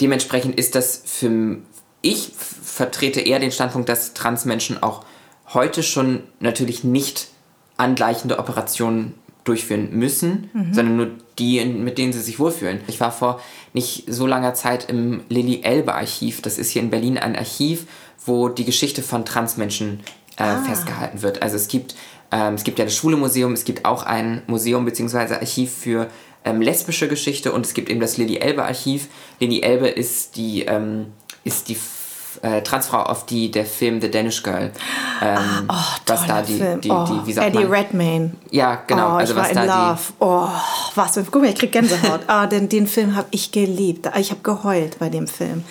dementsprechend 0.00 0.58
ist 0.58 0.74
das 0.74 1.02
für 1.06 1.56
ich 2.00 2.30
vertrete 2.36 3.20
eher 3.20 3.40
den 3.40 3.50
Standpunkt, 3.50 3.88
dass 3.88 4.14
Transmenschen 4.14 4.82
auch 4.82 5.04
heute 5.54 5.82
schon 5.82 6.22
natürlich 6.40 6.84
nicht 6.84 7.28
angleichende 7.76 8.38
Operationen 8.38 9.14
durchführen 9.44 9.90
müssen, 9.92 10.50
mhm. 10.52 10.74
sondern 10.74 10.96
nur 10.96 11.10
die, 11.38 11.64
mit 11.64 11.96
denen 11.96 12.12
sie 12.12 12.20
sich 12.20 12.38
wohlfühlen. 12.38 12.80
Ich 12.86 13.00
war 13.00 13.10
vor 13.10 13.40
nicht 13.72 14.04
so 14.12 14.26
langer 14.26 14.54
Zeit 14.54 14.90
im 14.90 15.22
Lilly 15.28 15.62
Elbe 15.62 15.94
Archiv. 15.94 16.42
Das 16.42 16.58
ist 16.58 16.70
hier 16.70 16.82
in 16.82 16.90
Berlin 16.90 17.16
ein 17.16 17.34
Archiv, 17.34 17.86
wo 18.26 18.48
die 18.48 18.64
Geschichte 18.64 19.02
von 19.02 19.24
Transmenschen 19.24 20.00
äh, 20.36 20.42
ah. 20.42 20.62
festgehalten 20.62 21.22
wird. 21.22 21.42
Also 21.42 21.56
es 21.56 21.68
gibt, 21.68 21.94
ähm, 22.30 22.54
es 22.54 22.64
gibt 22.64 22.78
ja 22.78 22.84
das 22.84 22.94
Schule-Museum, 22.94 23.52
es 23.52 23.64
gibt 23.64 23.86
auch 23.86 24.02
ein 24.02 24.42
Museum 24.48 24.84
bzw. 24.84 25.34
Archiv 25.34 25.72
für 25.72 26.08
ähm, 26.44 26.60
lesbische 26.60 27.08
Geschichte 27.08 27.52
und 27.52 27.64
es 27.64 27.72
gibt 27.72 27.88
eben 27.88 28.00
das 28.00 28.18
Lilly 28.18 28.36
Elbe 28.36 28.64
Archiv. 28.64 29.08
Lilly 29.40 29.60
Elbe 29.62 29.88
ist 29.88 30.36
die, 30.36 30.62
ähm, 30.62 31.06
ist 31.44 31.68
die 31.68 31.76
äh, 32.42 32.62
Transfrau, 32.62 33.02
auf 33.02 33.26
die 33.26 33.50
der 33.50 33.64
Film 33.64 34.00
The 34.00 34.10
Danish 34.10 34.42
Girl, 34.42 34.70
ähm, 35.22 35.38
oh, 35.68 35.74
was 36.06 36.26
da 36.26 36.42
die, 36.42 36.58
Film. 36.58 36.80
die, 36.80 36.88
die, 36.88 36.94
die, 36.94 37.26
wie 37.26 37.32
sagt 37.32 37.48
Eddie 37.48 37.64
man? 37.64 37.72
Redmayne. 37.72 38.30
Ja, 38.50 38.82
genau. 38.86 39.14
Oh, 39.14 39.16
also 39.16 39.32
ich 39.32 39.38
was 39.38 39.54
war 39.54 39.62
in 39.62 39.68
da 39.68 39.90
love. 39.90 40.00
Oh, 40.18 40.48
was? 40.94 41.20
Guck 41.30 41.42
mal, 41.42 41.50
ich 41.50 41.56
krieg 41.56 41.72
Gänsehaut. 41.72 42.20
ah, 42.26 42.46
den, 42.46 42.68
den 42.68 42.86
Film 42.86 43.16
habe 43.16 43.28
ich 43.30 43.52
geliebt. 43.52 44.08
Ich 44.18 44.30
habe 44.30 44.40
geheult 44.42 44.98
bei 44.98 45.08
dem 45.08 45.26
Film. 45.26 45.64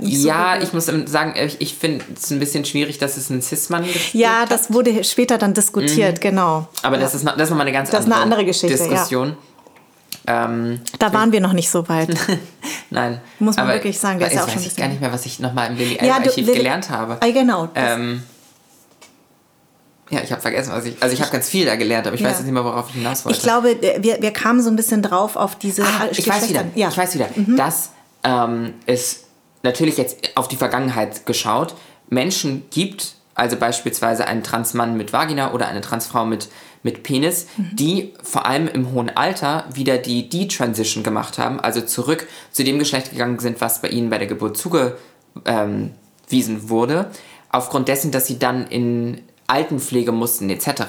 Ja, 0.00 0.56
so 0.58 0.62
ich 0.64 0.72
muss 0.72 0.86
sagen, 1.10 1.34
ich, 1.36 1.60
ich 1.60 1.74
finde 1.74 2.04
es 2.14 2.30
ein 2.30 2.38
bisschen 2.38 2.64
schwierig, 2.64 2.98
dass 2.98 3.16
es 3.16 3.30
ein 3.30 3.42
Cis-Mann 3.42 3.84
ist. 3.84 4.14
Ja, 4.14 4.46
das 4.46 4.72
wurde 4.72 5.04
später 5.04 5.38
dann 5.38 5.54
diskutiert, 5.54 6.16
mhm. 6.16 6.20
genau. 6.20 6.68
Aber 6.82 6.96
ja. 6.96 7.02
das 7.02 7.14
ist, 7.14 7.26
das 7.26 7.34
ist 7.36 7.50
nochmal 7.50 7.66
eine 7.66 7.76
ganz 7.76 7.90
das 7.90 8.04
andere, 8.04 8.14
eine 8.14 8.22
andere 8.22 8.44
Geschichte, 8.46 8.76
Diskussion. 8.76 9.28
Ja. 9.28 9.36
Ähm, 10.26 10.80
da 10.98 11.12
waren 11.12 11.32
wir 11.32 11.40
noch 11.40 11.52
nicht 11.52 11.68
so 11.68 11.88
weit. 11.88 12.10
Nein. 12.90 13.20
Muss 13.38 13.56
man 13.56 13.68
wirklich 13.68 13.98
sagen. 13.98 14.20
Das 14.20 14.28
ist 14.28 14.34
ja 14.36 14.44
auch 14.44 14.48
schon 14.48 14.60
weiß 14.60 14.66
ich 14.66 14.76
gar 14.76 14.88
nicht 14.88 15.00
mehr, 15.00 15.12
was 15.12 15.26
ich 15.26 15.40
nochmal 15.40 15.70
im 15.70 15.76
Lilly 15.76 15.98
ja, 16.00 16.14
Archiv 16.14 16.36
Lilly, 16.36 16.58
gelernt 16.58 16.90
habe. 16.90 17.18
Ah, 17.20 17.30
genau. 17.30 17.68
Ähm, 17.74 18.22
ja, 20.10 20.20
ich 20.22 20.30
habe 20.30 20.40
vergessen, 20.40 20.72
was 20.72 20.84
ich. 20.84 21.02
Also 21.02 21.14
ich 21.14 21.20
habe 21.20 21.32
ganz 21.32 21.48
viel 21.48 21.66
da 21.66 21.74
gelernt, 21.74 22.06
aber 22.06 22.14
ich 22.14 22.20
ja. 22.20 22.28
weiß 22.28 22.36
jetzt 22.36 22.44
nicht 22.44 22.54
mehr, 22.54 22.64
worauf 22.64 22.88
ich 22.90 22.96
hinaus 22.96 23.24
wollte. 23.24 23.38
Ich 23.38 23.42
glaube, 23.42 23.70
äh, 23.70 24.02
wir, 24.02 24.20
wir 24.20 24.30
kamen 24.32 24.62
so 24.62 24.70
ein 24.70 24.76
bisschen 24.76 25.02
drauf 25.02 25.36
auf 25.36 25.56
diese. 25.56 25.82
Ah, 25.82 26.06
ich 26.10 26.28
weiß 26.28 26.48
wieder. 26.48 26.66
Ja. 26.74 26.88
Ich 26.88 26.96
weiß 26.96 27.14
wieder. 27.14 27.28
Mhm. 27.34 27.56
Das 27.56 27.90
ähm, 28.22 28.74
ist 28.86 29.24
natürlich 29.62 29.96
jetzt 29.96 30.36
auf 30.36 30.48
die 30.48 30.56
Vergangenheit 30.56 31.26
geschaut. 31.26 31.74
Menschen 32.08 32.64
gibt, 32.70 33.14
also 33.34 33.56
beispielsweise 33.56 34.26
einen 34.26 34.42
Transmann 34.42 34.96
mit 34.96 35.12
Vagina 35.12 35.52
oder 35.52 35.68
eine 35.68 35.80
Transfrau 35.80 36.24
mit 36.24 36.48
mit 36.82 37.02
Penis, 37.02 37.46
mhm. 37.56 37.76
die 37.76 38.14
vor 38.22 38.46
allem 38.46 38.68
im 38.68 38.92
hohen 38.92 39.10
Alter 39.10 39.64
wieder 39.72 39.98
die 39.98 40.28
D-Transition 40.28 41.02
gemacht 41.02 41.38
haben, 41.38 41.60
also 41.60 41.80
zurück 41.80 42.26
zu 42.50 42.64
dem 42.64 42.78
Geschlecht 42.78 43.10
gegangen 43.10 43.38
sind, 43.38 43.60
was 43.60 43.80
bei 43.80 43.88
ihnen 43.88 44.10
bei 44.10 44.18
der 44.18 44.26
Geburt 44.26 44.56
zugewiesen 44.56 44.96
ähm, 45.46 46.68
wurde, 46.68 47.10
aufgrund 47.50 47.88
dessen, 47.88 48.10
dass 48.10 48.26
sie 48.26 48.38
dann 48.38 48.66
in 48.66 49.20
Altenpflege 49.46 50.12
mussten 50.12 50.50
etc. 50.50 50.82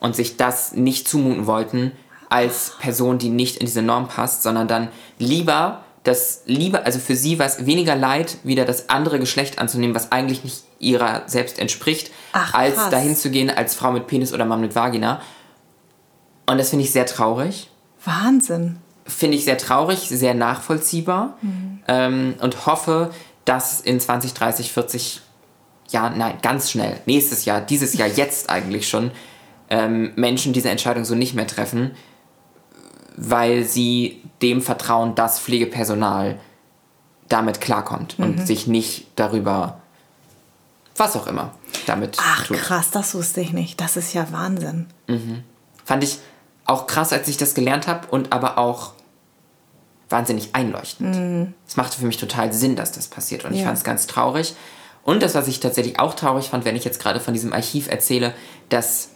und 0.00 0.16
sich 0.16 0.36
das 0.36 0.72
nicht 0.72 1.08
zumuten 1.08 1.46
wollten 1.46 1.92
als 2.30 2.72
Person, 2.80 3.18
die 3.18 3.28
nicht 3.28 3.58
in 3.58 3.66
diese 3.66 3.82
Norm 3.82 4.08
passt, 4.08 4.42
sondern 4.42 4.66
dann 4.66 4.88
lieber 5.18 5.84
das 6.04 6.42
lieber, 6.44 6.84
also 6.84 6.98
für 6.98 7.16
sie 7.16 7.38
war 7.38 7.46
es 7.46 7.64
weniger 7.64 7.96
leid, 7.96 8.36
wieder 8.44 8.66
das 8.66 8.90
andere 8.90 9.18
Geschlecht 9.18 9.58
anzunehmen, 9.58 9.94
was 9.94 10.12
eigentlich 10.12 10.44
nicht 10.44 10.62
ihrer 10.84 11.22
selbst 11.26 11.58
entspricht, 11.58 12.10
Ach, 12.32 12.54
als 12.54 12.90
dahin 12.90 13.16
zu 13.16 13.30
gehen 13.30 13.50
als 13.50 13.74
Frau 13.74 13.92
mit 13.92 14.06
Penis 14.06 14.32
oder 14.32 14.44
Mann 14.44 14.60
mit 14.60 14.74
Vagina. 14.74 15.20
Und 16.46 16.58
das 16.58 16.70
finde 16.70 16.84
ich 16.84 16.92
sehr 16.92 17.06
traurig. 17.06 17.70
Wahnsinn. 18.04 18.76
Finde 19.06 19.36
ich 19.36 19.44
sehr 19.44 19.58
traurig, 19.58 20.00
sehr 20.08 20.34
nachvollziehbar 20.34 21.36
mhm. 21.40 21.80
ähm, 21.88 22.34
und 22.40 22.66
hoffe, 22.66 23.10
dass 23.44 23.80
in 23.80 24.00
20, 24.00 24.34
30, 24.34 24.72
40 24.72 25.20
Jahren, 25.90 26.18
nein, 26.18 26.38
ganz 26.42 26.70
schnell, 26.70 26.98
nächstes 27.06 27.44
Jahr, 27.44 27.60
dieses 27.60 27.94
Jahr, 27.94 28.08
jetzt 28.16 28.50
eigentlich 28.50 28.88
schon, 28.88 29.10
ähm, 29.70 30.12
Menschen 30.16 30.52
diese 30.52 30.70
Entscheidung 30.70 31.04
so 31.04 31.14
nicht 31.14 31.34
mehr 31.34 31.46
treffen, 31.46 31.92
weil 33.16 33.64
sie 33.64 34.22
dem 34.42 34.60
vertrauen, 34.60 35.14
dass 35.14 35.40
Pflegepersonal 35.40 36.38
damit 37.28 37.60
klarkommt 37.60 38.18
mhm. 38.18 38.24
und 38.24 38.46
sich 38.46 38.66
nicht 38.66 39.06
darüber, 39.16 39.80
was 40.96 41.16
auch 41.16 41.26
immer, 41.26 41.54
damit 41.86 42.16
Ach, 42.20 42.46
tut. 42.46 42.56
krass, 42.56 42.90
das 42.90 43.14
wusste 43.14 43.40
ich 43.40 43.52
nicht. 43.52 43.80
Das 43.80 43.96
ist 43.96 44.14
ja 44.14 44.30
Wahnsinn. 44.30 44.86
Mhm. 45.08 45.42
Fand 45.84 46.04
ich 46.04 46.18
auch 46.66 46.86
krass, 46.86 47.12
als 47.12 47.28
ich 47.28 47.36
das 47.36 47.54
gelernt 47.54 47.86
habe 47.86 48.06
und 48.08 48.32
aber 48.32 48.58
auch 48.58 48.92
wahnsinnig 50.08 50.54
einleuchtend. 50.54 51.16
Mhm. 51.16 51.54
Es 51.66 51.76
machte 51.76 51.98
für 51.98 52.06
mich 52.06 52.16
total 52.16 52.52
Sinn, 52.52 52.76
dass 52.76 52.92
das 52.92 53.08
passiert 53.08 53.44
und 53.44 53.52
ja. 53.52 53.58
ich 53.58 53.64
fand 53.64 53.78
es 53.78 53.84
ganz 53.84 54.06
traurig. 54.06 54.54
Und 55.02 55.22
das, 55.22 55.34
was 55.34 55.48
ich 55.48 55.60
tatsächlich 55.60 55.98
auch 55.98 56.14
traurig 56.14 56.48
fand, 56.50 56.64
wenn 56.64 56.76
ich 56.76 56.84
jetzt 56.84 57.00
gerade 57.00 57.20
von 57.20 57.34
diesem 57.34 57.52
Archiv 57.52 57.88
erzähle, 57.88 58.32
dass 58.70 59.10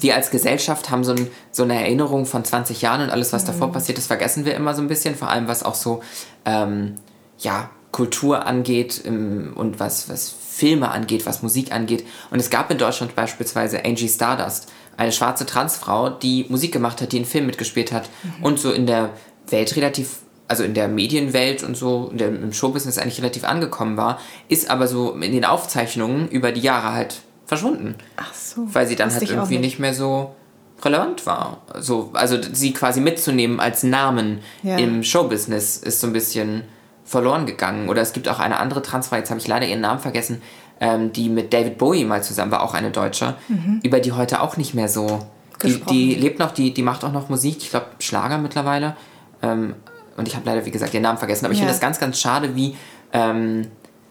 wir 0.00 0.14
als 0.14 0.30
Gesellschaft 0.30 0.90
haben 0.90 1.04
so, 1.04 1.12
ein, 1.12 1.30
so 1.52 1.62
eine 1.62 1.74
Erinnerung 1.74 2.26
von 2.26 2.44
20 2.44 2.80
Jahren 2.82 3.02
und 3.02 3.10
alles, 3.10 3.32
was 3.32 3.42
mhm. 3.42 3.48
davor 3.48 3.72
passiert 3.72 3.98
ist, 3.98 4.06
vergessen 4.06 4.44
wir 4.44 4.54
immer 4.54 4.74
so 4.74 4.82
ein 4.82 4.88
bisschen. 4.88 5.14
Vor 5.14 5.28
allem, 5.28 5.46
was 5.46 5.62
auch 5.62 5.74
so, 5.74 6.02
ähm, 6.44 6.94
ja, 7.38 7.70
Kultur 7.92 8.44
angeht 8.46 9.04
und 9.06 9.78
was, 9.78 10.08
was 10.08 10.34
Filme 10.54 10.90
angeht, 10.90 11.26
was 11.26 11.42
Musik 11.42 11.72
angeht. 11.72 12.06
Und 12.30 12.38
es 12.38 12.48
gab 12.48 12.70
in 12.70 12.78
Deutschland 12.78 13.16
beispielsweise 13.16 13.84
Angie 13.84 14.08
Stardust, 14.08 14.72
eine 14.96 15.10
schwarze 15.10 15.46
Transfrau, 15.46 16.10
die 16.10 16.46
Musik 16.48 16.72
gemacht 16.72 17.00
hat, 17.00 17.10
die 17.10 17.16
einen 17.16 17.24
Film 17.24 17.46
mitgespielt 17.46 17.90
hat 17.90 18.08
mhm. 18.22 18.44
und 18.44 18.60
so 18.60 18.70
in 18.70 18.86
der 18.86 19.10
Welt 19.48 19.74
relativ 19.76 20.20
also 20.46 20.62
in 20.62 20.74
der 20.74 20.88
Medienwelt 20.88 21.62
und 21.62 21.74
so, 21.74 22.10
der, 22.12 22.28
im 22.28 22.52
Showbusiness 22.52 22.98
eigentlich 22.98 23.18
relativ 23.18 23.44
angekommen 23.44 23.96
war, 23.96 24.20
ist 24.48 24.68
aber 24.68 24.86
so 24.86 25.12
in 25.12 25.32
den 25.32 25.46
Aufzeichnungen 25.46 26.28
über 26.28 26.52
die 26.52 26.60
Jahre 26.60 26.92
halt 26.92 27.22
verschwunden. 27.46 27.94
Ach 28.16 28.32
so. 28.34 28.68
Weil 28.72 28.86
sie 28.86 28.94
dann 28.94 29.10
halt 29.10 29.22
irgendwie 29.22 29.54
nicht. 29.54 29.62
nicht. 29.62 29.78
mehr 29.78 29.94
so 29.94 30.34
relevant 30.82 31.24
war. 31.24 31.62
So, 31.78 32.10
also 32.12 32.36
sie 32.52 32.74
quasi 32.74 33.00
mitzunehmen 33.00 33.58
als 33.58 33.84
Namen 33.84 34.40
ja. 34.62 34.76
im 34.76 35.02
Showbusiness 35.02 35.78
ist 35.78 36.02
so 36.02 36.08
ein 36.08 36.12
bisschen 36.12 36.64
verloren 37.04 37.46
gegangen. 37.46 37.88
Oder 37.88 38.02
es 38.02 38.12
gibt 38.12 38.28
auch 38.28 38.40
eine 38.40 38.58
andere 38.58 38.82
Transfrau, 38.82 39.16
jetzt 39.16 39.30
habe 39.30 39.40
ich 39.40 39.46
leider 39.46 39.66
ihren 39.66 39.80
Namen 39.80 40.00
vergessen, 40.00 40.42
ähm, 40.80 41.12
die 41.12 41.28
mit 41.28 41.52
David 41.52 41.78
Bowie 41.78 42.04
mal 42.04 42.22
zusammen 42.22 42.50
war, 42.50 42.62
auch 42.62 42.74
eine 42.74 42.90
Deutsche, 42.90 43.34
mhm. 43.48 43.80
über 43.82 44.00
die 44.00 44.12
heute 44.12 44.40
auch 44.40 44.56
nicht 44.56 44.74
mehr 44.74 44.88
so. 44.88 45.20
Die, 45.62 45.80
die, 45.80 46.14
lebt 46.14 46.40
noch, 46.40 46.50
die, 46.50 46.74
die 46.74 46.82
macht 46.82 47.04
auch 47.04 47.12
noch 47.12 47.28
Musik, 47.28 47.58
ich 47.58 47.70
glaube 47.70 47.86
Schlager 47.98 48.38
mittlerweile. 48.38 48.96
Ähm, 49.40 49.74
und 50.16 50.28
ich 50.28 50.36
habe 50.36 50.46
leider, 50.46 50.64
wie 50.66 50.70
gesagt, 50.70 50.94
ihren 50.94 51.02
Namen 51.02 51.18
vergessen. 51.18 51.44
Aber 51.44 51.52
ich 51.52 51.58
ja. 51.58 51.62
finde 51.62 51.72
das 51.72 51.80
ganz, 51.80 51.98
ganz 51.98 52.20
schade, 52.20 52.54
wie, 52.54 52.76
ähm, 53.12 53.68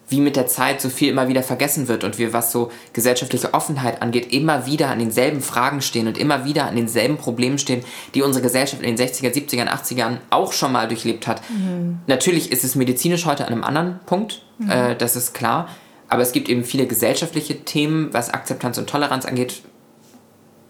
wie 0.10 0.20
mit 0.20 0.36
der 0.36 0.48
Zeit 0.48 0.82
so 0.82 0.90
viel 0.90 1.10
immer 1.10 1.28
wieder 1.28 1.44
vergessen 1.44 1.88
wird 1.88 2.04
und 2.04 2.18
wir, 2.18 2.34
was 2.34 2.52
so 2.52 2.72
gesellschaftliche 2.92 3.54
Offenheit 3.54 4.02
angeht, 4.02 4.34
immer 4.34 4.66
wieder 4.66 4.90
an 4.90 5.00
denselben 5.00 5.42
Fragen 5.42 5.82
stehen 5.82 6.08
und 6.08 6.18
immer 6.18 6.46
wieder 6.46 6.68
an 6.68 6.76
denselben 6.76 7.18
Problemen 7.18 7.58
stehen, 7.58 7.84
die 8.14 8.22
unsere 8.22 8.44
Gesellschaft 8.44 8.84
in 8.84 8.96
den 8.96 9.08
60er, 9.08 9.34
70er, 9.34 9.68
80ern 9.68 10.18
auch 10.30 10.54
schon 10.54 10.72
mal 10.72 10.88
durchlebt 10.88 11.28
hat. 11.28 11.42
Mhm. 11.50 12.00
Natürlich 12.08 12.52
ist 12.52 12.64
es 12.64 12.76
medizinisch 12.76 13.26
heute 13.26 13.46
an 13.46 13.54
einem 13.54 13.64
anderen 13.64 14.00
Punkt, 14.06 14.44
mhm. 14.60 14.70
äh, 14.70 14.96
das 14.96 15.16
ist 15.16 15.34
klar. 15.34 15.70
Aber 16.10 16.22
es 16.22 16.32
gibt 16.32 16.48
eben 16.48 16.64
viele 16.64 16.86
gesellschaftliche 16.86 17.64
Themen, 17.64 18.14
was 18.14 18.30
Akzeptanz 18.30 18.78
und 18.78 18.88
Toleranz 18.88 19.26
angeht. 19.26 19.64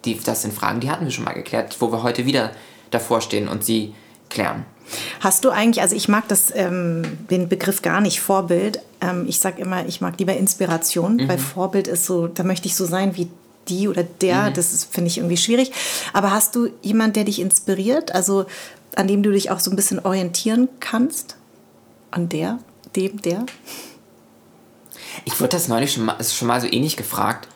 Die, 0.05 0.17
das 0.17 0.41
sind 0.41 0.53
Fragen, 0.53 0.79
die 0.79 0.89
hatten 0.89 1.03
wir 1.03 1.11
schon 1.11 1.25
mal 1.25 1.33
geklärt, 1.33 1.75
wo 1.79 1.91
wir 1.91 2.03
heute 2.03 2.25
wieder 2.25 2.51
davor 2.91 3.19
stehen 3.19 3.47
und 3.47 3.65
sie 3.65 3.93
klären. 4.33 4.65
Hast 5.21 5.45
du 5.45 5.49
eigentlich, 5.49 5.81
also 5.81 5.95
ich 5.95 6.07
mag 6.07 6.27
das, 6.27 6.53
ähm, 6.53 7.03
den 7.29 7.47
Begriff 7.47 7.81
gar 7.81 8.01
nicht, 8.01 8.19
Vorbild. 8.19 8.81
Ähm, 9.01 9.25
ich 9.27 9.39
sage 9.39 9.61
immer, 9.61 9.85
ich 9.85 10.01
mag 10.01 10.19
lieber 10.19 10.35
Inspiration, 10.35 11.15
mhm. 11.15 11.27
weil 11.27 11.37
Vorbild 11.37 11.87
ist 11.87 12.05
so, 12.05 12.27
da 12.27 12.43
möchte 12.43 12.67
ich 12.67 12.75
so 12.75 12.85
sein 12.85 13.15
wie 13.15 13.29
die 13.69 13.87
oder 13.87 14.03
der, 14.03 14.49
mhm. 14.49 14.53
das 14.53 14.83
finde 14.83 15.07
ich 15.07 15.17
irgendwie 15.17 15.37
schwierig. 15.37 15.71
Aber 16.11 16.31
hast 16.31 16.55
du 16.55 16.69
jemanden, 16.81 17.13
der 17.13 17.23
dich 17.23 17.39
inspiriert, 17.39 18.13
also 18.13 18.45
an 18.95 19.07
dem 19.07 19.23
du 19.23 19.31
dich 19.31 19.51
auch 19.51 19.59
so 19.59 19.71
ein 19.71 19.75
bisschen 19.75 19.99
orientieren 19.99 20.67
kannst? 20.79 21.37
An 22.11 22.29
der, 22.29 22.59
dem, 22.95 23.21
der? 23.21 23.45
Ich 25.25 25.39
wurde 25.39 25.49
das 25.49 25.67
neulich 25.67 25.93
schon 25.93 26.05
mal, 26.05 26.23
schon 26.23 26.47
mal 26.47 26.61
so 26.61 26.67
ähnlich 26.67 26.97
gefragt. 26.97 27.47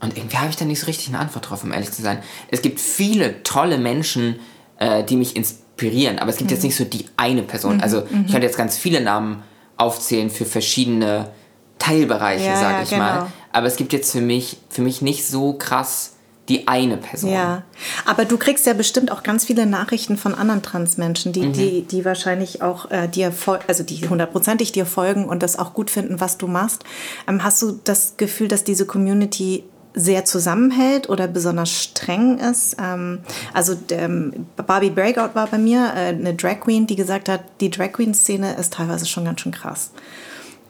Und 0.00 0.16
irgendwie 0.16 0.38
habe 0.38 0.50
ich 0.50 0.56
da 0.56 0.64
nicht 0.64 0.80
so 0.80 0.86
richtig 0.86 1.08
eine 1.08 1.20
Antwort 1.20 1.48
drauf, 1.48 1.62
um 1.62 1.72
ehrlich 1.72 1.92
zu 1.92 2.02
sein. 2.02 2.20
Es 2.48 2.62
gibt 2.62 2.80
viele 2.80 3.44
tolle 3.44 3.78
Menschen, 3.78 4.40
äh, 4.78 5.04
die 5.04 5.16
mich 5.16 5.36
inspirieren 5.36 5.62
inspirieren. 5.82 6.18
Aber 6.18 6.30
es 6.30 6.36
gibt 6.36 6.50
mhm. 6.50 6.56
jetzt 6.56 6.62
nicht 6.62 6.76
so 6.76 6.84
die 6.84 7.06
eine 7.16 7.42
Person. 7.42 7.76
Mhm. 7.76 7.82
Also 7.82 8.02
ich 8.02 8.32
könnte 8.32 8.46
jetzt 8.46 8.56
ganz 8.56 8.76
viele 8.76 9.00
Namen 9.00 9.42
aufzählen 9.76 10.30
für 10.30 10.44
verschiedene 10.44 11.30
Teilbereiche, 11.78 12.44
ja, 12.44 12.56
sage 12.56 12.82
ich 12.84 12.90
genau. 12.90 13.02
mal. 13.02 13.26
Aber 13.52 13.66
es 13.66 13.76
gibt 13.76 13.92
jetzt 13.92 14.12
für 14.12 14.20
mich, 14.20 14.58
für 14.70 14.82
mich 14.82 15.02
nicht 15.02 15.26
so 15.26 15.54
krass 15.54 16.12
die 16.48 16.66
eine 16.66 16.96
Person. 16.96 17.32
Ja, 17.32 17.62
aber 18.04 18.24
du 18.24 18.36
kriegst 18.36 18.66
ja 18.66 18.74
bestimmt 18.74 19.12
auch 19.12 19.22
ganz 19.22 19.44
viele 19.44 19.64
Nachrichten 19.64 20.16
von 20.16 20.34
anderen 20.34 20.60
Transmenschen, 20.60 21.32
die, 21.32 21.46
mhm. 21.46 21.52
die, 21.52 21.82
die 21.82 22.04
wahrscheinlich 22.04 22.62
auch 22.62 22.90
äh, 22.90 23.06
dir, 23.08 23.32
also 23.68 23.84
die 23.84 24.08
hundertprozentig 24.08 24.72
dir 24.72 24.84
folgen 24.84 25.26
und 25.26 25.42
das 25.42 25.56
auch 25.56 25.72
gut 25.72 25.88
finden, 25.88 26.20
was 26.20 26.38
du 26.38 26.48
machst. 26.48 26.82
Ähm, 27.28 27.44
hast 27.44 27.62
du 27.62 27.78
das 27.84 28.16
Gefühl, 28.16 28.48
dass 28.48 28.64
diese 28.64 28.86
Community 28.86 29.62
sehr 29.94 30.24
zusammenhält 30.24 31.08
oder 31.08 31.28
besonders 31.28 31.70
streng 31.70 32.38
ist. 32.38 32.76
Ähm, 32.82 33.20
also 33.52 33.76
ähm, 33.90 34.46
Barbie 34.66 34.90
Breakout 34.90 35.34
war 35.34 35.46
bei 35.46 35.58
mir 35.58 35.92
äh, 35.94 36.08
eine 36.08 36.34
Drag 36.34 36.60
Queen, 36.60 36.86
die 36.86 36.96
gesagt 36.96 37.28
hat, 37.28 37.42
die 37.60 37.70
Drag 37.70 37.92
Queen-Szene 37.92 38.54
ist 38.54 38.74
teilweise 38.74 39.06
schon 39.06 39.24
ganz 39.24 39.40
schön 39.40 39.52
krass. 39.52 39.92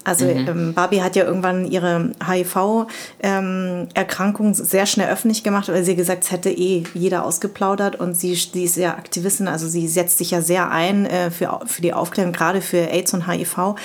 Also 0.05 0.25
mhm. 0.25 0.49
ähm, 0.49 0.75
Barbie 0.75 1.03
hat 1.03 1.17
ja 1.17 1.25
irgendwann 1.25 1.65
ihre 1.65 2.13
HIV-Erkrankung 2.27 4.55
sehr 4.55 4.87
schnell 4.87 5.09
öffentlich 5.09 5.43
gemacht, 5.45 5.69
weil 5.69 5.85
sie 5.85 5.95
gesagt, 5.95 6.25
es 6.25 6.33
hätte 6.33 6.51
eh 6.51 6.83
jeder 6.95 7.25
ausgeplaudert 7.25 8.01
und 8.01 8.15
sie, 8.15 8.35
sie 8.35 8.65
ist 8.65 8.77
ja 8.77 8.97
Aktivistin, 8.97 9.47
also 9.49 9.69
sie 9.69 9.87
setzt 9.87 10.17
sich 10.19 10.33
ja 10.33 10.41
sehr 10.41 10.71
ein 10.71 11.07
äh, 11.07 11.31
für, 11.31 11.61
für 11.67 11.83
die 11.83 11.93
Aufklärung, 11.93 12.33
gerade 12.33 12.61
für 12.61 12.91
AIDS 12.91 13.15
und 13.15 13.29
HIV. 13.29 13.77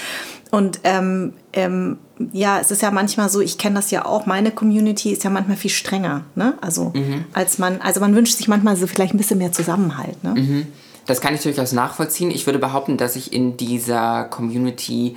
Und 0.52 0.80
ähm, 0.84 1.34
ähm, 1.54 1.98
ja, 2.32 2.60
es 2.60 2.72
ist 2.72 2.82
ja 2.82 2.92
manchmal 2.92 3.30
so, 3.30 3.42
ich 3.42 3.58
kenne 3.58 3.76
das 3.76 3.92
ja 3.92 4.06
auch, 4.06 4.26
meine 4.26 4.52
Community 4.52 5.12
ist 5.12 5.24
ja 5.24 5.30
manchmal 5.30 5.58
viel 5.58 5.72
strenger, 5.72 6.24
ne? 6.36 6.58
Also 6.62 6.92
mhm. 6.96 7.26
als 7.34 7.58
man, 7.58 7.82
also 7.82 8.00
man 8.00 8.16
wünscht 8.16 8.36
sich 8.36 8.48
manchmal 8.48 8.76
so 8.76 8.88
vielleicht 8.88 9.14
ein 9.14 9.18
bisschen 9.18 9.38
mehr 9.38 9.52
Zusammenhalt, 9.52 10.24
ne? 10.24 10.34
Mhm. 10.36 10.68
Das 11.06 11.22
kann 11.22 11.34
ich 11.34 11.42
durchaus 11.42 11.72
nachvollziehen. 11.72 12.32
Ich 12.32 12.46
würde 12.46 12.60
behaupten, 12.60 12.98
dass 12.98 13.16
ich 13.16 13.32
in 13.32 13.56
dieser 13.56 14.26
Community, 14.26 15.16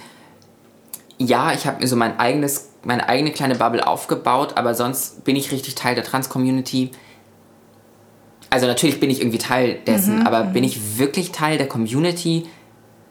ja, 1.18 1.53
ich 1.53 1.66
habe 1.66 1.81
mir 1.81 1.89
so 1.89 1.97
mein 1.97 2.18
eigenes, 2.18 2.70
meine 2.85 3.09
eigene 3.09 3.33
kleine 3.33 3.57
Bubble 3.57 3.87
aufgebaut, 3.87 4.53
aber 4.57 4.74
sonst 4.74 5.24
bin 5.24 5.37
ich 5.37 5.51
richtig 5.53 5.74
Teil 5.74 5.95
der 5.95 6.05
Trans-Community. 6.05 6.91
Also 8.51 8.66
natürlich 8.66 9.01
bin 9.01 9.11
ich 9.11 9.20
irgendwie 9.20 9.39
Teil 9.39 9.78
dessen, 9.87 10.20
mhm, 10.20 10.26
aber 10.26 10.45
bin 10.45 10.62
mhm. 10.62 10.68
ich 10.68 10.99
wirklich 10.99 11.33
Teil 11.33 11.59
der 11.59 11.68
Community? 11.68 12.47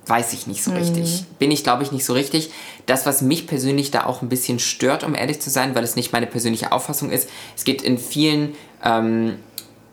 Weiß 0.10 0.34
ich 0.34 0.48
nicht 0.48 0.64
so 0.64 0.72
richtig. 0.72 1.22
Mhm. 1.22 1.36
Bin 1.38 1.52
ich, 1.52 1.64
glaube 1.64 1.84
ich, 1.84 1.92
nicht 1.92 2.06
so 2.06 2.14
richtig. 2.14 2.52
Das, 2.86 3.06
was 3.06 3.22
mich 3.22 3.48
persönlich 3.48 3.92
da 3.92 4.06
auch 4.06 4.22
ein 4.22 4.30
bisschen 4.30 4.60
stört, 4.60 5.04
um 5.04 5.16
ehrlich 5.16 5.40
zu 5.40 5.50
sein, 5.50 5.76
weil 5.76 5.84
es 5.84 5.96
nicht 5.96 6.12
meine 6.12 6.28
persönliche 6.28 6.72
Auffassung 6.72 7.12
ist, 7.12 7.30
es 7.56 7.64
geht 7.64 7.82
in 7.82 7.98
vielen, 7.98 8.56
ähm, 8.84 9.36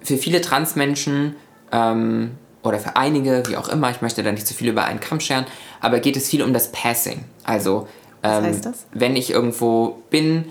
für 0.00 0.16
viele 0.16 0.40
Transmenschen 0.40 1.36
ähm, 1.72 2.32
oder 2.62 2.78
für 2.78 2.96
einige, 2.96 3.42
wie 3.48 3.56
auch 3.56 3.68
immer, 3.68 3.90
ich 3.90 4.00
möchte 4.00 4.22
da 4.22 4.32
nicht 4.32 4.46
zu 4.46 4.54
viel 4.54 4.68
über 4.68 4.84
einen 4.84 5.00
Kamm 5.00 5.20
scheren, 5.20 5.46
aber 5.80 6.00
geht 6.00 6.16
es 6.16 6.28
viel 6.28 6.42
um 6.42 6.52
das 6.52 6.72
Passing. 6.72 7.24
Also, 7.44 7.86
ähm, 8.22 8.30
was 8.30 8.44
heißt 8.44 8.66
das? 8.66 8.86
wenn 8.92 9.14
ich 9.16 9.30
irgendwo 9.30 10.02
bin, 10.10 10.46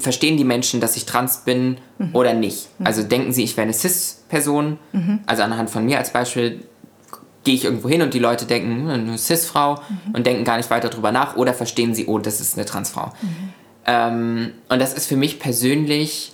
verstehen 0.00 0.36
die 0.36 0.44
Menschen, 0.44 0.80
dass 0.80 0.96
ich 0.96 1.06
trans 1.06 1.38
bin 1.38 1.78
mhm. 1.98 2.10
oder 2.12 2.34
nicht. 2.34 2.68
Mhm. 2.78 2.86
Also 2.86 3.02
denken 3.02 3.32
sie, 3.32 3.44
ich 3.44 3.56
wäre 3.56 3.64
eine 3.64 3.72
Cis-Person, 3.72 4.78
mhm. 4.92 5.20
also 5.26 5.42
anhand 5.42 5.70
von 5.70 5.84
mir 5.84 5.98
als 5.98 6.12
Beispiel, 6.12 6.60
gehe 7.44 7.54
ich 7.54 7.64
irgendwo 7.64 7.88
hin 7.88 8.02
und 8.02 8.14
die 8.14 8.18
Leute 8.18 8.46
denken, 8.46 8.82
hm, 8.82 8.88
eine 8.88 9.18
Cis-Frau 9.18 9.74
mhm. 9.74 10.14
und 10.14 10.26
denken 10.26 10.44
gar 10.44 10.56
nicht 10.56 10.70
weiter 10.70 10.88
drüber 10.88 11.12
nach 11.12 11.36
oder 11.36 11.54
verstehen 11.54 11.94
sie, 11.94 12.06
oh, 12.06 12.18
das 12.18 12.40
ist 12.40 12.56
eine 12.56 12.66
Transfrau. 12.66 13.12
Mhm. 13.22 13.52
Ähm, 13.86 14.52
und 14.68 14.80
das 14.80 14.92
ist 14.92 15.06
für 15.06 15.16
mich 15.16 15.38
persönlich, 15.38 16.32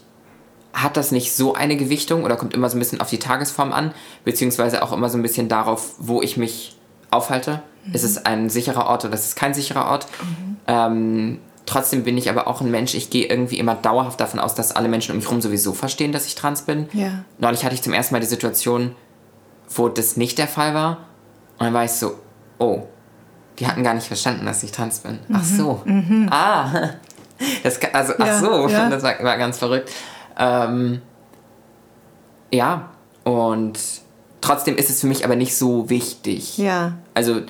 hat 0.72 0.96
das 0.96 1.12
nicht 1.12 1.32
so 1.32 1.54
eine 1.54 1.76
Gewichtung 1.76 2.24
oder 2.24 2.36
kommt 2.36 2.52
immer 2.52 2.68
so 2.68 2.76
ein 2.76 2.80
bisschen 2.80 3.00
auf 3.00 3.08
die 3.08 3.18
Tagesform 3.18 3.72
an, 3.72 3.92
beziehungsweise 4.24 4.82
auch 4.82 4.92
immer 4.92 5.08
so 5.08 5.16
ein 5.16 5.22
bisschen 5.22 5.48
darauf, 5.48 5.94
wo 5.98 6.20
ich 6.20 6.36
mich 6.36 6.76
aufhalte. 7.10 7.62
Mhm. 7.86 7.94
Ist 7.94 8.02
es 8.02 8.26
ein 8.26 8.50
sicherer 8.50 8.86
Ort 8.86 9.04
oder 9.04 9.14
ist 9.14 9.26
es 9.26 9.34
kein 9.36 9.54
sicherer 9.54 9.86
Ort? 9.86 10.08
Mhm. 10.20 10.56
Ähm, 10.66 11.38
trotzdem 11.64 12.02
bin 12.02 12.18
ich 12.18 12.28
aber 12.28 12.48
auch 12.48 12.60
ein 12.60 12.70
Mensch, 12.72 12.94
ich 12.94 13.10
gehe 13.10 13.26
irgendwie 13.26 13.58
immer 13.58 13.76
dauerhaft 13.76 14.20
davon 14.20 14.40
aus, 14.40 14.56
dass 14.56 14.74
alle 14.74 14.88
Menschen 14.88 15.12
um 15.12 15.18
mich 15.18 15.26
herum 15.26 15.40
sowieso 15.40 15.74
verstehen, 15.74 16.10
dass 16.10 16.26
ich 16.26 16.34
trans 16.34 16.62
bin. 16.62 16.88
Ja. 16.92 17.24
Neulich 17.38 17.64
hatte 17.64 17.74
ich 17.74 17.82
zum 17.82 17.92
ersten 17.92 18.14
Mal 18.14 18.20
die 18.20 18.26
Situation, 18.26 18.96
wo 19.68 19.88
das 19.88 20.16
nicht 20.16 20.38
der 20.38 20.48
Fall 20.48 20.74
war. 20.74 20.98
Und 21.58 21.66
dann 21.66 21.74
war 21.74 21.84
ich 21.84 21.92
so, 21.92 22.18
oh, 22.58 22.84
die 23.58 23.66
hatten 23.66 23.82
gar 23.84 23.94
nicht 23.94 24.06
verstanden, 24.06 24.46
dass 24.46 24.62
ich 24.62 24.72
trans 24.72 25.00
bin. 25.00 25.18
Mhm. 25.28 25.36
Ach 25.36 25.44
so. 25.44 25.82
Mhm. 25.84 26.28
Ah. 26.30 26.90
Das, 27.62 27.80
also, 27.92 28.12
ja, 28.12 28.18
ach 28.20 28.40
so, 28.40 28.68
ja. 28.68 28.88
das 28.88 29.02
war, 29.02 29.22
war, 29.22 29.36
ganz 29.36 29.58
verrückt. 29.58 29.90
Ähm, 30.38 31.02
ja, 32.52 32.90
und 33.24 33.78
trotzdem 34.40 34.76
ist 34.76 34.88
es 34.88 35.00
für 35.00 35.08
mich 35.08 35.24
aber 35.24 35.34
nicht 35.34 35.56
so 35.56 35.90
wichtig. 35.90 36.58
Ja. 36.58 36.92
Also, 37.12 37.42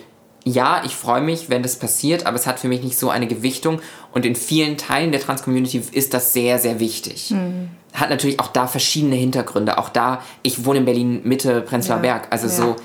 ja, 0.44 0.82
ich 0.84 0.96
freue 0.96 1.20
mich, 1.20 1.50
wenn 1.50 1.62
das 1.62 1.78
passiert, 1.78 2.26
aber 2.26 2.36
es 2.36 2.46
hat 2.46 2.60
für 2.60 2.68
mich 2.68 2.82
nicht 2.82 2.98
so 2.98 3.10
eine 3.10 3.26
Gewichtung. 3.26 3.80
Und 4.12 4.24
in 4.24 4.36
vielen 4.36 4.78
Teilen 4.78 5.12
der 5.12 5.20
Trans-Community 5.20 5.82
ist 5.92 6.14
das 6.14 6.32
sehr, 6.32 6.58
sehr 6.58 6.80
wichtig. 6.80 7.30
Mhm 7.30 7.70
hat 7.94 8.10
natürlich 8.10 8.40
auch 8.40 8.48
da 8.48 8.66
verschiedene 8.66 9.14
Hintergründe. 9.14 9.78
Auch 9.78 9.88
da, 9.88 10.20
ich 10.42 10.64
wohne 10.64 10.80
in 10.80 10.84
Berlin 10.84 11.20
Mitte 11.24 11.60
Prenzlauer 11.62 11.98
ja, 11.98 12.02
Berg. 12.02 12.26
Also 12.30 12.48
ja. 12.48 12.52
so, 12.52 12.76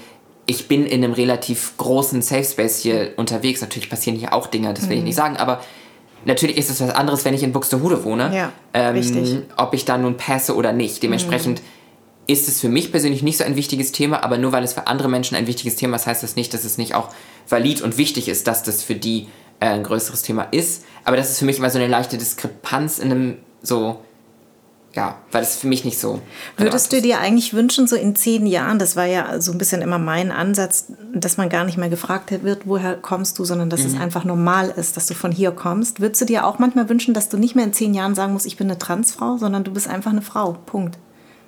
ich 0.46 0.68
bin 0.68 0.86
in 0.86 1.04
einem 1.04 1.14
relativ 1.14 1.74
großen 1.78 2.22
Safe 2.22 2.44
Space 2.44 2.80
hier 2.80 3.14
unterwegs. 3.18 3.62
Natürlich 3.62 3.90
passieren 3.90 4.18
hier 4.18 4.34
auch 4.34 4.48
Dinge, 4.48 4.74
das 4.74 4.88
will 4.88 4.94
ich 4.94 5.00
mhm. 5.00 5.06
nicht 5.06 5.16
sagen, 5.16 5.38
aber 5.38 5.62
natürlich 6.26 6.58
ist 6.58 6.70
es 6.70 6.80
was 6.80 6.92
anderes, 6.92 7.26
wenn 7.26 7.34
ich 7.34 7.42
in 7.42 7.52
Buxtehude 7.52 8.04
wohne. 8.04 8.32
Ja, 8.36 8.54
ähm, 8.74 8.96
richtig. 8.96 9.38
Ob 9.58 9.74
ich 9.74 9.86
da 9.86 9.98
nun 9.98 10.16
passe 10.16 10.56
oder 10.56 10.74
nicht. 10.74 11.02
Dementsprechend 11.02 11.60
mhm. 11.60 11.66
ist 12.28 12.48
es 12.48 12.62
für 12.62 12.70
mich 12.70 12.92
persönlich 12.92 13.24
nicht 13.24 13.38
so 13.38 13.44
ein 13.44 13.56
wichtiges 13.56 13.92
Thema, 13.92 14.24
aber 14.24 14.38
nur 14.38 14.52
weil 14.52 14.64
es 14.64 14.74
für 14.74 14.86
andere 14.86 15.10
Menschen 15.10 15.36
ein 15.36 15.48
wichtiges 15.48 15.76
Thema 15.76 15.96
ist, 15.96 16.06
heißt 16.06 16.22
das 16.22 16.36
nicht, 16.36 16.54
dass 16.54 16.66
es 16.66 16.78
nicht 16.78 16.94
auch 16.94 17.10
valid 17.48 17.82
und 17.82 17.98
wichtig 17.98 18.28
ist, 18.30 18.48
dass 18.48 18.62
das 18.62 18.84
für 18.84 18.96
die 18.96 19.28
äh, 19.60 19.68
ein 19.68 19.84
größeres 19.84 20.22
Thema 20.22 20.44
ist. 20.52 20.84
Aber 21.04 21.18
das 21.18 21.32
ist 21.32 21.40
für 21.40 21.46
mich 21.46 21.58
immer 21.58 21.72
so 21.72 21.80
eine 21.80 21.88
leichte 21.88 22.20
Diskrepanz 22.20 23.00
in 23.00 23.12
einem 23.12 23.38
so 23.64 24.00
ja, 24.96 25.20
weil 25.32 25.44
es 25.44 25.58
für 25.58 25.68
mich 25.68 25.86
nicht 25.86 26.00
so. 26.00 26.20
Würdest 26.58 26.92
du 26.92 27.02
dir 27.02 27.20
eigentlich 27.20 27.54
wünschen, 27.54 27.88
so 27.88 27.96
in 27.96 28.16
zehn 28.16 28.48
Jahren, 28.48 28.80
das 28.80 28.96
war 28.96 29.06
ja 29.06 29.40
so 29.40 29.52
ein 29.52 29.60
bisschen 29.60 29.82
immer 29.82 30.00
mein 30.00 30.32
Ansatz, 30.32 30.86
dass 31.14 31.38
man 31.38 31.50
gar 31.50 31.64
nicht 31.64 31.78
mehr 31.78 31.90
gefragt 31.90 32.32
wird, 32.44 32.64
woher 32.66 32.96
kommst 32.96 33.38
du, 33.38 33.46
sondern 33.46 33.70
dass 33.70 33.82
mhm. 33.82 33.88
es 33.88 34.00
einfach 34.00 34.26
normal 34.26 34.74
ist, 34.76 34.98
dass 34.98 35.06
du 35.06 35.14
von 35.14 35.32
hier 35.32 35.52
kommst. 35.52 36.00
Würdest 36.00 36.22
du 36.22 36.26
dir 36.26 36.46
auch 36.46 36.58
manchmal 36.58 36.90
wünschen, 36.90 37.14
dass 37.14 37.30
du 37.30 37.38
nicht 37.38 37.56
mehr 37.56 37.66
in 37.66 37.74
zehn 37.74 37.94
Jahren 37.94 38.16
sagen 38.16 38.34
musst, 38.34 38.48
ich 38.48 38.58
bin 38.58 38.68
eine 38.68 38.80
Transfrau, 38.80 39.38
sondern 39.38 39.64
du 39.64 39.72
bist 39.72 39.88
einfach 39.88 40.12
eine 40.12 40.24
Frau? 40.24 40.54
Punkt. 40.66 40.98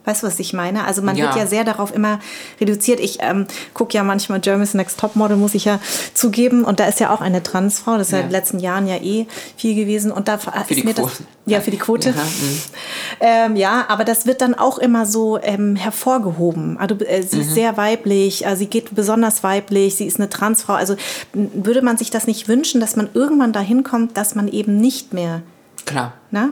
Weißt 0.05 0.23
du, 0.23 0.27
was 0.27 0.39
ich 0.39 0.53
meine? 0.53 0.85
Also 0.85 1.01
man 1.01 1.15
ja. 1.15 1.25
wird 1.25 1.35
ja 1.35 1.47
sehr 1.47 1.63
darauf 1.63 1.93
immer 1.93 2.19
reduziert. 2.59 2.99
Ich 2.99 3.19
ähm, 3.21 3.45
gucke 3.73 3.95
ja 3.95 4.03
manchmal 4.03 4.41
Jeremy's 4.43 4.73
Next 4.73 4.99
Topmodel, 4.99 5.37
muss 5.37 5.53
ich 5.53 5.65
ja 5.65 5.79
zugeben. 6.13 6.63
Und 6.63 6.79
da 6.79 6.85
ist 6.85 6.99
ja 6.99 7.13
auch 7.13 7.21
eine 7.21 7.43
Transfrau. 7.43 7.97
Das 7.97 8.07
ist 8.07 8.11
ja, 8.11 8.19
ja 8.19 8.23
in 8.23 8.29
den 8.29 8.33
letzten 8.33 8.59
Jahren 8.59 8.87
ja 8.87 8.97
eh 8.97 9.27
viel 9.57 9.75
gewesen. 9.75 10.11
Und 10.11 10.27
da 10.27 10.37
für 10.37 10.51
ist 10.69 10.83
mir 10.83 10.93
Quote. 10.93 11.01
das 11.01 11.23
ja 11.45 11.61
für 11.61 11.71
die 11.71 11.77
Quote. 11.77 12.09
Ja, 12.09 12.15
mhm. 12.15 12.61
ähm, 13.19 13.55
ja, 13.55 13.85
aber 13.87 14.03
das 14.03 14.25
wird 14.25 14.41
dann 14.41 14.53
auch 14.53 14.77
immer 14.77 15.05
so 15.05 15.39
ähm, 15.41 15.75
hervorgehoben. 15.75 16.77
Also, 16.77 16.95
äh, 16.95 17.21
sie 17.21 17.37
mhm. 17.37 17.41
ist 17.43 17.53
sehr 17.53 17.77
weiblich. 17.77 18.45
Äh, 18.45 18.55
sie 18.55 18.67
geht 18.67 18.95
besonders 18.95 19.43
weiblich. 19.43 19.95
Sie 19.95 20.05
ist 20.05 20.19
eine 20.19 20.29
Transfrau. 20.29 20.73
Also 20.73 20.95
würde 21.33 21.81
man 21.81 21.97
sich 21.97 22.09
das 22.09 22.27
nicht 22.27 22.47
wünschen, 22.47 22.81
dass 22.81 22.95
man 22.95 23.09
irgendwann 23.13 23.53
dahin 23.53 23.83
kommt, 23.83 24.17
dass 24.17 24.35
man 24.35 24.47
eben 24.47 24.77
nicht 24.77 25.13
mehr 25.13 25.41
Klar. 25.85 26.13
Na? 26.31 26.49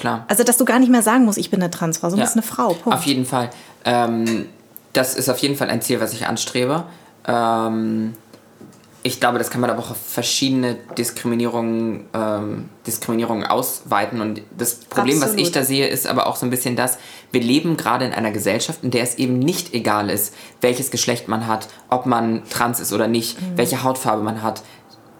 Klar. 0.00 0.24
Also, 0.28 0.44
dass 0.44 0.56
du 0.56 0.64
gar 0.64 0.78
nicht 0.78 0.90
mehr 0.90 1.02
sagen 1.02 1.26
musst, 1.26 1.36
ich 1.36 1.50
bin 1.50 1.60
eine 1.60 1.70
Transfrau, 1.70 2.08
sondern 2.08 2.26
ja. 2.26 2.32
bist 2.32 2.36
eine 2.36 2.42
Frau. 2.42 2.68
Punkt. 2.72 2.98
Auf 2.98 3.04
jeden 3.04 3.26
Fall. 3.26 3.50
Ähm, 3.84 4.46
das 4.94 5.14
ist 5.14 5.28
auf 5.28 5.38
jeden 5.38 5.56
Fall 5.56 5.68
ein 5.68 5.82
Ziel, 5.82 6.00
was 6.00 6.14
ich 6.14 6.26
anstrebe. 6.26 6.84
Ähm, 7.26 8.14
ich 9.02 9.20
glaube, 9.20 9.38
das 9.38 9.50
kann 9.50 9.60
man 9.60 9.68
aber 9.68 9.80
auch 9.80 9.90
auf 9.90 9.98
verschiedene 9.98 10.76
Diskriminierungen, 10.96 12.06
ähm, 12.14 12.68
Diskriminierungen 12.86 13.46
ausweiten. 13.46 14.22
Und 14.22 14.40
das 14.56 14.76
Problem, 14.76 15.16
Absolut. 15.16 15.38
was 15.38 15.46
ich 15.46 15.52
da 15.52 15.64
sehe, 15.64 15.86
ist 15.86 16.06
aber 16.06 16.26
auch 16.26 16.36
so 16.36 16.46
ein 16.46 16.50
bisschen 16.50 16.76
das, 16.76 16.96
wir 17.30 17.42
leben 17.42 17.76
gerade 17.76 18.06
in 18.06 18.12
einer 18.12 18.30
Gesellschaft, 18.30 18.82
in 18.82 18.90
der 18.90 19.02
es 19.02 19.16
eben 19.16 19.38
nicht 19.38 19.74
egal 19.74 20.08
ist, 20.08 20.34
welches 20.62 20.90
Geschlecht 20.90 21.28
man 21.28 21.46
hat, 21.46 21.68
ob 21.88 22.06
man 22.06 22.42
trans 22.48 22.80
ist 22.80 22.94
oder 22.94 23.06
nicht, 23.06 23.40
mhm. 23.40 23.56
welche 23.56 23.82
Hautfarbe 23.82 24.22
man 24.22 24.42
hat, 24.42 24.62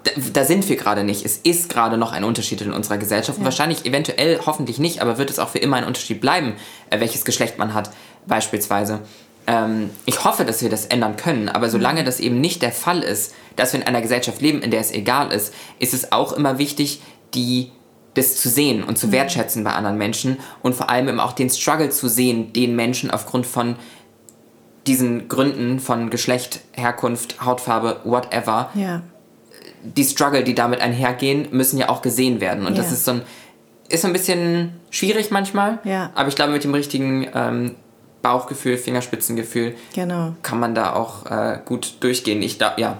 da, 0.04 0.10
da, 0.32 0.44
sind 0.44 0.68
wir 0.68 0.76
gerade 0.76 1.04
nicht. 1.04 1.24
Es 1.24 1.36
ist 1.36 1.68
gerade 1.68 1.98
noch 1.98 2.12
ein 2.12 2.24
Unterschied 2.24 2.60
in 2.62 2.72
unserer 2.72 2.98
Gesellschaft. 2.98 3.38
Ja. 3.38 3.44
Wahrscheinlich, 3.44 3.84
eventuell, 3.84 4.40
hoffentlich 4.44 4.78
nicht, 4.78 5.02
aber 5.02 5.18
wird 5.18 5.30
es 5.30 5.38
auch 5.38 5.50
für 5.50 5.58
immer 5.58 5.76
ein 5.76 5.84
Unterschied 5.84 6.20
bleiben, 6.20 6.54
äh, 6.90 7.00
welches 7.00 7.24
Geschlecht 7.24 7.58
man 7.58 7.74
hat, 7.74 7.90
beispielsweise. 8.26 9.00
Ähm, 9.46 9.90
ich 10.06 10.24
hoffe, 10.24 10.44
dass 10.44 10.62
wir 10.62 10.70
das 10.70 10.86
ändern 10.86 11.16
können, 11.16 11.48
aber 11.48 11.68
solange 11.68 12.02
mhm. 12.02 12.06
das 12.06 12.20
eben 12.20 12.40
nicht 12.40 12.62
der 12.62 12.72
Fall 12.72 13.02
ist, 13.02 13.34
dass 13.56 13.72
wir 13.72 13.80
in 13.80 13.86
einer 13.86 14.00
Gesellschaft 14.00 14.40
leben, 14.40 14.62
in 14.62 14.70
der 14.70 14.80
es 14.80 14.90
egal 14.90 15.32
ist, 15.32 15.52
ist 15.78 15.94
es 15.94 16.12
auch 16.12 16.32
immer 16.32 16.58
wichtig, 16.58 17.02
die 17.34 17.70
das 18.14 18.36
zu 18.36 18.48
sehen 18.48 18.82
und 18.82 18.98
zu 18.98 19.08
mhm. 19.08 19.12
wertschätzen 19.12 19.64
bei 19.64 19.72
anderen 19.72 19.98
Menschen 19.98 20.38
und 20.62 20.74
vor 20.74 20.88
allem 20.88 21.08
eben 21.08 21.20
auch 21.20 21.32
den 21.32 21.50
Struggle 21.50 21.90
zu 21.90 22.08
sehen, 22.08 22.52
den 22.52 22.74
Menschen 22.74 23.10
aufgrund 23.10 23.46
von 23.46 23.76
diesen 24.86 25.28
Gründen 25.28 25.78
von 25.78 26.10
Geschlecht, 26.10 26.60
Herkunft, 26.72 27.44
Hautfarbe, 27.44 28.00
whatever, 28.04 28.70
ja 28.74 29.02
die 29.82 30.04
Struggle, 30.04 30.44
die 30.44 30.54
damit 30.54 30.80
einhergehen, 30.80 31.48
müssen 31.50 31.78
ja 31.78 31.88
auch 31.88 32.02
gesehen 32.02 32.40
werden. 32.40 32.66
Und 32.66 32.76
ja. 32.76 32.82
das 32.82 32.92
ist 32.92 33.04
so 33.04 33.12
ein, 33.12 33.22
ist 33.88 34.02
so 34.02 34.06
ein 34.06 34.12
bisschen 34.12 34.72
schwierig 34.90 35.30
manchmal. 35.30 35.78
Ja. 35.84 36.10
Aber 36.14 36.28
ich 36.28 36.36
glaube, 36.36 36.52
mit 36.52 36.64
dem 36.64 36.74
richtigen 36.74 37.26
ähm, 37.34 37.74
Bauchgefühl, 38.22 38.76
Fingerspitzengefühl 38.76 39.74
genau. 39.94 40.34
kann 40.42 40.60
man 40.60 40.74
da 40.74 40.94
auch 40.94 41.26
äh, 41.26 41.58
gut 41.64 41.94
durchgehen. 42.00 42.42
Ich 42.42 42.58
da, 42.58 42.74
ja. 42.76 42.98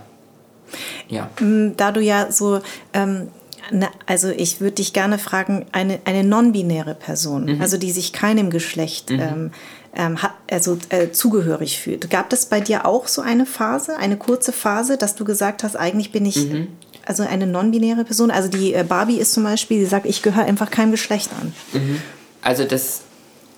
ja. 1.09 1.29
Mm, 1.41 1.77
da 1.77 1.93
du 1.93 2.01
ja 2.01 2.33
so, 2.33 2.61
ähm, 2.95 3.29
ne, 3.71 3.89
also 4.07 4.29
ich 4.29 4.61
würde 4.61 4.77
dich 4.77 4.93
gerne 4.93 5.19
fragen, 5.19 5.67
eine, 5.73 6.01
eine 6.05 6.25
non-binäre 6.25 6.95
Person, 6.95 7.45
mhm. 7.45 7.61
also 7.61 7.77
die 7.77 7.91
sich 7.91 8.13
keinem 8.13 8.51
Geschlecht 8.51 9.11
mhm. 9.11 9.21
ähm, 9.21 9.51
also 9.93 10.79
äh, 10.91 11.11
zugehörig 11.11 11.79
fühlt. 11.79 12.11
Gab 12.11 12.33
es 12.33 12.47
bei 12.47 12.61
dir 12.61 12.87
auch 12.87 13.09
so 13.09 13.23
eine 13.23 13.45
Phase, 13.45 13.97
eine 13.97 14.17
kurze 14.17 14.53
Phase, 14.53 14.97
dass 14.97 15.17
du 15.17 15.25
gesagt 15.25 15.65
hast, 15.65 15.77
eigentlich 15.77 16.13
bin 16.13 16.27
ich 16.27 16.37
mhm. 16.37 16.69
also 17.07 17.25
eine 17.25 17.47
non-binäre 17.47 18.05
Person? 18.05 18.31
Also 18.31 18.49
die 18.49 18.73
äh, 18.73 18.85
Barbie 18.85 19.17
ist 19.17 19.33
zum 19.33 19.43
Beispiel, 19.43 19.79
die 19.79 19.87
sagt, 19.87 20.07
ich 20.07 20.23
gehöre 20.23 20.45
einfach 20.45 20.71
keinem 20.71 20.93
Geschlecht 20.93 21.31
an. 21.41 21.53
Mhm. 21.73 22.03
Also 22.41 22.65
das 22.65 23.03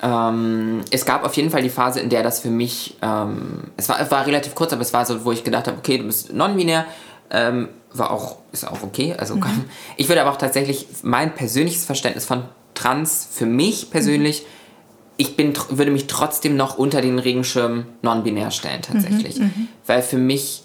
ähm, 0.03 0.81
es 0.91 1.05
gab 1.05 1.23
auf 1.23 1.35
jeden 1.35 1.51
Fall 1.51 1.63
die 1.63 1.69
Phase, 1.69 2.01
in 2.01 2.09
der 2.09 2.23
das 2.25 2.41
für 2.41 2.51
mich, 2.51 2.97
ähm, 3.03 3.65
es, 3.77 3.89
war, 3.89 4.11
war 4.11 4.27
relativ 4.27 4.55
kurz, 4.55 4.73
aber 4.73 4.83
es 4.83 4.93
war 4.93 5.07
so, 5.07 5.25
wo 5.25 5.31
ich 5.31 5.45
gedacht 5.45 5.69
habe, 5.69 5.79
okay, 5.79 5.99
du 5.99 6.05
bist 6.05 6.33
non-binär, 6.33 6.87
ähm, 7.31 7.69
war 7.93 8.11
auch, 8.11 8.39
ist 8.51 8.67
auch 8.67 8.83
okay. 8.83 9.15
Also 9.17 9.37
mhm. 9.37 9.65
ich 9.97 10.09
würde 10.09 10.23
aber 10.23 10.33
auch 10.33 10.39
tatsächlich 10.39 10.89
mein 11.03 11.35
persönliches 11.35 11.85
Verständnis 11.85 12.25
von 12.25 12.45
Trans 12.75 13.29
für 13.31 13.47
mich 13.47 13.91
persönlich 13.91 14.43
mhm 14.43 14.62
ich 15.17 15.37
bin, 15.37 15.53
würde 15.71 15.91
mich 15.91 16.07
trotzdem 16.07 16.57
noch 16.57 16.79
unter 16.79 17.01
den 17.01 17.19
Regenschirm 17.19 17.87
non-binär 18.03 18.51
stellen, 18.51 18.83
tatsächlich. 18.83 19.39
Mhm, 19.39 19.45
mhm, 19.45 19.69
Weil 19.87 20.03
für 20.03 20.17
mich, 20.17 20.63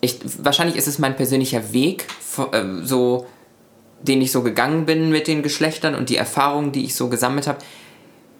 ich, 0.00 0.18
wahrscheinlich 0.38 0.76
ist 0.76 0.88
es 0.88 0.98
mein 0.98 1.16
persönlicher 1.16 1.72
Weg, 1.72 2.06
äh, 2.52 2.62
so, 2.82 3.26
den 4.02 4.22
ich 4.22 4.32
so 4.32 4.42
gegangen 4.42 4.86
bin 4.86 5.10
mit 5.10 5.26
den 5.26 5.42
Geschlechtern 5.42 5.94
und 5.94 6.08
die 6.08 6.16
Erfahrungen, 6.16 6.72
die 6.72 6.84
ich 6.84 6.94
so 6.94 7.08
gesammelt 7.08 7.46
habe. 7.46 7.58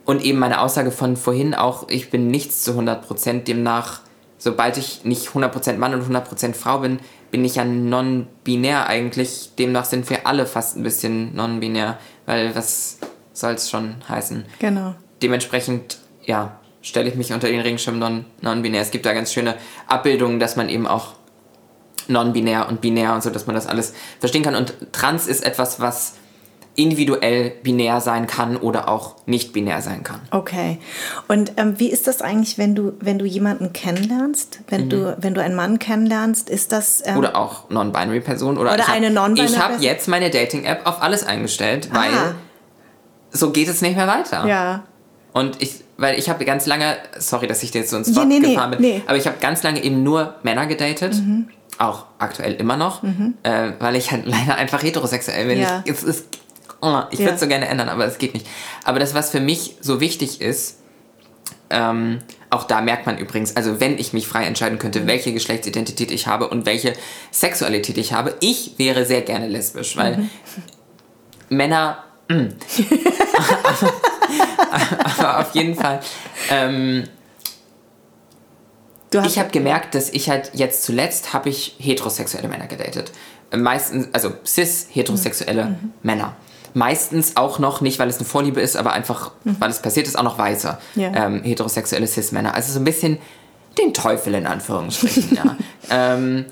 Und 0.05 0.25
eben 0.25 0.39
meine 0.39 0.61
Aussage 0.61 0.91
von 0.91 1.17
vorhin 1.17 1.55
auch, 1.55 1.89
ich 1.89 2.11
bin 2.11 2.29
nichts 2.29 2.63
zu 2.63 2.73
100%, 2.73 3.45
demnach, 3.45 4.01
sobald 4.39 4.77
ich 4.79 5.05
nicht 5.05 5.29
100% 5.29 5.77
Mann 5.77 5.95
und 5.95 6.09
100% 6.09 6.55
Frau 6.55 6.79
bin, 6.79 7.01
bin 7.31 7.45
ich 7.45 7.57
ja 7.57 7.65
non-binär 7.65 8.87
eigentlich. 8.87 9.51
Demnach 9.59 9.85
sind 9.85 10.09
wir 10.09 10.27
alle 10.27 10.47
fast 10.47 10.77
ein 10.77 10.83
bisschen 10.83 11.35
non-binär, 11.35 11.99
weil 12.25 12.55
was 12.55 12.99
soll 13.37 13.55
es 13.55 13.70
schon 13.70 13.97
heißen. 14.09 14.45
Genau. 14.59 14.95
Dementsprechend, 15.22 15.99
ja, 16.24 16.59
stelle 16.80 17.09
ich 17.09 17.16
mich 17.16 17.32
unter 17.32 17.49
den 17.49 17.61
Regenschirm 17.61 17.99
non-binär. 17.99 18.80
es 18.80 18.91
gibt 18.91 19.07
da 19.07 19.12
ganz 19.12 19.32
schöne 19.32 19.57
Abbildungen, 19.87 20.41
dass 20.41 20.57
man 20.57 20.68
eben 20.68 20.87
auch 20.87 21.14
non-binär 22.09 22.68
und 22.68 22.80
binär 22.80 23.12
und 23.12 23.22
so, 23.22 23.30
dass 23.30 23.47
man 23.47 23.55
das 23.55 23.66
alles 23.66 23.93
verstehen 24.20 24.43
kann. 24.43 24.55
Und 24.55 24.74
trans 24.93 25.26
ist 25.26 25.45
etwas, 25.45 25.80
was 25.80 26.14
individuell 26.76 27.53
binär 27.62 28.01
sein 28.01 28.26
kann 28.26 28.57
oder 28.57 28.89
auch 28.89 29.16
nicht 29.26 29.53
binär 29.53 29.80
sein 29.80 30.03
kann. 30.03 30.20
Okay. 30.30 30.78
Und 31.26 31.53
ähm, 31.57 31.78
wie 31.78 31.91
ist 31.91 32.07
das 32.07 32.22
eigentlich, 32.22 32.59
wenn 32.59 32.74
du, 32.74 32.93
wenn 33.01 33.18
du 33.18 33.24
jemanden 33.24 33.72
kennenlernst, 33.72 34.61
wenn 34.68 34.84
mhm. 34.84 34.91
du, 34.91 35.16
wenn 35.18 35.34
du 35.34 35.43
einen 35.43 35.55
Mann 35.55 35.78
kennenlernst, 35.78 36.51
ist 36.51 36.72
das 36.72 37.03
ähm, 37.05 37.16
oder 37.16 37.37
auch 37.37 37.70
non-binary 37.70 38.20
Person 38.20 38.59
oder, 38.59 38.74
oder 38.74 38.89
eine 38.91 39.11
non-binary 39.11 39.51
Ich 39.51 39.59
habe 39.59 39.82
jetzt 39.82 40.07
meine 40.07 40.30
Dating-App 40.30 40.87
auf 40.87 41.03
alles 41.03 41.26
eingestellt, 41.26 41.89
weil 41.93 42.12
Aha 42.12 42.34
so 43.37 43.51
geht 43.51 43.68
es 43.68 43.82
nicht 43.82 43.97
mehr 43.97 44.07
weiter. 44.07 44.47
Ja. 44.47 44.84
Und 45.32 45.61
ich, 45.62 45.84
weil 45.99 46.18
ich 46.18 46.30
habe 46.30 46.45
ganz 46.45 46.66
lange, 46.66 46.97
sorry, 47.18 47.47
dass 47.47 47.62
ich 47.62 47.70
dir 47.70 47.80
jetzt 47.80 47.91
so 47.91 47.99
ins 47.99 48.14
Wort 48.16 48.26
nee, 48.26 48.39
nee, 48.39 48.55
gefahren 48.55 48.70
bin, 48.70 48.80
nee. 48.80 49.03
aber 49.07 49.16
ich 49.16 49.26
habe 49.26 49.37
ganz 49.39 49.62
lange 49.62 49.82
eben 49.82 50.03
nur 50.03 50.37
Männer 50.43 50.66
gedatet. 50.66 51.14
Mhm. 51.14 51.49
Auch 51.78 52.07
aktuell 52.18 52.55
immer 52.55 52.78
noch, 52.78 53.03
mhm. 53.03 53.34
äh, 53.43 53.72
weil 53.78 53.97
ich 53.97 54.11
halt 54.11 54.24
leider 54.24 54.57
einfach 54.57 54.82
heterosexuell 54.82 55.47
bin. 55.47 55.61
Ja. 55.61 55.82
Ich, 55.84 55.93
es 55.93 56.03
ist, 56.03 56.24
oh, 56.80 57.03
ich 57.11 57.18
würde 57.18 57.34
es 57.34 57.41
so 57.41 57.49
gerne 57.49 57.68
ändern, 57.68 57.91
aber 57.91 58.07
es 58.07 58.16
geht 58.16 58.32
nicht. 58.32 58.47
Aber 58.84 58.99
das, 58.99 59.12
was 59.12 59.30
für 59.30 59.41
mich 59.41 59.76
so 59.82 60.01
wichtig 60.01 60.41
ist, 60.41 60.78
ähm, 61.68 62.20
auch 62.49 62.64
da 62.64 62.80
merkt 62.80 63.05
man 63.05 63.18
übrigens, 63.18 63.57
also 63.57 63.80
wenn 63.80 63.99
ich 63.99 64.12
mich 64.14 64.26
frei 64.26 64.45
entscheiden 64.45 64.78
könnte, 64.78 65.01
mhm. 65.01 65.07
welche 65.09 65.34
Geschlechtsidentität 65.34 66.11
ich 66.11 66.26
habe 66.26 66.49
und 66.49 66.64
welche 66.64 66.95
Sexualität 67.30 67.99
ich 67.99 68.14
habe, 68.14 68.34
ich 68.41 68.78
wäre 68.78 69.05
sehr 69.05 69.20
gerne 69.20 69.49
lesbisch, 69.49 69.99
weil 69.99 70.16
mhm. 70.16 70.30
Männer 71.51 71.99
Mm. 72.29 72.49
aber, 75.18 75.41
auf 75.41 75.55
jeden 75.55 75.74
Fall. 75.74 76.01
Ähm, 76.51 77.05
ich 79.24 79.39
habe 79.39 79.51
gemerkt, 79.51 79.95
dass 79.95 80.11
ich 80.11 80.29
halt 80.29 80.51
jetzt 80.55 80.83
zuletzt 80.83 81.33
habe 81.33 81.49
ich 81.49 81.77
heterosexuelle 81.79 82.49
Männer 82.49 82.66
gedatet. 82.66 83.12
Meistens, 83.55 84.09
also 84.12 84.33
cis 84.45 84.89
heterosexuelle 84.91 85.66
mhm. 85.66 85.93
Männer. 86.03 86.37
Meistens 86.74 87.37
auch 87.37 87.59
noch, 87.59 87.81
nicht 87.81 87.99
weil 87.99 88.09
es 88.09 88.18
eine 88.18 88.27
Vorliebe 88.27 88.61
ist, 88.61 88.77
aber 88.77 88.93
einfach, 88.93 89.31
mhm. 89.45 89.57
weil 89.61 89.70
es 89.70 89.81
passiert 89.81 90.07
ist, 90.07 90.18
auch 90.18 90.24
noch 90.24 90.37
weiße 90.37 90.77
ja. 90.97 91.12
ähm, 91.14 91.43
heterosexuelle 91.43 92.07
cis-Männer. 92.07 92.55
Also 92.55 92.72
so 92.72 92.81
ein 92.81 92.85
bisschen 92.85 93.18
den 93.79 93.95
Teufel 93.95 94.35
in 94.35 94.47
Anführungsstrichen, 94.47 95.37
ja. 95.37 95.57
ähm, 95.91 96.47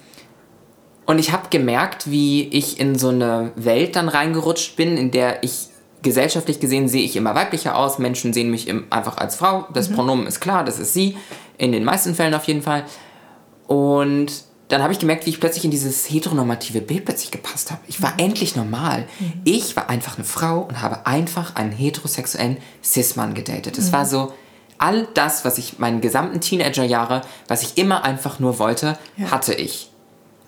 und 1.06 1.18
ich 1.18 1.32
habe 1.32 1.48
gemerkt, 1.50 2.10
wie 2.10 2.48
ich 2.48 2.80
in 2.80 2.98
so 2.98 3.08
eine 3.08 3.52
Welt 3.56 3.96
dann 3.96 4.08
reingerutscht 4.08 4.76
bin, 4.76 4.96
in 4.96 5.10
der 5.10 5.42
ich 5.42 5.68
gesellschaftlich 6.02 6.60
gesehen 6.60 6.88
sehe 6.88 7.04
ich 7.04 7.16
immer 7.16 7.34
weiblicher 7.34 7.76
aus. 7.76 7.98
Menschen 7.98 8.32
sehen 8.32 8.50
mich 8.50 8.72
einfach 8.90 9.16
als 9.16 9.36
Frau. 9.36 9.66
Das 9.72 9.90
mhm. 9.90 9.94
Pronomen 9.94 10.26
ist 10.26 10.40
klar, 10.40 10.64
das 10.64 10.78
ist 10.78 10.94
sie. 10.94 11.16
In 11.58 11.72
den 11.72 11.84
meisten 11.84 12.14
Fällen 12.14 12.34
auf 12.34 12.44
jeden 12.44 12.62
Fall. 12.62 12.84
Und 13.66 14.44
dann 14.68 14.82
habe 14.82 14.92
ich 14.92 14.98
gemerkt, 14.98 15.26
wie 15.26 15.30
ich 15.30 15.40
plötzlich 15.40 15.64
in 15.64 15.70
dieses 15.70 16.08
heteronormative 16.10 16.80
Bild 16.80 17.04
plötzlich 17.04 17.30
gepasst 17.30 17.70
habe. 17.70 17.80
Ich 17.86 18.02
war 18.02 18.12
mhm. 18.12 18.18
endlich 18.18 18.56
normal. 18.56 19.06
Mhm. 19.18 19.32
Ich 19.44 19.76
war 19.76 19.90
einfach 19.90 20.16
eine 20.16 20.24
Frau 20.24 20.60
und 20.60 20.80
habe 20.80 21.06
einfach 21.06 21.56
einen 21.56 21.72
heterosexuellen 21.72 22.58
Cis-Mann 22.82 23.34
gedatet. 23.34 23.78
Es 23.78 23.88
mhm. 23.88 23.92
war 23.92 24.06
so, 24.06 24.32
all 24.78 25.06
das, 25.14 25.44
was 25.44 25.58
ich 25.58 25.78
meinen 25.78 26.00
gesamten 26.00 26.40
Teenagerjahre, 26.40 27.22
was 27.48 27.62
ich 27.62 27.78
immer 27.78 28.04
einfach 28.04 28.40
nur 28.40 28.58
wollte, 28.58 28.98
ja. 29.16 29.30
hatte 29.30 29.54
ich. 29.54 29.90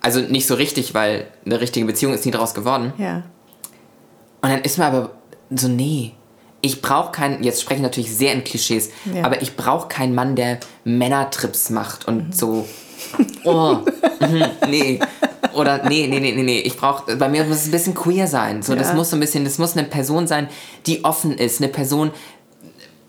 Also 0.00 0.20
nicht 0.20 0.46
so 0.46 0.54
richtig, 0.54 0.94
weil 0.94 1.26
eine 1.44 1.60
richtige 1.60 1.86
Beziehung 1.86 2.14
ist 2.14 2.24
nie 2.24 2.30
daraus 2.30 2.54
geworden. 2.54 2.92
Ja. 2.98 3.24
Und 4.42 4.50
dann 4.50 4.60
ist 4.62 4.78
mir 4.78 4.84
aber 4.86 5.10
so, 5.50 5.68
nee, 5.68 6.12
ich 6.60 6.82
brauche 6.82 7.12
keinen, 7.12 7.42
jetzt 7.42 7.60
spreche 7.60 7.78
ich 7.78 7.82
natürlich 7.82 8.14
sehr 8.14 8.32
in 8.32 8.44
Klischees, 8.44 8.90
ja. 9.12 9.24
aber 9.24 9.42
ich 9.42 9.56
brauche 9.56 9.88
keinen 9.88 10.14
Mann, 10.14 10.36
der 10.36 10.58
Männertrips 10.84 11.70
macht 11.70 12.06
und 12.08 12.28
mhm. 12.28 12.32
so, 12.32 12.68
oh, 13.44 13.78
mh, 14.20 14.50
nee. 14.68 15.00
Oder 15.54 15.88
nee, 15.88 16.06
nee, 16.06 16.20
nee, 16.20 16.32
nee, 16.32 16.42
nee. 16.42 16.60
Ich 16.60 16.76
brauche, 16.76 17.16
bei 17.16 17.28
mir 17.28 17.44
muss 17.44 17.58
es 17.58 17.66
ein 17.66 17.70
bisschen 17.70 17.94
queer 17.94 18.26
sein. 18.26 18.62
So, 18.62 18.72
ja. 18.72 18.78
das 18.78 18.94
muss 18.94 19.10
so 19.10 19.16
ein 19.16 19.20
bisschen, 19.20 19.44
das 19.44 19.58
muss 19.58 19.76
eine 19.76 19.86
Person 19.86 20.26
sein, 20.26 20.48
die 20.86 21.04
offen 21.04 21.38
ist, 21.38 21.60
eine 21.60 21.68
Person, 21.68 22.10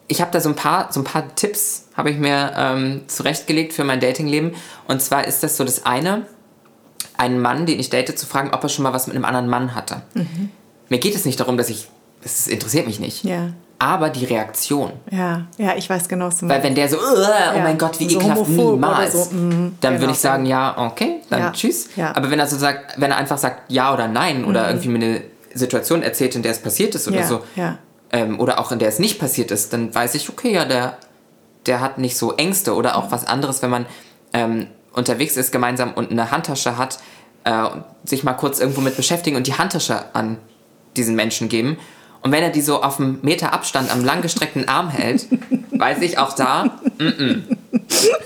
ich 0.08 0.22
habe 0.22 0.32
da 0.32 0.40
so 0.40 0.50
ein 0.50 0.56
paar, 0.56 0.92
so 0.92 1.02
ein 1.02 1.04
paar 1.04 1.36
Tipps, 1.36 1.88
habe 1.96 2.10
ich 2.10 2.18
mir 2.18 2.54
ähm, 2.56 3.02
zurechtgelegt 3.08 3.74
für 3.74 3.84
mein 3.84 4.00
Datingleben. 4.00 4.56
Und 4.88 5.02
zwar 5.02 5.28
ist 5.28 5.44
das 5.44 5.58
so 5.58 5.64
das 5.64 5.86
eine, 5.86 6.26
einen 7.18 7.42
Mann, 7.42 7.66
den 7.66 7.80
ich 7.80 7.90
date, 7.90 8.18
zu 8.18 8.26
fragen, 8.26 8.52
ob 8.54 8.64
er 8.64 8.70
schon 8.70 8.84
mal 8.84 8.94
was 8.94 9.08
mit 9.08 9.16
einem 9.16 9.26
anderen 9.26 9.48
Mann 9.48 9.76
hatte. 9.76 10.02
Mhm. 10.14 10.50
Mir 10.90 11.00
geht 11.00 11.16
es 11.16 11.26
nicht 11.26 11.40
darum, 11.40 11.58
dass 11.58 11.70
ich, 11.70 11.88
das 12.22 12.48
interessiert 12.48 12.88
mich 12.88 13.00
nicht. 13.00 13.24
Ja. 13.24 13.50
Aber 13.80 14.10
die 14.10 14.26
Reaktion. 14.26 14.94
Ja, 15.12 15.46
ja, 15.58 15.76
ich 15.76 15.88
weiß 15.88 16.08
genau, 16.08 16.28
was 16.28 16.40
du 16.40 16.50
Weil 16.50 16.64
wenn 16.64 16.74
der 16.74 16.90
so, 16.90 16.98
oh 16.98 17.22
ja. 17.22 17.62
mein 17.62 17.78
Gott, 17.78 18.00
wie 18.00 18.10
so 18.10 18.20
ekelhaft, 18.20 18.50
niemals, 18.50 19.14
so, 19.14 19.36
mm, 19.36 19.78
dann 19.82 19.94
genau. 19.94 20.02
würde 20.02 20.14
ich 20.14 20.20
sagen, 20.20 20.48
ja, 20.48 20.76
okay, 20.78 21.22
dann 21.30 21.40
ja. 21.40 21.52
tschüss. 21.52 21.90
Ja. 21.96 22.16
Aber 22.16 22.32
wenn 22.32 22.40
er 22.40 22.48
so 22.48 22.58
sagt, 22.58 23.00
wenn 23.00 23.12
er 23.12 23.18
einfach 23.18 23.38
sagt 23.38 23.72
ja 23.72 23.94
oder 23.94 24.08
nein 24.08 24.42
mhm. 24.42 24.48
oder 24.48 24.68
irgendwie 24.70 24.88
mir 24.88 25.06
eine 25.06 25.22
Situation 25.54 26.02
erzählt, 26.02 26.36
in 26.36 26.42
der 26.42 26.54
es 26.54 26.60
passiert 26.60 26.96
ist 26.96 27.08
oder 27.08 27.24
so, 27.24 27.42
ähm, 28.12 28.40
oder 28.40 28.60
auch 28.60 28.72
in 28.72 28.80
der 28.80 28.88
es 28.88 28.98
nicht 28.98 29.20
passiert 29.20 29.52
ist, 29.52 29.74
dann 29.74 29.94
weiß 29.94 30.16
ich, 30.16 30.30
okay, 30.30 30.54
ja, 30.54 30.66
der, 30.66 30.98
der 31.68 31.80
hat 31.80 32.00
nicht 32.00 32.18
so 32.18 32.34
Ängste 32.34 32.74
oder 32.74 32.96
auch 32.96 33.12
was 33.12 33.28
anderes, 33.28 33.62
wenn 33.62 33.70
man 33.70 33.86
ähm, 34.34 34.68
unterwegs 34.98 35.38
ist 35.38 35.52
gemeinsam 35.52 35.94
und 35.94 36.12
eine 36.12 36.32
Handtasche 36.32 36.78
hat, 36.78 37.00
äh, 37.44 37.68
sich 38.04 38.24
mal 38.24 38.34
kurz 38.34 38.60
irgendwo 38.60 38.82
mit 38.82 38.98
beschäftigen 38.98 39.38
und 39.38 39.48
die 39.48 39.54
Handtasche 39.54 40.14
an 40.14 40.38
diesen 40.96 41.16
Menschen 41.16 41.50
geben. 41.50 41.78
Und 42.22 42.32
wenn 42.32 42.44
er 42.44 42.50
die 42.50 42.62
so 42.62 42.82
auf 42.82 43.00
einem 43.00 43.20
Meter 43.22 43.54
Abstand 43.54 43.92
am 43.92 44.04
langgestreckten 44.04 44.68
Arm 44.68 44.90
hält, 44.90 45.28
weiß 45.72 46.02
ich 46.02 46.18
auch 46.18 46.34
da, 46.34 46.80
mm 46.98 47.04
-mm, 47.04 47.42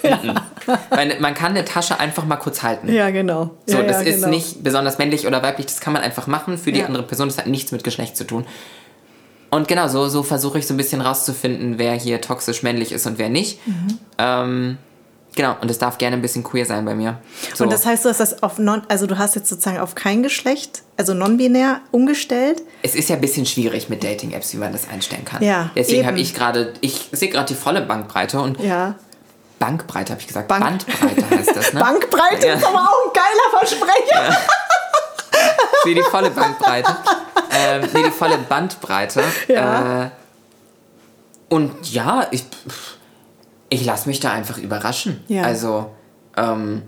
ja. 0.03 0.45
Weil 0.89 1.19
man 1.19 1.33
kann 1.33 1.51
eine 1.51 1.65
Tasche 1.65 1.99
einfach 1.99 2.25
mal 2.25 2.37
kurz 2.37 2.63
halten. 2.63 2.91
Ja, 2.91 3.09
genau. 3.09 3.51
So, 3.65 3.77
ja, 3.77 3.83
das 3.83 3.97
ja, 3.97 4.07
ist 4.07 4.15
genau. 4.17 4.29
nicht 4.29 4.63
besonders 4.63 4.97
männlich 4.97 5.27
oder 5.27 5.43
weiblich, 5.43 5.65
das 5.65 5.81
kann 5.81 5.93
man 5.93 6.01
einfach 6.01 6.27
machen 6.27 6.57
für 6.57 6.71
die 6.71 6.83
andere 6.83 7.03
Person. 7.03 7.27
Das 7.27 7.37
hat 7.37 7.47
nichts 7.47 7.71
mit 7.71 7.83
Geschlecht 7.83 8.15
zu 8.15 8.25
tun. 8.25 8.45
Und 9.49 9.67
genau, 9.67 9.87
so, 9.89 10.07
so 10.07 10.23
versuche 10.23 10.59
ich 10.59 10.67
so 10.67 10.73
ein 10.73 10.77
bisschen 10.77 11.01
rauszufinden, 11.01 11.77
wer 11.77 11.93
hier 11.93 12.21
toxisch 12.21 12.63
männlich 12.63 12.93
ist 12.93 13.05
und 13.05 13.17
wer 13.17 13.29
nicht. 13.29 13.59
Mhm. 13.67 13.99
Ähm, 14.17 14.77
Genau, 15.35 15.55
und 15.61 15.71
es 15.71 15.77
darf 15.77 15.97
gerne 15.97 16.17
ein 16.17 16.21
bisschen 16.21 16.43
queer 16.43 16.65
sein 16.65 16.83
bei 16.83 16.93
mir. 16.93 17.19
So. 17.53 17.63
Und 17.63 17.71
das 17.71 17.85
heißt, 17.85 18.03
du 18.03 18.09
hast 18.09 18.19
das 18.19 18.43
auf 18.43 18.57
non, 18.59 18.81
also 18.89 19.07
du 19.07 19.17
hast 19.17 19.35
jetzt 19.35 19.47
sozusagen 19.47 19.79
auf 19.79 19.95
kein 19.95 20.23
Geschlecht, 20.23 20.83
also 20.97 21.13
non-binär 21.13 21.79
umgestellt? 21.91 22.61
Es 22.81 22.95
ist 22.95 23.07
ja 23.07 23.15
ein 23.15 23.21
bisschen 23.21 23.45
schwierig 23.45 23.87
mit 23.87 24.03
Dating-Apps, 24.03 24.53
wie 24.53 24.57
man 24.57 24.73
das 24.73 24.89
einstellen 24.89 25.23
kann. 25.23 25.41
Ja. 25.41 25.69
Deswegen 25.75 26.05
habe 26.05 26.19
ich 26.19 26.33
gerade, 26.33 26.73
ich 26.81 27.09
sehe 27.13 27.29
gerade 27.29 27.47
die 27.47 27.55
volle 27.55 27.81
Bandbreite 27.81 28.41
und 28.41 28.59
ja. 28.59 28.95
Bankbreite 29.57 30.11
habe 30.11 30.21
ich 30.21 30.27
gesagt. 30.27 30.49
Bank 30.49 30.63
Bandbreite 30.63 31.29
heißt 31.29 31.55
das, 31.55 31.73
ne? 31.73 31.79
Bankbreite 31.79 32.47
ja. 32.47 32.53
ist 32.55 32.65
aber 32.65 32.79
auch 32.79 33.05
ein 33.05 33.13
geiler 33.13 33.59
Versprecher. 33.59 34.31
Ja. 34.31 34.37
Ich 35.73 35.83
sehe 35.83 35.95
die 35.95 36.01
volle 36.01 36.29
Bandbreite. 36.29 36.95
ähm, 37.51 37.89
nee, 37.93 38.03
die 38.03 38.11
volle 38.11 38.37
Bandbreite. 38.37 39.23
Ja. 39.47 40.05
Äh, 40.05 40.09
und 41.49 41.91
ja, 41.91 42.27
ich. 42.31 42.43
Pff, 42.43 42.97
ich 43.71 43.85
lasse 43.85 44.07
mich 44.07 44.19
da 44.19 44.31
einfach 44.31 44.57
überraschen. 44.57 45.23
Ja. 45.27 45.43
Also, 45.43 45.89
ähm, 46.37 46.83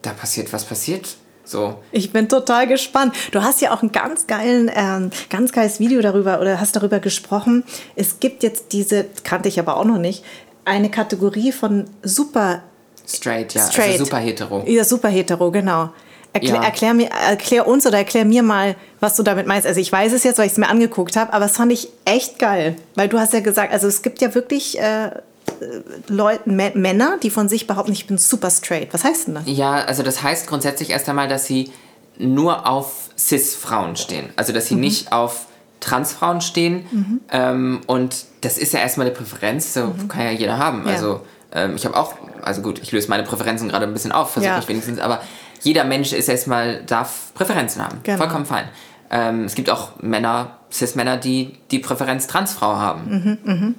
da 0.00 0.12
passiert, 0.12 0.52
was 0.52 0.64
passiert. 0.64 1.16
So. 1.44 1.78
Ich 1.92 2.12
bin 2.12 2.28
total 2.28 2.66
gespannt. 2.66 3.14
Du 3.32 3.42
hast 3.42 3.60
ja 3.60 3.74
auch 3.74 3.82
ein 3.82 3.92
ganz 3.92 4.26
geilen, 4.26 4.70
ähm, 4.74 5.10
ganz 5.28 5.52
geiles 5.52 5.78
Video 5.80 6.00
darüber 6.00 6.40
oder 6.40 6.60
hast 6.60 6.76
darüber 6.76 7.00
gesprochen. 7.00 7.64
Es 7.96 8.20
gibt 8.20 8.42
jetzt 8.42 8.72
diese, 8.72 9.06
kannte 9.24 9.48
ich 9.48 9.58
aber 9.58 9.76
auch 9.76 9.84
noch 9.84 9.98
nicht, 9.98 10.24
eine 10.64 10.88
Kategorie 10.88 11.52
von 11.52 11.84
super 12.02 12.62
straight, 13.06 13.54
ja, 13.54 13.62
also 13.62 13.72
straight. 13.72 13.92
Also 13.92 14.04
super 14.04 14.18
hetero. 14.18 14.64
Ja, 14.66 14.84
super 14.84 15.08
hetero, 15.08 15.50
genau. 15.50 15.90
Erklär, 16.32 16.54
ja. 16.56 16.64
erklär, 16.64 16.94
mir, 16.94 17.08
erklär 17.08 17.66
uns 17.66 17.86
oder 17.86 17.98
erklär 17.98 18.24
mir 18.24 18.42
mal, 18.42 18.76
was 19.00 19.16
du 19.16 19.22
damit 19.22 19.46
meinst. 19.46 19.66
Also 19.66 19.80
ich 19.80 19.90
weiß 19.90 20.12
es 20.12 20.22
jetzt, 20.22 20.38
weil 20.38 20.46
ich 20.46 20.52
es 20.52 20.58
mir 20.58 20.68
angeguckt 20.68 21.16
habe, 21.16 21.32
aber 21.32 21.46
es 21.46 21.56
fand 21.56 21.72
ich 21.72 21.88
echt 22.04 22.38
geil. 22.38 22.76
Weil 22.94 23.08
du 23.08 23.18
hast 23.18 23.32
ja 23.32 23.40
gesagt, 23.40 23.72
also 23.72 23.88
es 23.88 24.02
gibt 24.02 24.20
ja 24.20 24.34
wirklich 24.34 24.78
äh, 24.78 25.10
Leute, 26.08 26.48
Männer, 26.50 27.18
die 27.22 27.30
von 27.30 27.48
sich 27.48 27.66
behaupten, 27.66 27.92
ich 27.92 28.06
bin 28.06 28.18
super 28.18 28.50
straight. 28.50 28.92
Was 28.92 29.04
heißt 29.04 29.28
denn 29.28 29.34
das? 29.34 29.44
Ja, 29.46 29.72
also 29.72 30.02
das 30.02 30.22
heißt 30.22 30.46
grundsätzlich 30.46 30.90
erst 30.90 31.08
einmal, 31.08 31.28
dass 31.28 31.46
sie 31.46 31.72
nur 32.18 32.66
auf 32.66 33.10
Cis-Frauen 33.18 33.96
stehen. 33.96 34.30
Also 34.36 34.52
dass 34.52 34.66
sie 34.66 34.74
mhm. 34.74 34.80
nicht 34.80 35.12
auf 35.12 35.46
Transfrauen 35.80 36.40
stehen. 36.40 36.86
Mhm. 36.90 37.20
Ähm, 37.30 37.80
und 37.86 38.24
das 38.40 38.58
ist 38.58 38.72
ja 38.72 38.80
erstmal 38.80 39.06
eine 39.06 39.14
Präferenz, 39.14 39.74
so 39.74 39.86
mhm. 39.86 40.08
kann 40.08 40.24
ja 40.24 40.30
jeder 40.30 40.58
haben. 40.58 40.84
Ja. 40.86 40.92
Also 40.92 41.20
ähm, 41.52 41.76
ich 41.76 41.84
habe 41.84 41.96
auch, 41.96 42.14
also 42.42 42.62
gut, 42.62 42.80
ich 42.82 42.92
löse 42.92 43.08
meine 43.08 43.22
Präferenzen 43.22 43.68
gerade 43.68 43.86
ein 43.86 43.92
bisschen 43.92 44.12
auf, 44.12 44.32
versuche 44.32 44.52
ja. 44.52 44.58
ich 44.58 44.68
wenigstens, 44.68 44.98
aber 44.98 45.20
jeder 45.62 45.84
Mensch 45.84 46.12
ist 46.12 46.28
erstmal, 46.28 46.82
darf 46.84 47.32
Präferenzen 47.34 47.82
haben. 47.82 48.00
Genau. 48.02 48.18
Vollkommen 48.18 48.46
fein. 48.46 48.68
Ähm, 49.10 49.44
es 49.44 49.54
gibt 49.54 49.70
auch 49.70 50.00
Männer, 50.00 50.58
Cis-Männer, 50.72 51.16
die 51.16 51.58
die 51.70 51.78
Präferenz 51.78 52.26
Transfrau 52.26 52.76
haben. 52.76 53.38
Mhm, 53.44 53.52
mh. 53.52 53.74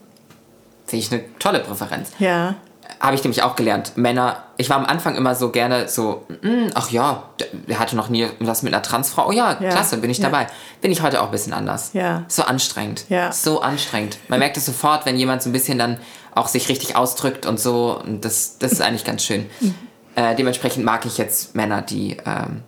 Finde 0.87 1.05
ich 1.05 1.11
eine 1.11 1.37
tolle 1.39 1.59
Präferenz. 1.59 2.11
Ja. 2.19 2.55
Habe 2.99 3.15
ich 3.15 3.23
nämlich 3.23 3.43
auch 3.43 3.55
gelernt. 3.55 3.97
Männer, 3.97 4.43
ich 4.55 4.69
war 4.69 4.77
am 4.77 4.85
Anfang 4.85 5.15
immer 5.15 5.35
so 5.35 5.51
gerne 5.51 5.89
so, 5.89 6.25
mm, 6.41 6.69
ach 6.73 6.89
ja, 6.89 7.23
der 7.67 7.79
hatte 7.79 7.95
noch 7.95 8.09
nie 8.09 8.27
was 8.39 8.63
mit 8.63 8.73
einer 8.73 8.81
Transfrau. 8.81 9.27
Oh 9.27 9.31
ja, 9.31 9.57
ja. 9.59 9.69
klasse, 9.69 9.97
bin 9.97 10.09
ich 10.09 10.19
ja. 10.19 10.29
dabei. 10.29 10.47
Bin 10.81 10.91
ich 10.91 11.01
heute 11.01 11.21
auch 11.21 11.25
ein 11.25 11.31
bisschen 11.31 11.53
anders. 11.53 11.91
Ja. 11.93 12.23
So 12.29 12.43
anstrengend. 12.43 13.05
Ja. 13.09 13.31
So 13.31 13.61
anstrengend. 13.61 14.17
Man 14.29 14.39
merkt 14.39 14.55
es 14.57 14.65
sofort, 14.65 15.05
wenn 15.05 15.17
jemand 15.17 15.43
so 15.43 15.49
ein 15.49 15.53
bisschen 15.53 15.77
dann 15.77 15.99
auch 16.33 16.47
sich 16.47 16.69
richtig 16.69 16.95
ausdrückt 16.95 17.45
und 17.45 17.59
so. 17.59 17.99
Und 18.03 18.23
das, 18.23 18.57
das 18.57 18.71
ist 18.71 18.81
eigentlich 18.81 19.03
ganz 19.03 19.23
schön. 19.23 19.47
Mhm. 19.59 19.75
Äh, 20.15 20.35
dementsprechend 20.35 20.85
mag 20.85 21.05
ich 21.05 21.17
jetzt 21.17 21.55
Männer, 21.55 21.81
die 21.81 22.17
ähm, 22.25 22.63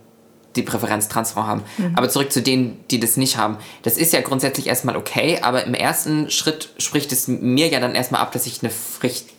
die 0.55 0.63
Präferenz 0.63 1.07
Transfrau 1.07 1.43
haben. 1.43 1.63
Mhm. 1.77 1.93
Aber 1.95 2.09
zurück 2.09 2.31
zu 2.31 2.41
denen, 2.41 2.83
die 2.89 2.99
das 2.99 3.17
nicht 3.17 3.37
haben. 3.37 3.57
Das 3.83 3.97
ist 3.97 4.13
ja 4.13 4.21
grundsätzlich 4.21 4.67
erstmal 4.67 4.97
okay, 4.97 5.39
aber 5.41 5.63
im 5.63 5.73
ersten 5.73 6.31
Schritt 6.31 6.69
spricht 6.77 7.11
es 7.11 7.27
mir 7.27 7.67
ja 7.67 7.79
dann 7.79 7.93
erstmal 7.93 8.21
ab, 8.21 8.31
dass 8.31 8.47
ich 8.47 8.63
eine, 8.63 8.71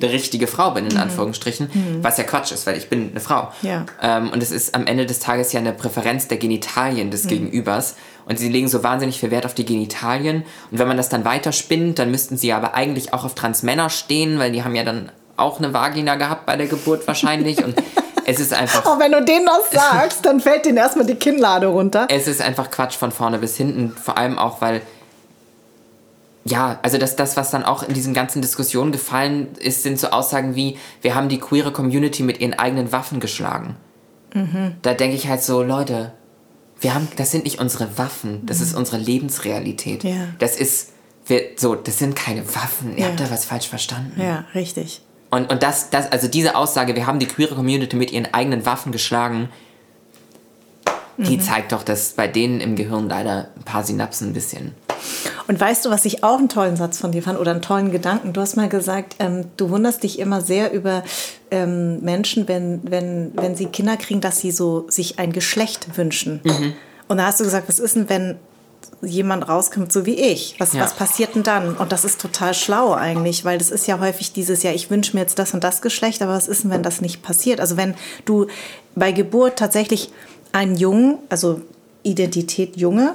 eine 0.00 0.12
richtige 0.12 0.46
Frau 0.46 0.70
bin, 0.70 0.86
in 0.86 0.94
mhm. 0.94 1.00
Anführungsstrichen, 1.00 1.70
mhm. 1.72 2.04
was 2.04 2.16
ja 2.16 2.24
Quatsch 2.24 2.52
ist, 2.52 2.66
weil 2.66 2.76
ich 2.76 2.88
bin 2.88 3.10
eine 3.10 3.20
Frau. 3.20 3.52
Ja. 3.62 3.86
Ähm, 4.00 4.30
und 4.30 4.42
es 4.42 4.52
ist 4.52 4.74
am 4.74 4.86
Ende 4.86 5.04
des 5.04 5.18
Tages 5.18 5.52
ja 5.52 5.60
eine 5.60 5.72
Präferenz 5.72 6.28
der 6.28 6.38
Genitalien 6.38 7.10
des 7.10 7.24
mhm. 7.24 7.28
Gegenübers. 7.28 7.96
Und 8.26 8.38
sie 8.38 8.48
legen 8.48 8.68
so 8.68 8.84
wahnsinnig 8.84 9.18
viel 9.18 9.32
Wert 9.32 9.44
auf 9.44 9.54
die 9.54 9.64
Genitalien. 9.64 10.44
Und 10.70 10.78
wenn 10.78 10.86
man 10.86 10.96
das 10.96 11.08
dann 11.08 11.24
weiterspinnt, 11.24 11.98
dann 11.98 12.12
müssten 12.12 12.36
sie 12.36 12.52
aber 12.52 12.74
eigentlich 12.74 13.12
auch 13.12 13.24
auf 13.24 13.34
Transmänner 13.34 13.90
stehen, 13.90 14.38
weil 14.38 14.52
die 14.52 14.62
haben 14.62 14.76
ja 14.76 14.84
dann 14.84 15.10
auch 15.36 15.58
eine 15.58 15.72
Vagina 15.72 16.14
gehabt 16.14 16.46
bei 16.46 16.56
der 16.56 16.66
Geburt 16.66 17.08
wahrscheinlich. 17.08 17.64
Und 17.64 17.74
es 18.26 18.40
ist 18.40 18.52
einfach. 18.52 18.84
Auch 18.86 18.98
wenn 18.98 19.12
du 19.12 19.24
denen 19.24 19.46
das 19.46 19.70
sagst, 19.70 20.24
dann 20.26 20.40
fällt 20.40 20.64
denen 20.66 20.78
erstmal 20.78 21.06
die 21.06 21.14
Kinnlade 21.14 21.66
runter. 21.66 22.06
Es 22.10 22.26
ist 22.26 22.40
einfach 22.40 22.70
Quatsch 22.70 22.96
von 22.96 23.12
vorne 23.12 23.38
bis 23.38 23.56
hinten. 23.56 23.92
Vor 23.92 24.16
allem 24.16 24.38
auch, 24.38 24.60
weil. 24.60 24.82
Ja, 26.42 26.78
also 26.82 26.96
das, 26.96 27.16
das, 27.16 27.36
was 27.36 27.50
dann 27.50 27.64
auch 27.64 27.82
in 27.82 27.92
diesen 27.92 28.14
ganzen 28.14 28.40
Diskussionen 28.40 28.92
gefallen 28.92 29.48
ist, 29.58 29.82
sind 29.82 30.00
so 30.00 30.08
Aussagen 30.08 30.54
wie, 30.54 30.78
wir 31.02 31.14
haben 31.14 31.28
die 31.28 31.38
queere 31.38 31.70
Community 31.70 32.22
mit 32.22 32.40
ihren 32.40 32.58
eigenen 32.58 32.92
Waffen 32.92 33.20
geschlagen. 33.20 33.76
Mhm. 34.32 34.76
Da 34.80 34.94
denke 34.94 35.16
ich 35.16 35.28
halt 35.28 35.42
so, 35.42 35.62
Leute, 35.62 36.12
wir 36.80 36.94
haben, 36.94 37.08
das 37.16 37.30
sind 37.30 37.44
nicht 37.44 37.60
unsere 37.60 37.98
Waffen, 37.98 38.46
das 38.46 38.58
mhm. 38.58 38.64
ist 38.64 38.74
unsere 38.74 38.96
Lebensrealität. 38.96 40.02
Ja. 40.02 40.28
Das 40.38 40.56
ist, 40.56 40.92
wir, 41.26 41.42
so, 41.56 41.74
das 41.74 41.98
sind 41.98 42.16
keine 42.16 42.46
Waffen. 42.54 42.96
Ihr 42.96 43.04
ja. 43.04 43.08
habt 43.08 43.20
da 43.20 43.30
was 43.30 43.44
falsch 43.44 43.68
verstanden. 43.68 44.20
Ja, 44.20 44.44
richtig. 44.54 45.02
Und, 45.30 45.50
und 45.50 45.62
das, 45.62 45.90
das, 45.90 46.10
also 46.10 46.28
diese 46.28 46.56
Aussage, 46.56 46.96
wir 46.96 47.06
haben 47.06 47.18
die 47.18 47.26
queere 47.26 47.54
Community 47.54 47.96
mit 47.96 48.10
ihren 48.12 48.32
eigenen 48.34 48.66
Waffen 48.66 48.92
geschlagen, 48.92 49.48
die 51.16 51.36
mhm. 51.36 51.40
zeigt 51.40 51.72
doch, 51.72 51.82
dass 51.82 52.12
bei 52.12 52.26
denen 52.26 52.60
im 52.60 52.76
Gehirn 52.76 53.08
leider 53.08 53.48
ein 53.56 53.62
paar 53.64 53.84
Synapsen 53.84 54.30
ein 54.30 54.32
bisschen. 54.32 54.74
Und 55.46 55.60
weißt 55.60 55.84
du, 55.84 55.90
was 55.90 56.04
ich 56.04 56.24
auch 56.24 56.38
einen 56.38 56.48
tollen 56.48 56.76
Satz 56.76 56.98
von 56.98 57.12
dir 57.12 57.22
fand 57.22 57.38
oder 57.38 57.50
einen 57.50 57.62
tollen 57.62 57.90
Gedanken? 57.90 58.32
Du 58.32 58.40
hast 58.40 58.56
mal 58.56 58.68
gesagt, 58.68 59.16
ähm, 59.18 59.46
du 59.56 59.70
wunderst 59.70 60.02
dich 60.02 60.18
immer 60.18 60.40
sehr 60.40 60.72
über 60.72 61.02
ähm, 61.50 62.00
Menschen, 62.00 62.48
wenn, 62.48 62.80
wenn, 62.84 63.32
wenn 63.34 63.54
sie 63.54 63.66
Kinder 63.66 63.96
kriegen, 63.96 64.20
dass 64.20 64.40
sie 64.40 64.50
so 64.50 64.86
sich 64.88 65.18
ein 65.18 65.32
Geschlecht 65.32 65.96
wünschen. 65.96 66.40
Mhm. 66.44 66.74
Und 67.08 67.18
da 67.18 67.26
hast 67.26 67.40
du 67.40 67.44
gesagt, 67.44 67.68
was 67.68 67.80
ist 67.80 67.96
denn, 67.96 68.08
wenn 68.08 68.36
jemand 69.02 69.48
rauskommt, 69.48 69.92
so 69.92 70.04
wie 70.04 70.14
ich. 70.14 70.56
Was, 70.58 70.74
ja. 70.74 70.82
was 70.82 70.94
passiert 70.94 71.34
denn 71.34 71.42
dann? 71.42 71.76
Und 71.76 71.92
das 71.92 72.04
ist 72.04 72.20
total 72.20 72.54
schlau 72.54 72.92
eigentlich, 72.92 73.44
weil 73.44 73.58
das 73.58 73.70
ist 73.70 73.86
ja 73.86 73.98
häufig 73.98 74.32
dieses, 74.32 74.62
ja, 74.62 74.72
ich 74.72 74.90
wünsche 74.90 75.16
mir 75.16 75.22
jetzt 75.22 75.38
das 75.38 75.54
und 75.54 75.64
das 75.64 75.80
Geschlecht, 75.80 76.22
aber 76.22 76.32
was 76.32 76.48
ist 76.48 76.64
denn, 76.64 76.70
wenn 76.70 76.82
das 76.82 77.00
nicht 77.00 77.22
passiert? 77.22 77.60
Also 77.60 77.76
wenn 77.76 77.94
du 78.24 78.46
bei 78.94 79.12
Geburt 79.12 79.58
tatsächlich 79.58 80.10
einen 80.52 80.76
Jungen, 80.76 81.18
also 81.28 81.62
Identität 82.02 82.76
Junge, 82.76 83.14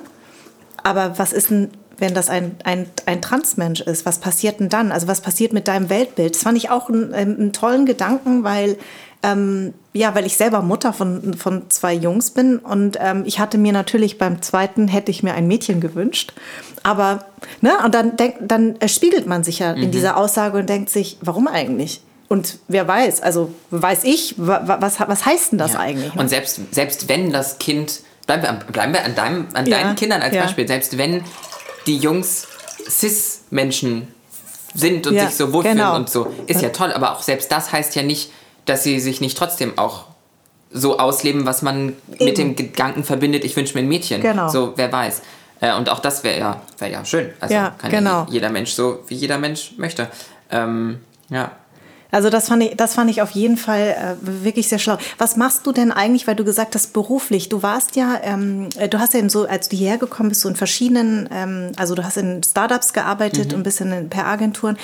aber 0.84 1.18
was 1.18 1.34
ist 1.34 1.50
denn, 1.50 1.72
wenn 1.98 2.14
das 2.14 2.30
ein, 2.30 2.56
ein, 2.64 2.88
ein 3.06 3.22
Transmensch 3.22 3.82
ist? 3.82 4.06
Was 4.06 4.20
passiert 4.20 4.60
denn 4.60 4.70
dann? 4.70 4.92
Also 4.92 5.08
was 5.08 5.22
passiert 5.22 5.54
mit 5.54 5.68
deinem 5.68 5.90
Weltbild? 5.90 6.36
Das 6.36 6.44
fand 6.44 6.58
ich 6.58 6.70
auch 6.70 6.90
einen, 6.90 7.14
einen 7.14 7.54
tollen 7.54 7.86
Gedanken, 7.86 8.44
weil 8.44 8.78
ähm, 9.26 9.74
ja, 9.94 10.14
weil 10.14 10.26
ich 10.26 10.38
selber 10.38 10.62
Mutter 10.62 10.94
von, 10.94 11.34
von 11.36 11.70
zwei 11.70 11.94
Jungs 11.94 12.32
bin 12.32 12.58
und 12.60 12.98
ähm, 13.02 13.24
ich 13.26 13.40
hatte 13.40 13.58
mir 13.58 13.72
natürlich 13.72 14.18
beim 14.18 14.42
zweiten 14.42 14.88
hätte 14.88 15.10
ich 15.10 15.24
mir 15.24 15.34
ein 15.34 15.48
Mädchen 15.48 15.80
gewünscht. 15.80 16.34
Aber, 16.84 17.26
ne, 17.62 17.72
und 17.84 17.96
dann, 17.96 18.18
denk, 18.18 18.36
dann 18.42 18.76
spiegelt 18.88 19.26
man 19.26 19.44
sich 19.44 19.60
ja 19.60 19.76
mhm. 19.76 19.84
in 19.84 19.92
dieser 19.92 20.18
Aussage 20.18 20.60
und 20.60 20.70
denkt 20.70 20.90
sich, 20.90 21.18
warum 21.22 21.48
eigentlich? 21.48 22.02
Und 22.28 22.60
wer 22.68 22.88
weiß, 22.88 23.22
also 23.22 23.54
weiß 23.72 24.04
ich, 24.04 24.36
was, 24.38 25.00
was 25.00 25.26
heißt 25.26 25.54
denn 25.54 25.60
das 25.60 25.74
ja. 25.74 25.80
eigentlich? 25.80 26.14
Ne? 26.14 26.22
Und 26.22 26.30
selbst, 26.30 26.60
selbst 26.72 27.08
wenn 27.08 27.32
das 27.32 27.58
Kind, 27.60 28.02
bleiben 28.28 28.44
wir, 28.44 28.54
bleiben 28.72 28.94
wir 28.94 29.06
an, 29.06 29.16
deinem, 29.16 29.48
an 29.54 29.66
ja. 29.66 29.78
deinen 29.78 29.96
Kindern 29.96 30.22
als 30.22 30.36
ja. 30.36 30.44
Beispiel, 30.44 30.68
selbst 30.68 30.98
wenn 30.98 31.24
die 31.88 31.98
Jungs 31.98 32.48
Cis-Menschen 32.90 34.08
sind 34.74 35.08
und 35.08 35.16
ja, 35.16 35.28
sich 35.28 35.36
so 35.36 35.54
wohlfühlen 35.54 35.78
genau. 35.78 35.96
und 35.96 36.10
so. 36.10 36.28
Ist 36.48 36.62
ja 36.62 36.70
toll, 36.70 36.92
aber 36.92 37.14
auch 37.14 37.22
selbst 37.22 37.52
das 37.52 37.72
heißt 37.72 37.96
ja 37.96 38.04
nicht, 38.04 38.32
dass 38.66 38.84
sie 38.84 39.00
sich 39.00 39.22
nicht 39.22 39.38
trotzdem 39.38 39.78
auch 39.78 40.06
so 40.72 41.00
ausleben, 41.00 41.46
was 41.46 41.62
man 41.62 41.96
Eben. 42.14 42.26
mit 42.26 42.38
dem 42.38 42.56
Gedanken 42.56 43.04
verbindet, 43.04 43.46
ich 43.46 43.56
wünsche 43.56 43.76
mir 43.76 43.82
ein 43.82 43.88
Mädchen. 43.88 44.22
Genau. 44.22 44.50
So, 44.50 44.74
wer 44.76 44.92
weiß. 44.92 45.22
Äh, 45.62 45.76
und 45.76 45.90
auch 45.90 46.00
das 46.00 46.24
wäre 46.24 46.38
ja, 46.38 46.62
wär 46.80 46.90
ja 46.90 47.06
schön. 47.06 47.32
Also 47.40 47.54
ja, 47.54 47.74
kann 47.78 47.92
genau. 47.92 48.24
ja 48.24 48.28
jeder 48.30 48.50
Mensch 48.50 48.72
so, 48.72 49.00
wie 49.08 49.16
jeder 49.16 49.38
Mensch 49.38 49.74
möchte. 49.78 50.10
Ähm, 50.52 51.00
ja. 51.30 51.52
Also 52.16 52.30
das 52.30 52.48
fand 52.48 52.64
ich, 52.64 52.78
das 52.78 52.94
fand 52.94 53.12
ich 53.12 53.22
auf 53.22 53.32
jeden 53.32 53.58
Fall 53.58 53.90
äh, 53.90 54.16
wirklich 54.22 54.70
sehr 54.70 54.80
schlau. 54.80 54.98
Was 55.18 55.36
machst 55.36 55.68
du 55.68 55.74
denn 55.74 55.92
eigentlich, 55.92 56.28
weil 56.28 56.36
du 56.38 56.46
gesagt 56.46 56.74
hast, 56.74 56.94
beruflich? 56.94 57.50
Du 57.50 57.62
warst 57.62 57.98
ja, 57.98 58.18
ähm, 58.24 58.70
äh, 58.78 58.88
du 58.88 59.00
hast 59.00 59.14
ja 59.14 59.20
in 59.20 59.28
so, 59.28 59.46
als 59.46 59.68
du 59.68 59.76
hierher 59.76 59.98
gekommen 59.98 60.30
bist, 60.30 60.40
so 60.40 60.48
in 60.48 60.56
verschiedenen, 60.56 61.28
ähm, 61.30 61.74
also 61.76 61.94
du 61.94 62.06
hast 62.06 62.16
in 62.16 62.42
Startups 62.42 62.94
gearbeitet 62.94 63.50
mhm. 63.50 63.56
und 63.56 63.60
ein 63.60 63.64
bisschen 63.64 64.10
per 64.10 64.28
Agenturen 64.28 64.78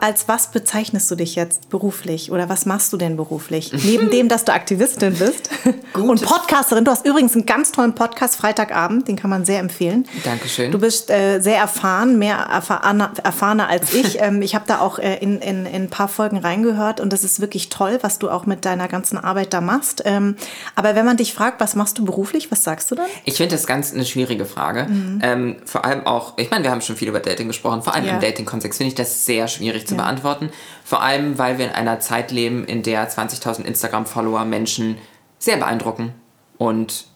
als 0.00 0.28
was 0.28 0.50
bezeichnest 0.50 1.10
du 1.10 1.14
dich 1.14 1.34
jetzt 1.34 1.68
beruflich 1.70 2.30
oder 2.30 2.48
was 2.48 2.66
machst 2.66 2.92
du 2.92 2.96
denn 2.96 3.16
beruflich? 3.16 3.72
Neben 3.84 4.10
dem, 4.10 4.28
dass 4.28 4.44
du 4.44 4.52
Aktivistin 4.52 5.14
bist 5.14 5.50
und 5.94 6.22
Podcasterin. 6.22 6.84
Du 6.84 6.90
hast 6.90 7.04
übrigens 7.06 7.34
einen 7.34 7.46
ganz 7.46 7.72
tollen 7.72 7.94
Podcast 7.94 8.36
Freitagabend, 8.36 9.08
den 9.08 9.16
kann 9.16 9.30
man 9.30 9.44
sehr 9.44 9.60
empfehlen. 9.60 10.06
Dankeschön. 10.24 10.70
Du 10.70 10.78
bist 10.78 11.10
äh, 11.10 11.40
sehr 11.40 11.56
erfahren, 11.56 12.18
mehr 12.18 12.36
erfahrener, 12.36 13.12
erfahrener 13.22 13.68
als 13.68 13.92
ich. 13.94 14.18
ähm, 14.20 14.42
ich 14.42 14.54
habe 14.54 14.64
da 14.66 14.80
auch 14.80 14.98
äh, 14.98 15.16
in, 15.16 15.40
in, 15.40 15.66
in, 15.66 15.82
ein 15.82 15.90
paar 15.90 16.08
Folgen 16.08 16.38
reingehört 16.38 17.00
und 17.00 17.12
das 17.12 17.24
ist 17.24 17.40
wirklich 17.40 17.68
toll, 17.68 17.98
was 18.02 18.18
du 18.18 18.30
auch 18.30 18.46
mit 18.46 18.64
deiner 18.64 18.88
ganzen 18.88 19.18
Arbeit 19.18 19.52
da 19.52 19.60
machst. 19.60 20.02
Ähm, 20.04 20.36
aber 20.74 20.94
wenn 20.94 21.04
man 21.04 21.16
dich 21.16 21.34
fragt, 21.34 21.60
was 21.60 21.74
machst 21.74 21.98
du 21.98 22.04
beruflich, 22.04 22.50
was 22.52 22.62
sagst 22.62 22.90
du 22.90 22.94
dann? 22.94 23.06
Ich 23.24 23.36
finde 23.36 23.54
das 23.54 23.66
ganz 23.66 23.92
eine 23.92 24.04
schwierige 24.04 24.44
Frage. 24.44 24.84
Mhm. 24.84 25.20
Ähm, 25.22 25.56
vor 25.64 25.84
allem 25.84 26.06
auch, 26.06 26.34
ich 26.36 26.50
meine, 26.50 26.64
wir 26.64 26.70
haben 26.70 26.80
schon 26.80 26.96
viel 26.96 27.08
über 27.08 27.20
Dating 27.20 27.48
gesprochen, 27.48 27.82
vor 27.82 27.94
allem 27.94 28.06
ja. 28.06 28.14
im 28.14 28.20
Dating-Kontext 28.20 28.78
finde 28.78 28.88
ich 28.88 28.94
das 28.94 29.24
sehr 29.24 29.47
schwierig 29.48 29.86
zu 29.86 29.94
ja. 29.94 30.02
beantworten. 30.02 30.50
Vor 30.84 31.02
allem, 31.02 31.38
weil 31.38 31.58
wir 31.58 31.66
in 31.66 31.72
einer 31.72 32.00
Zeit 32.00 32.30
leben, 32.30 32.64
in 32.64 32.82
der 32.82 33.08
20.000 33.10 33.64
Instagram-Follower 33.64 34.44
Menschen 34.44 34.98
sehr 35.38 35.56
beeindrucken. 35.56 36.12
Und 36.58 37.06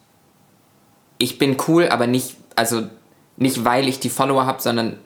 ich 1.19 1.39
bin 1.39 1.57
cool, 1.69 1.89
aber 1.89 2.07
nicht, 2.07 2.37
also 2.57 2.83
nicht 3.37 3.65
weil 3.65 3.89
ich 3.89 4.01
die 4.01 4.11
Follower 4.11 4.47
habe, 4.47 4.61
sondern 4.63 4.99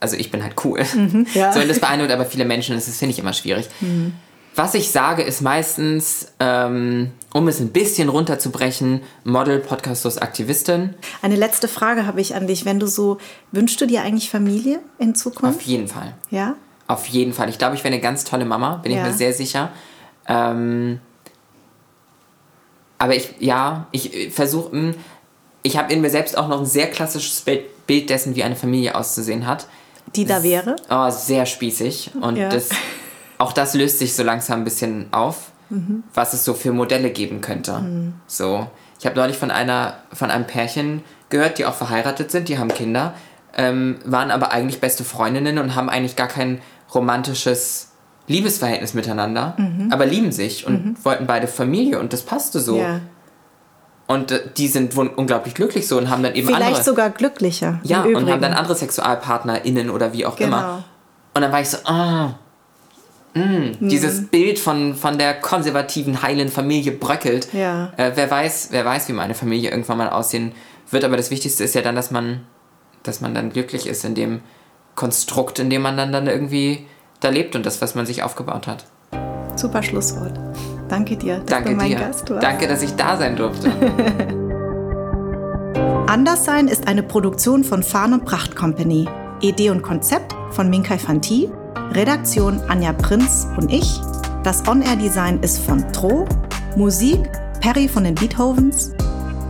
also 0.00 0.16
ich 0.16 0.30
bin 0.30 0.42
halt 0.42 0.54
cool. 0.64 0.84
Mhm, 0.94 1.26
ja. 1.34 1.52
So, 1.54 1.60
und 1.60 1.68
das 1.68 1.80
beeindruckt 1.80 2.12
aber 2.12 2.26
viele 2.26 2.44
Menschen, 2.44 2.74
das 2.74 2.84
finde 2.96 3.12
ich 3.12 3.18
immer 3.18 3.32
schwierig. 3.32 3.68
Mhm. 3.80 4.12
Was 4.54 4.74
ich 4.74 4.90
sage, 4.90 5.22
ist 5.22 5.42
meistens, 5.42 6.32
ähm, 6.40 7.10
um 7.34 7.46
es 7.46 7.60
ein 7.60 7.72
bisschen 7.72 8.08
runterzubrechen, 8.08 9.02
Model, 9.22 9.58
Podcastlos, 9.58 10.16
Aktivistin. 10.16 10.94
Eine 11.20 11.36
letzte 11.36 11.68
Frage 11.68 12.06
habe 12.06 12.22
ich 12.22 12.34
an 12.34 12.46
dich. 12.46 12.64
Wenn 12.64 12.80
du 12.80 12.86
so, 12.86 13.18
wünschst 13.52 13.78
du 13.82 13.86
dir 13.86 14.00
eigentlich 14.00 14.30
Familie 14.30 14.80
in 14.98 15.14
Zukunft? 15.14 15.58
Auf 15.58 15.62
jeden 15.62 15.88
Fall. 15.88 16.14
Ja? 16.30 16.56
Auf 16.88 17.06
jeden 17.06 17.32
Fall. 17.32 17.48
Ich 17.48 17.58
glaube, 17.58 17.74
ich 17.74 17.82
wäre 17.82 17.92
eine 17.92 18.02
ganz 18.02 18.24
tolle 18.24 18.44
Mama, 18.44 18.76
bin 18.76 18.92
ja. 18.92 18.98
ich 18.98 19.04
mir 19.04 19.12
sehr 19.12 19.32
sicher. 19.32 19.70
Ähm, 20.28 21.00
aber 22.98 23.14
ich, 23.14 23.34
ja, 23.40 23.86
ich 23.92 24.32
versuche, 24.32 24.72
hm, 24.72 24.94
ich 25.62 25.76
habe 25.76 25.92
in 25.92 26.00
mir 26.00 26.10
selbst 26.10 26.38
auch 26.38 26.48
noch 26.48 26.60
ein 26.60 26.66
sehr 26.66 26.88
klassisches 26.88 27.44
Bild 27.86 28.10
dessen, 28.10 28.36
wie 28.36 28.44
eine 28.44 28.56
Familie 28.56 28.94
auszusehen 28.94 29.46
hat. 29.46 29.66
Die 30.14 30.24
da 30.24 30.42
wäre? 30.42 30.76
Oh, 30.88 31.10
sehr 31.10 31.44
spießig. 31.46 32.12
Und 32.20 32.36
ja. 32.36 32.48
das, 32.48 32.68
auch 33.38 33.52
das 33.52 33.74
löst 33.74 33.98
sich 33.98 34.14
so 34.14 34.22
langsam 34.22 34.60
ein 34.60 34.64
bisschen 34.64 35.08
auf, 35.12 35.50
mhm. 35.68 36.04
was 36.14 36.32
es 36.32 36.44
so 36.44 36.54
für 36.54 36.72
Modelle 36.72 37.10
geben 37.10 37.40
könnte. 37.40 37.80
Mhm. 37.80 38.14
So. 38.26 38.68
Ich 38.98 39.06
habe 39.06 39.16
neulich 39.16 39.36
von 39.36 39.50
einer, 39.50 39.98
von 40.12 40.30
einem 40.30 40.46
Pärchen 40.46 41.02
gehört, 41.28 41.58
die 41.58 41.66
auch 41.66 41.74
verheiratet 41.74 42.30
sind, 42.30 42.48
die 42.48 42.58
haben 42.58 42.68
Kinder, 42.68 43.14
ähm, 43.56 43.98
waren 44.04 44.30
aber 44.30 44.52
eigentlich 44.52 44.80
beste 44.80 45.04
Freundinnen 45.04 45.58
und 45.58 45.74
haben 45.74 45.90
eigentlich 45.90 46.16
gar 46.16 46.28
kein 46.28 46.60
romantisches 46.94 47.92
Liebesverhältnis 48.28 48.94
miteinander, 48.94 49.54
mhm. 49.56 49.92
aber 49.92 50.06
lieben 50.06 50.32
sich 50.32 50.66
und 50.66 50.84
mhm. 50.84 50.96
wollten 51.04 51.26
beide 51.26 51.46
Familie 51.46 52.00
und 52.00 52.12
das 52.12 52.22
passte 52.22 52.60
so. 52.60 52.78
Ja. 52.78 53.00
Und 54.08 54.30
äh, 54.30 54.40
die 54.56 54.68
sind 54.68 54.96
unglaublich 54.96 55.54
glücklich 55.54 55.88
so 55.88 55.98
und 55.98 56.10
haben 56.10 56.22
dann 56.22 56.34
eben 56.34 56.46
Vielleicht 56.46 56.62
andere. 56.62 56.84
sogar 56.84 57.10
glücklicher. 57.10 57.80
Ja, 57.82 58.02
und 58.02 58.30
haben 58.30 58.40
dann 58.40 58.52
andere 58.52 58.76
SexualpartnerInnen 58.76 59.90
oder 59.90 60.12
wie 60.12 60.26
auch 60.26 60.36
genau. 60.36 60.58
immer. 60.58 60.84
Und 61.34 61.42
dann 61.42 61.52
war 61.52 61.60
ich 61.60 61.68
so, 61.68 61.78
ah, 61.84 62.34
mh, 63.34 63.44
mhm. 63.44 63.88
dieses 63.88 64.26
Bild 64.28 64.58
von, 64.58 64.94
von 64.94 65.18
der 65.18 65.34
konservativen, 65.34 66.22
heilen 66.22 66.48
Familie 66.48 66.92
bröckelt. 66.92 67.52
Ja. 67.52 67.92
Äh, 67.96 68.12
wer, 68.14 68.30
weiß, 68.30 68.68
wer 68.70 68.84
weiß, 68.84 69.08
wie 69.08 69.12
meine 69.12 69.34
Familie 69.34 69.70
irgendwann 69.70 69.98
mal 69.98 70.10
aussehen 70.10 70.52
wird, 70.90 71.04
aber 71.04 71.16
das 71.16 71.30
Wichtigste 71.30 71.64
ist 71.64 71.74
ja 71.74 71.82
dann, 71.82 71.96
dass 71.96 72.10
man, 72.10 72.42
dass 73.02 73.20
man 73.20 73.34
dann 73.34 73.50
glücklich 73.50 73.86
ist 73.86 74.04
in 74.04 74.14
dem 74.14 74.40
Konstrukt, 74.96 75.60
in 75.60 75.70
dem 75.70 75.82
man 75.82 75.96
dann, 75.96 76.10
dann 76.10 76.26
irgendwie 76.26 76.86
da 77.20 77.28
lebt 77.28 77.54
und 77.54 77.64
das, 77.64 77.80
was 77.80 77.94
man 77.94 78.06
sich 78.06 78.24
aufgebaut 78.24 78.66
hat. 78.66 78.86
Super 79.54 79.82
Schlusswort. 79.82 80.38
Danke 80.88 81.16
dir, 81.16 81.36
dass 81.36 81.46
Danke 81.46 81.70
du 81.70 81.76
mein 81.76 81.88
dir. 81.90 81.98
Gast 81.98 82.28
warst. 82.30 82.42
Danke, 82.42 82.66
dass 82.66 82.82
ich 82.82 82.94
da 82.96 83.16
sein 83.16 83.36
durfte. 83.36 83.70
Anderssein 86.08 86.68
ist 86.68 86.88
eine 86.88 87.02
Produktion 87.02 87.64
von 87.64 87.82
Farn 87.82 88.12
und 88.12 88.24
Pracht 88.24 88.54
Company. 88.56 89.08
Idee 89.40 89.70
und 89.70 89.82
Konzept 89.82 90.34
von 90.50 90.70
Minkai 90.70 90.98
Fanti, 90.98 91.50
Redaktion 91.92 92.60
Anja 92.68 92.92
Prinz 92.92 93.46
und 93.56 93.72
ich. 93.72 94.00
Das 94.44 94.66
On-Air-Design 94.66 95.40
ist 95.40 95.58
von 95.58 95.84
Tro, 95.92 96.26
Musik 96.76 97.30
Perry 97.60 97.88
von 97.88 98.04
den 98.04 98.14
Beethovens, 98.14 98.92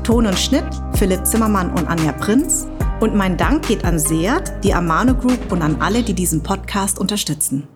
Ton 0.02 0.26
und 0.26 0.38
Schnitt 0.38 0.64
Philipp 0.94 1.26
Zimmermann 1.26 1.70
und 1.70 1.86
Anja 1.86 2.12
Prinz 2.12 2.66
und 3.00 3.14
mein 3.14 3.36
Dank 3.36 3.66
geht 3.66 3.84
an 3.84 3.98
Seat, 3.98 4.64
die 4.64 4.72
Amano 4.72 5.14
Group 5.14 5.52
und 5.52 5.62
an 5.62 5.76
alle, 5.80 6.02
die 6.02 6.14
diesen 6.14 6.42
Podcast 6.42 6.98
unterstützen. 6.98 7.68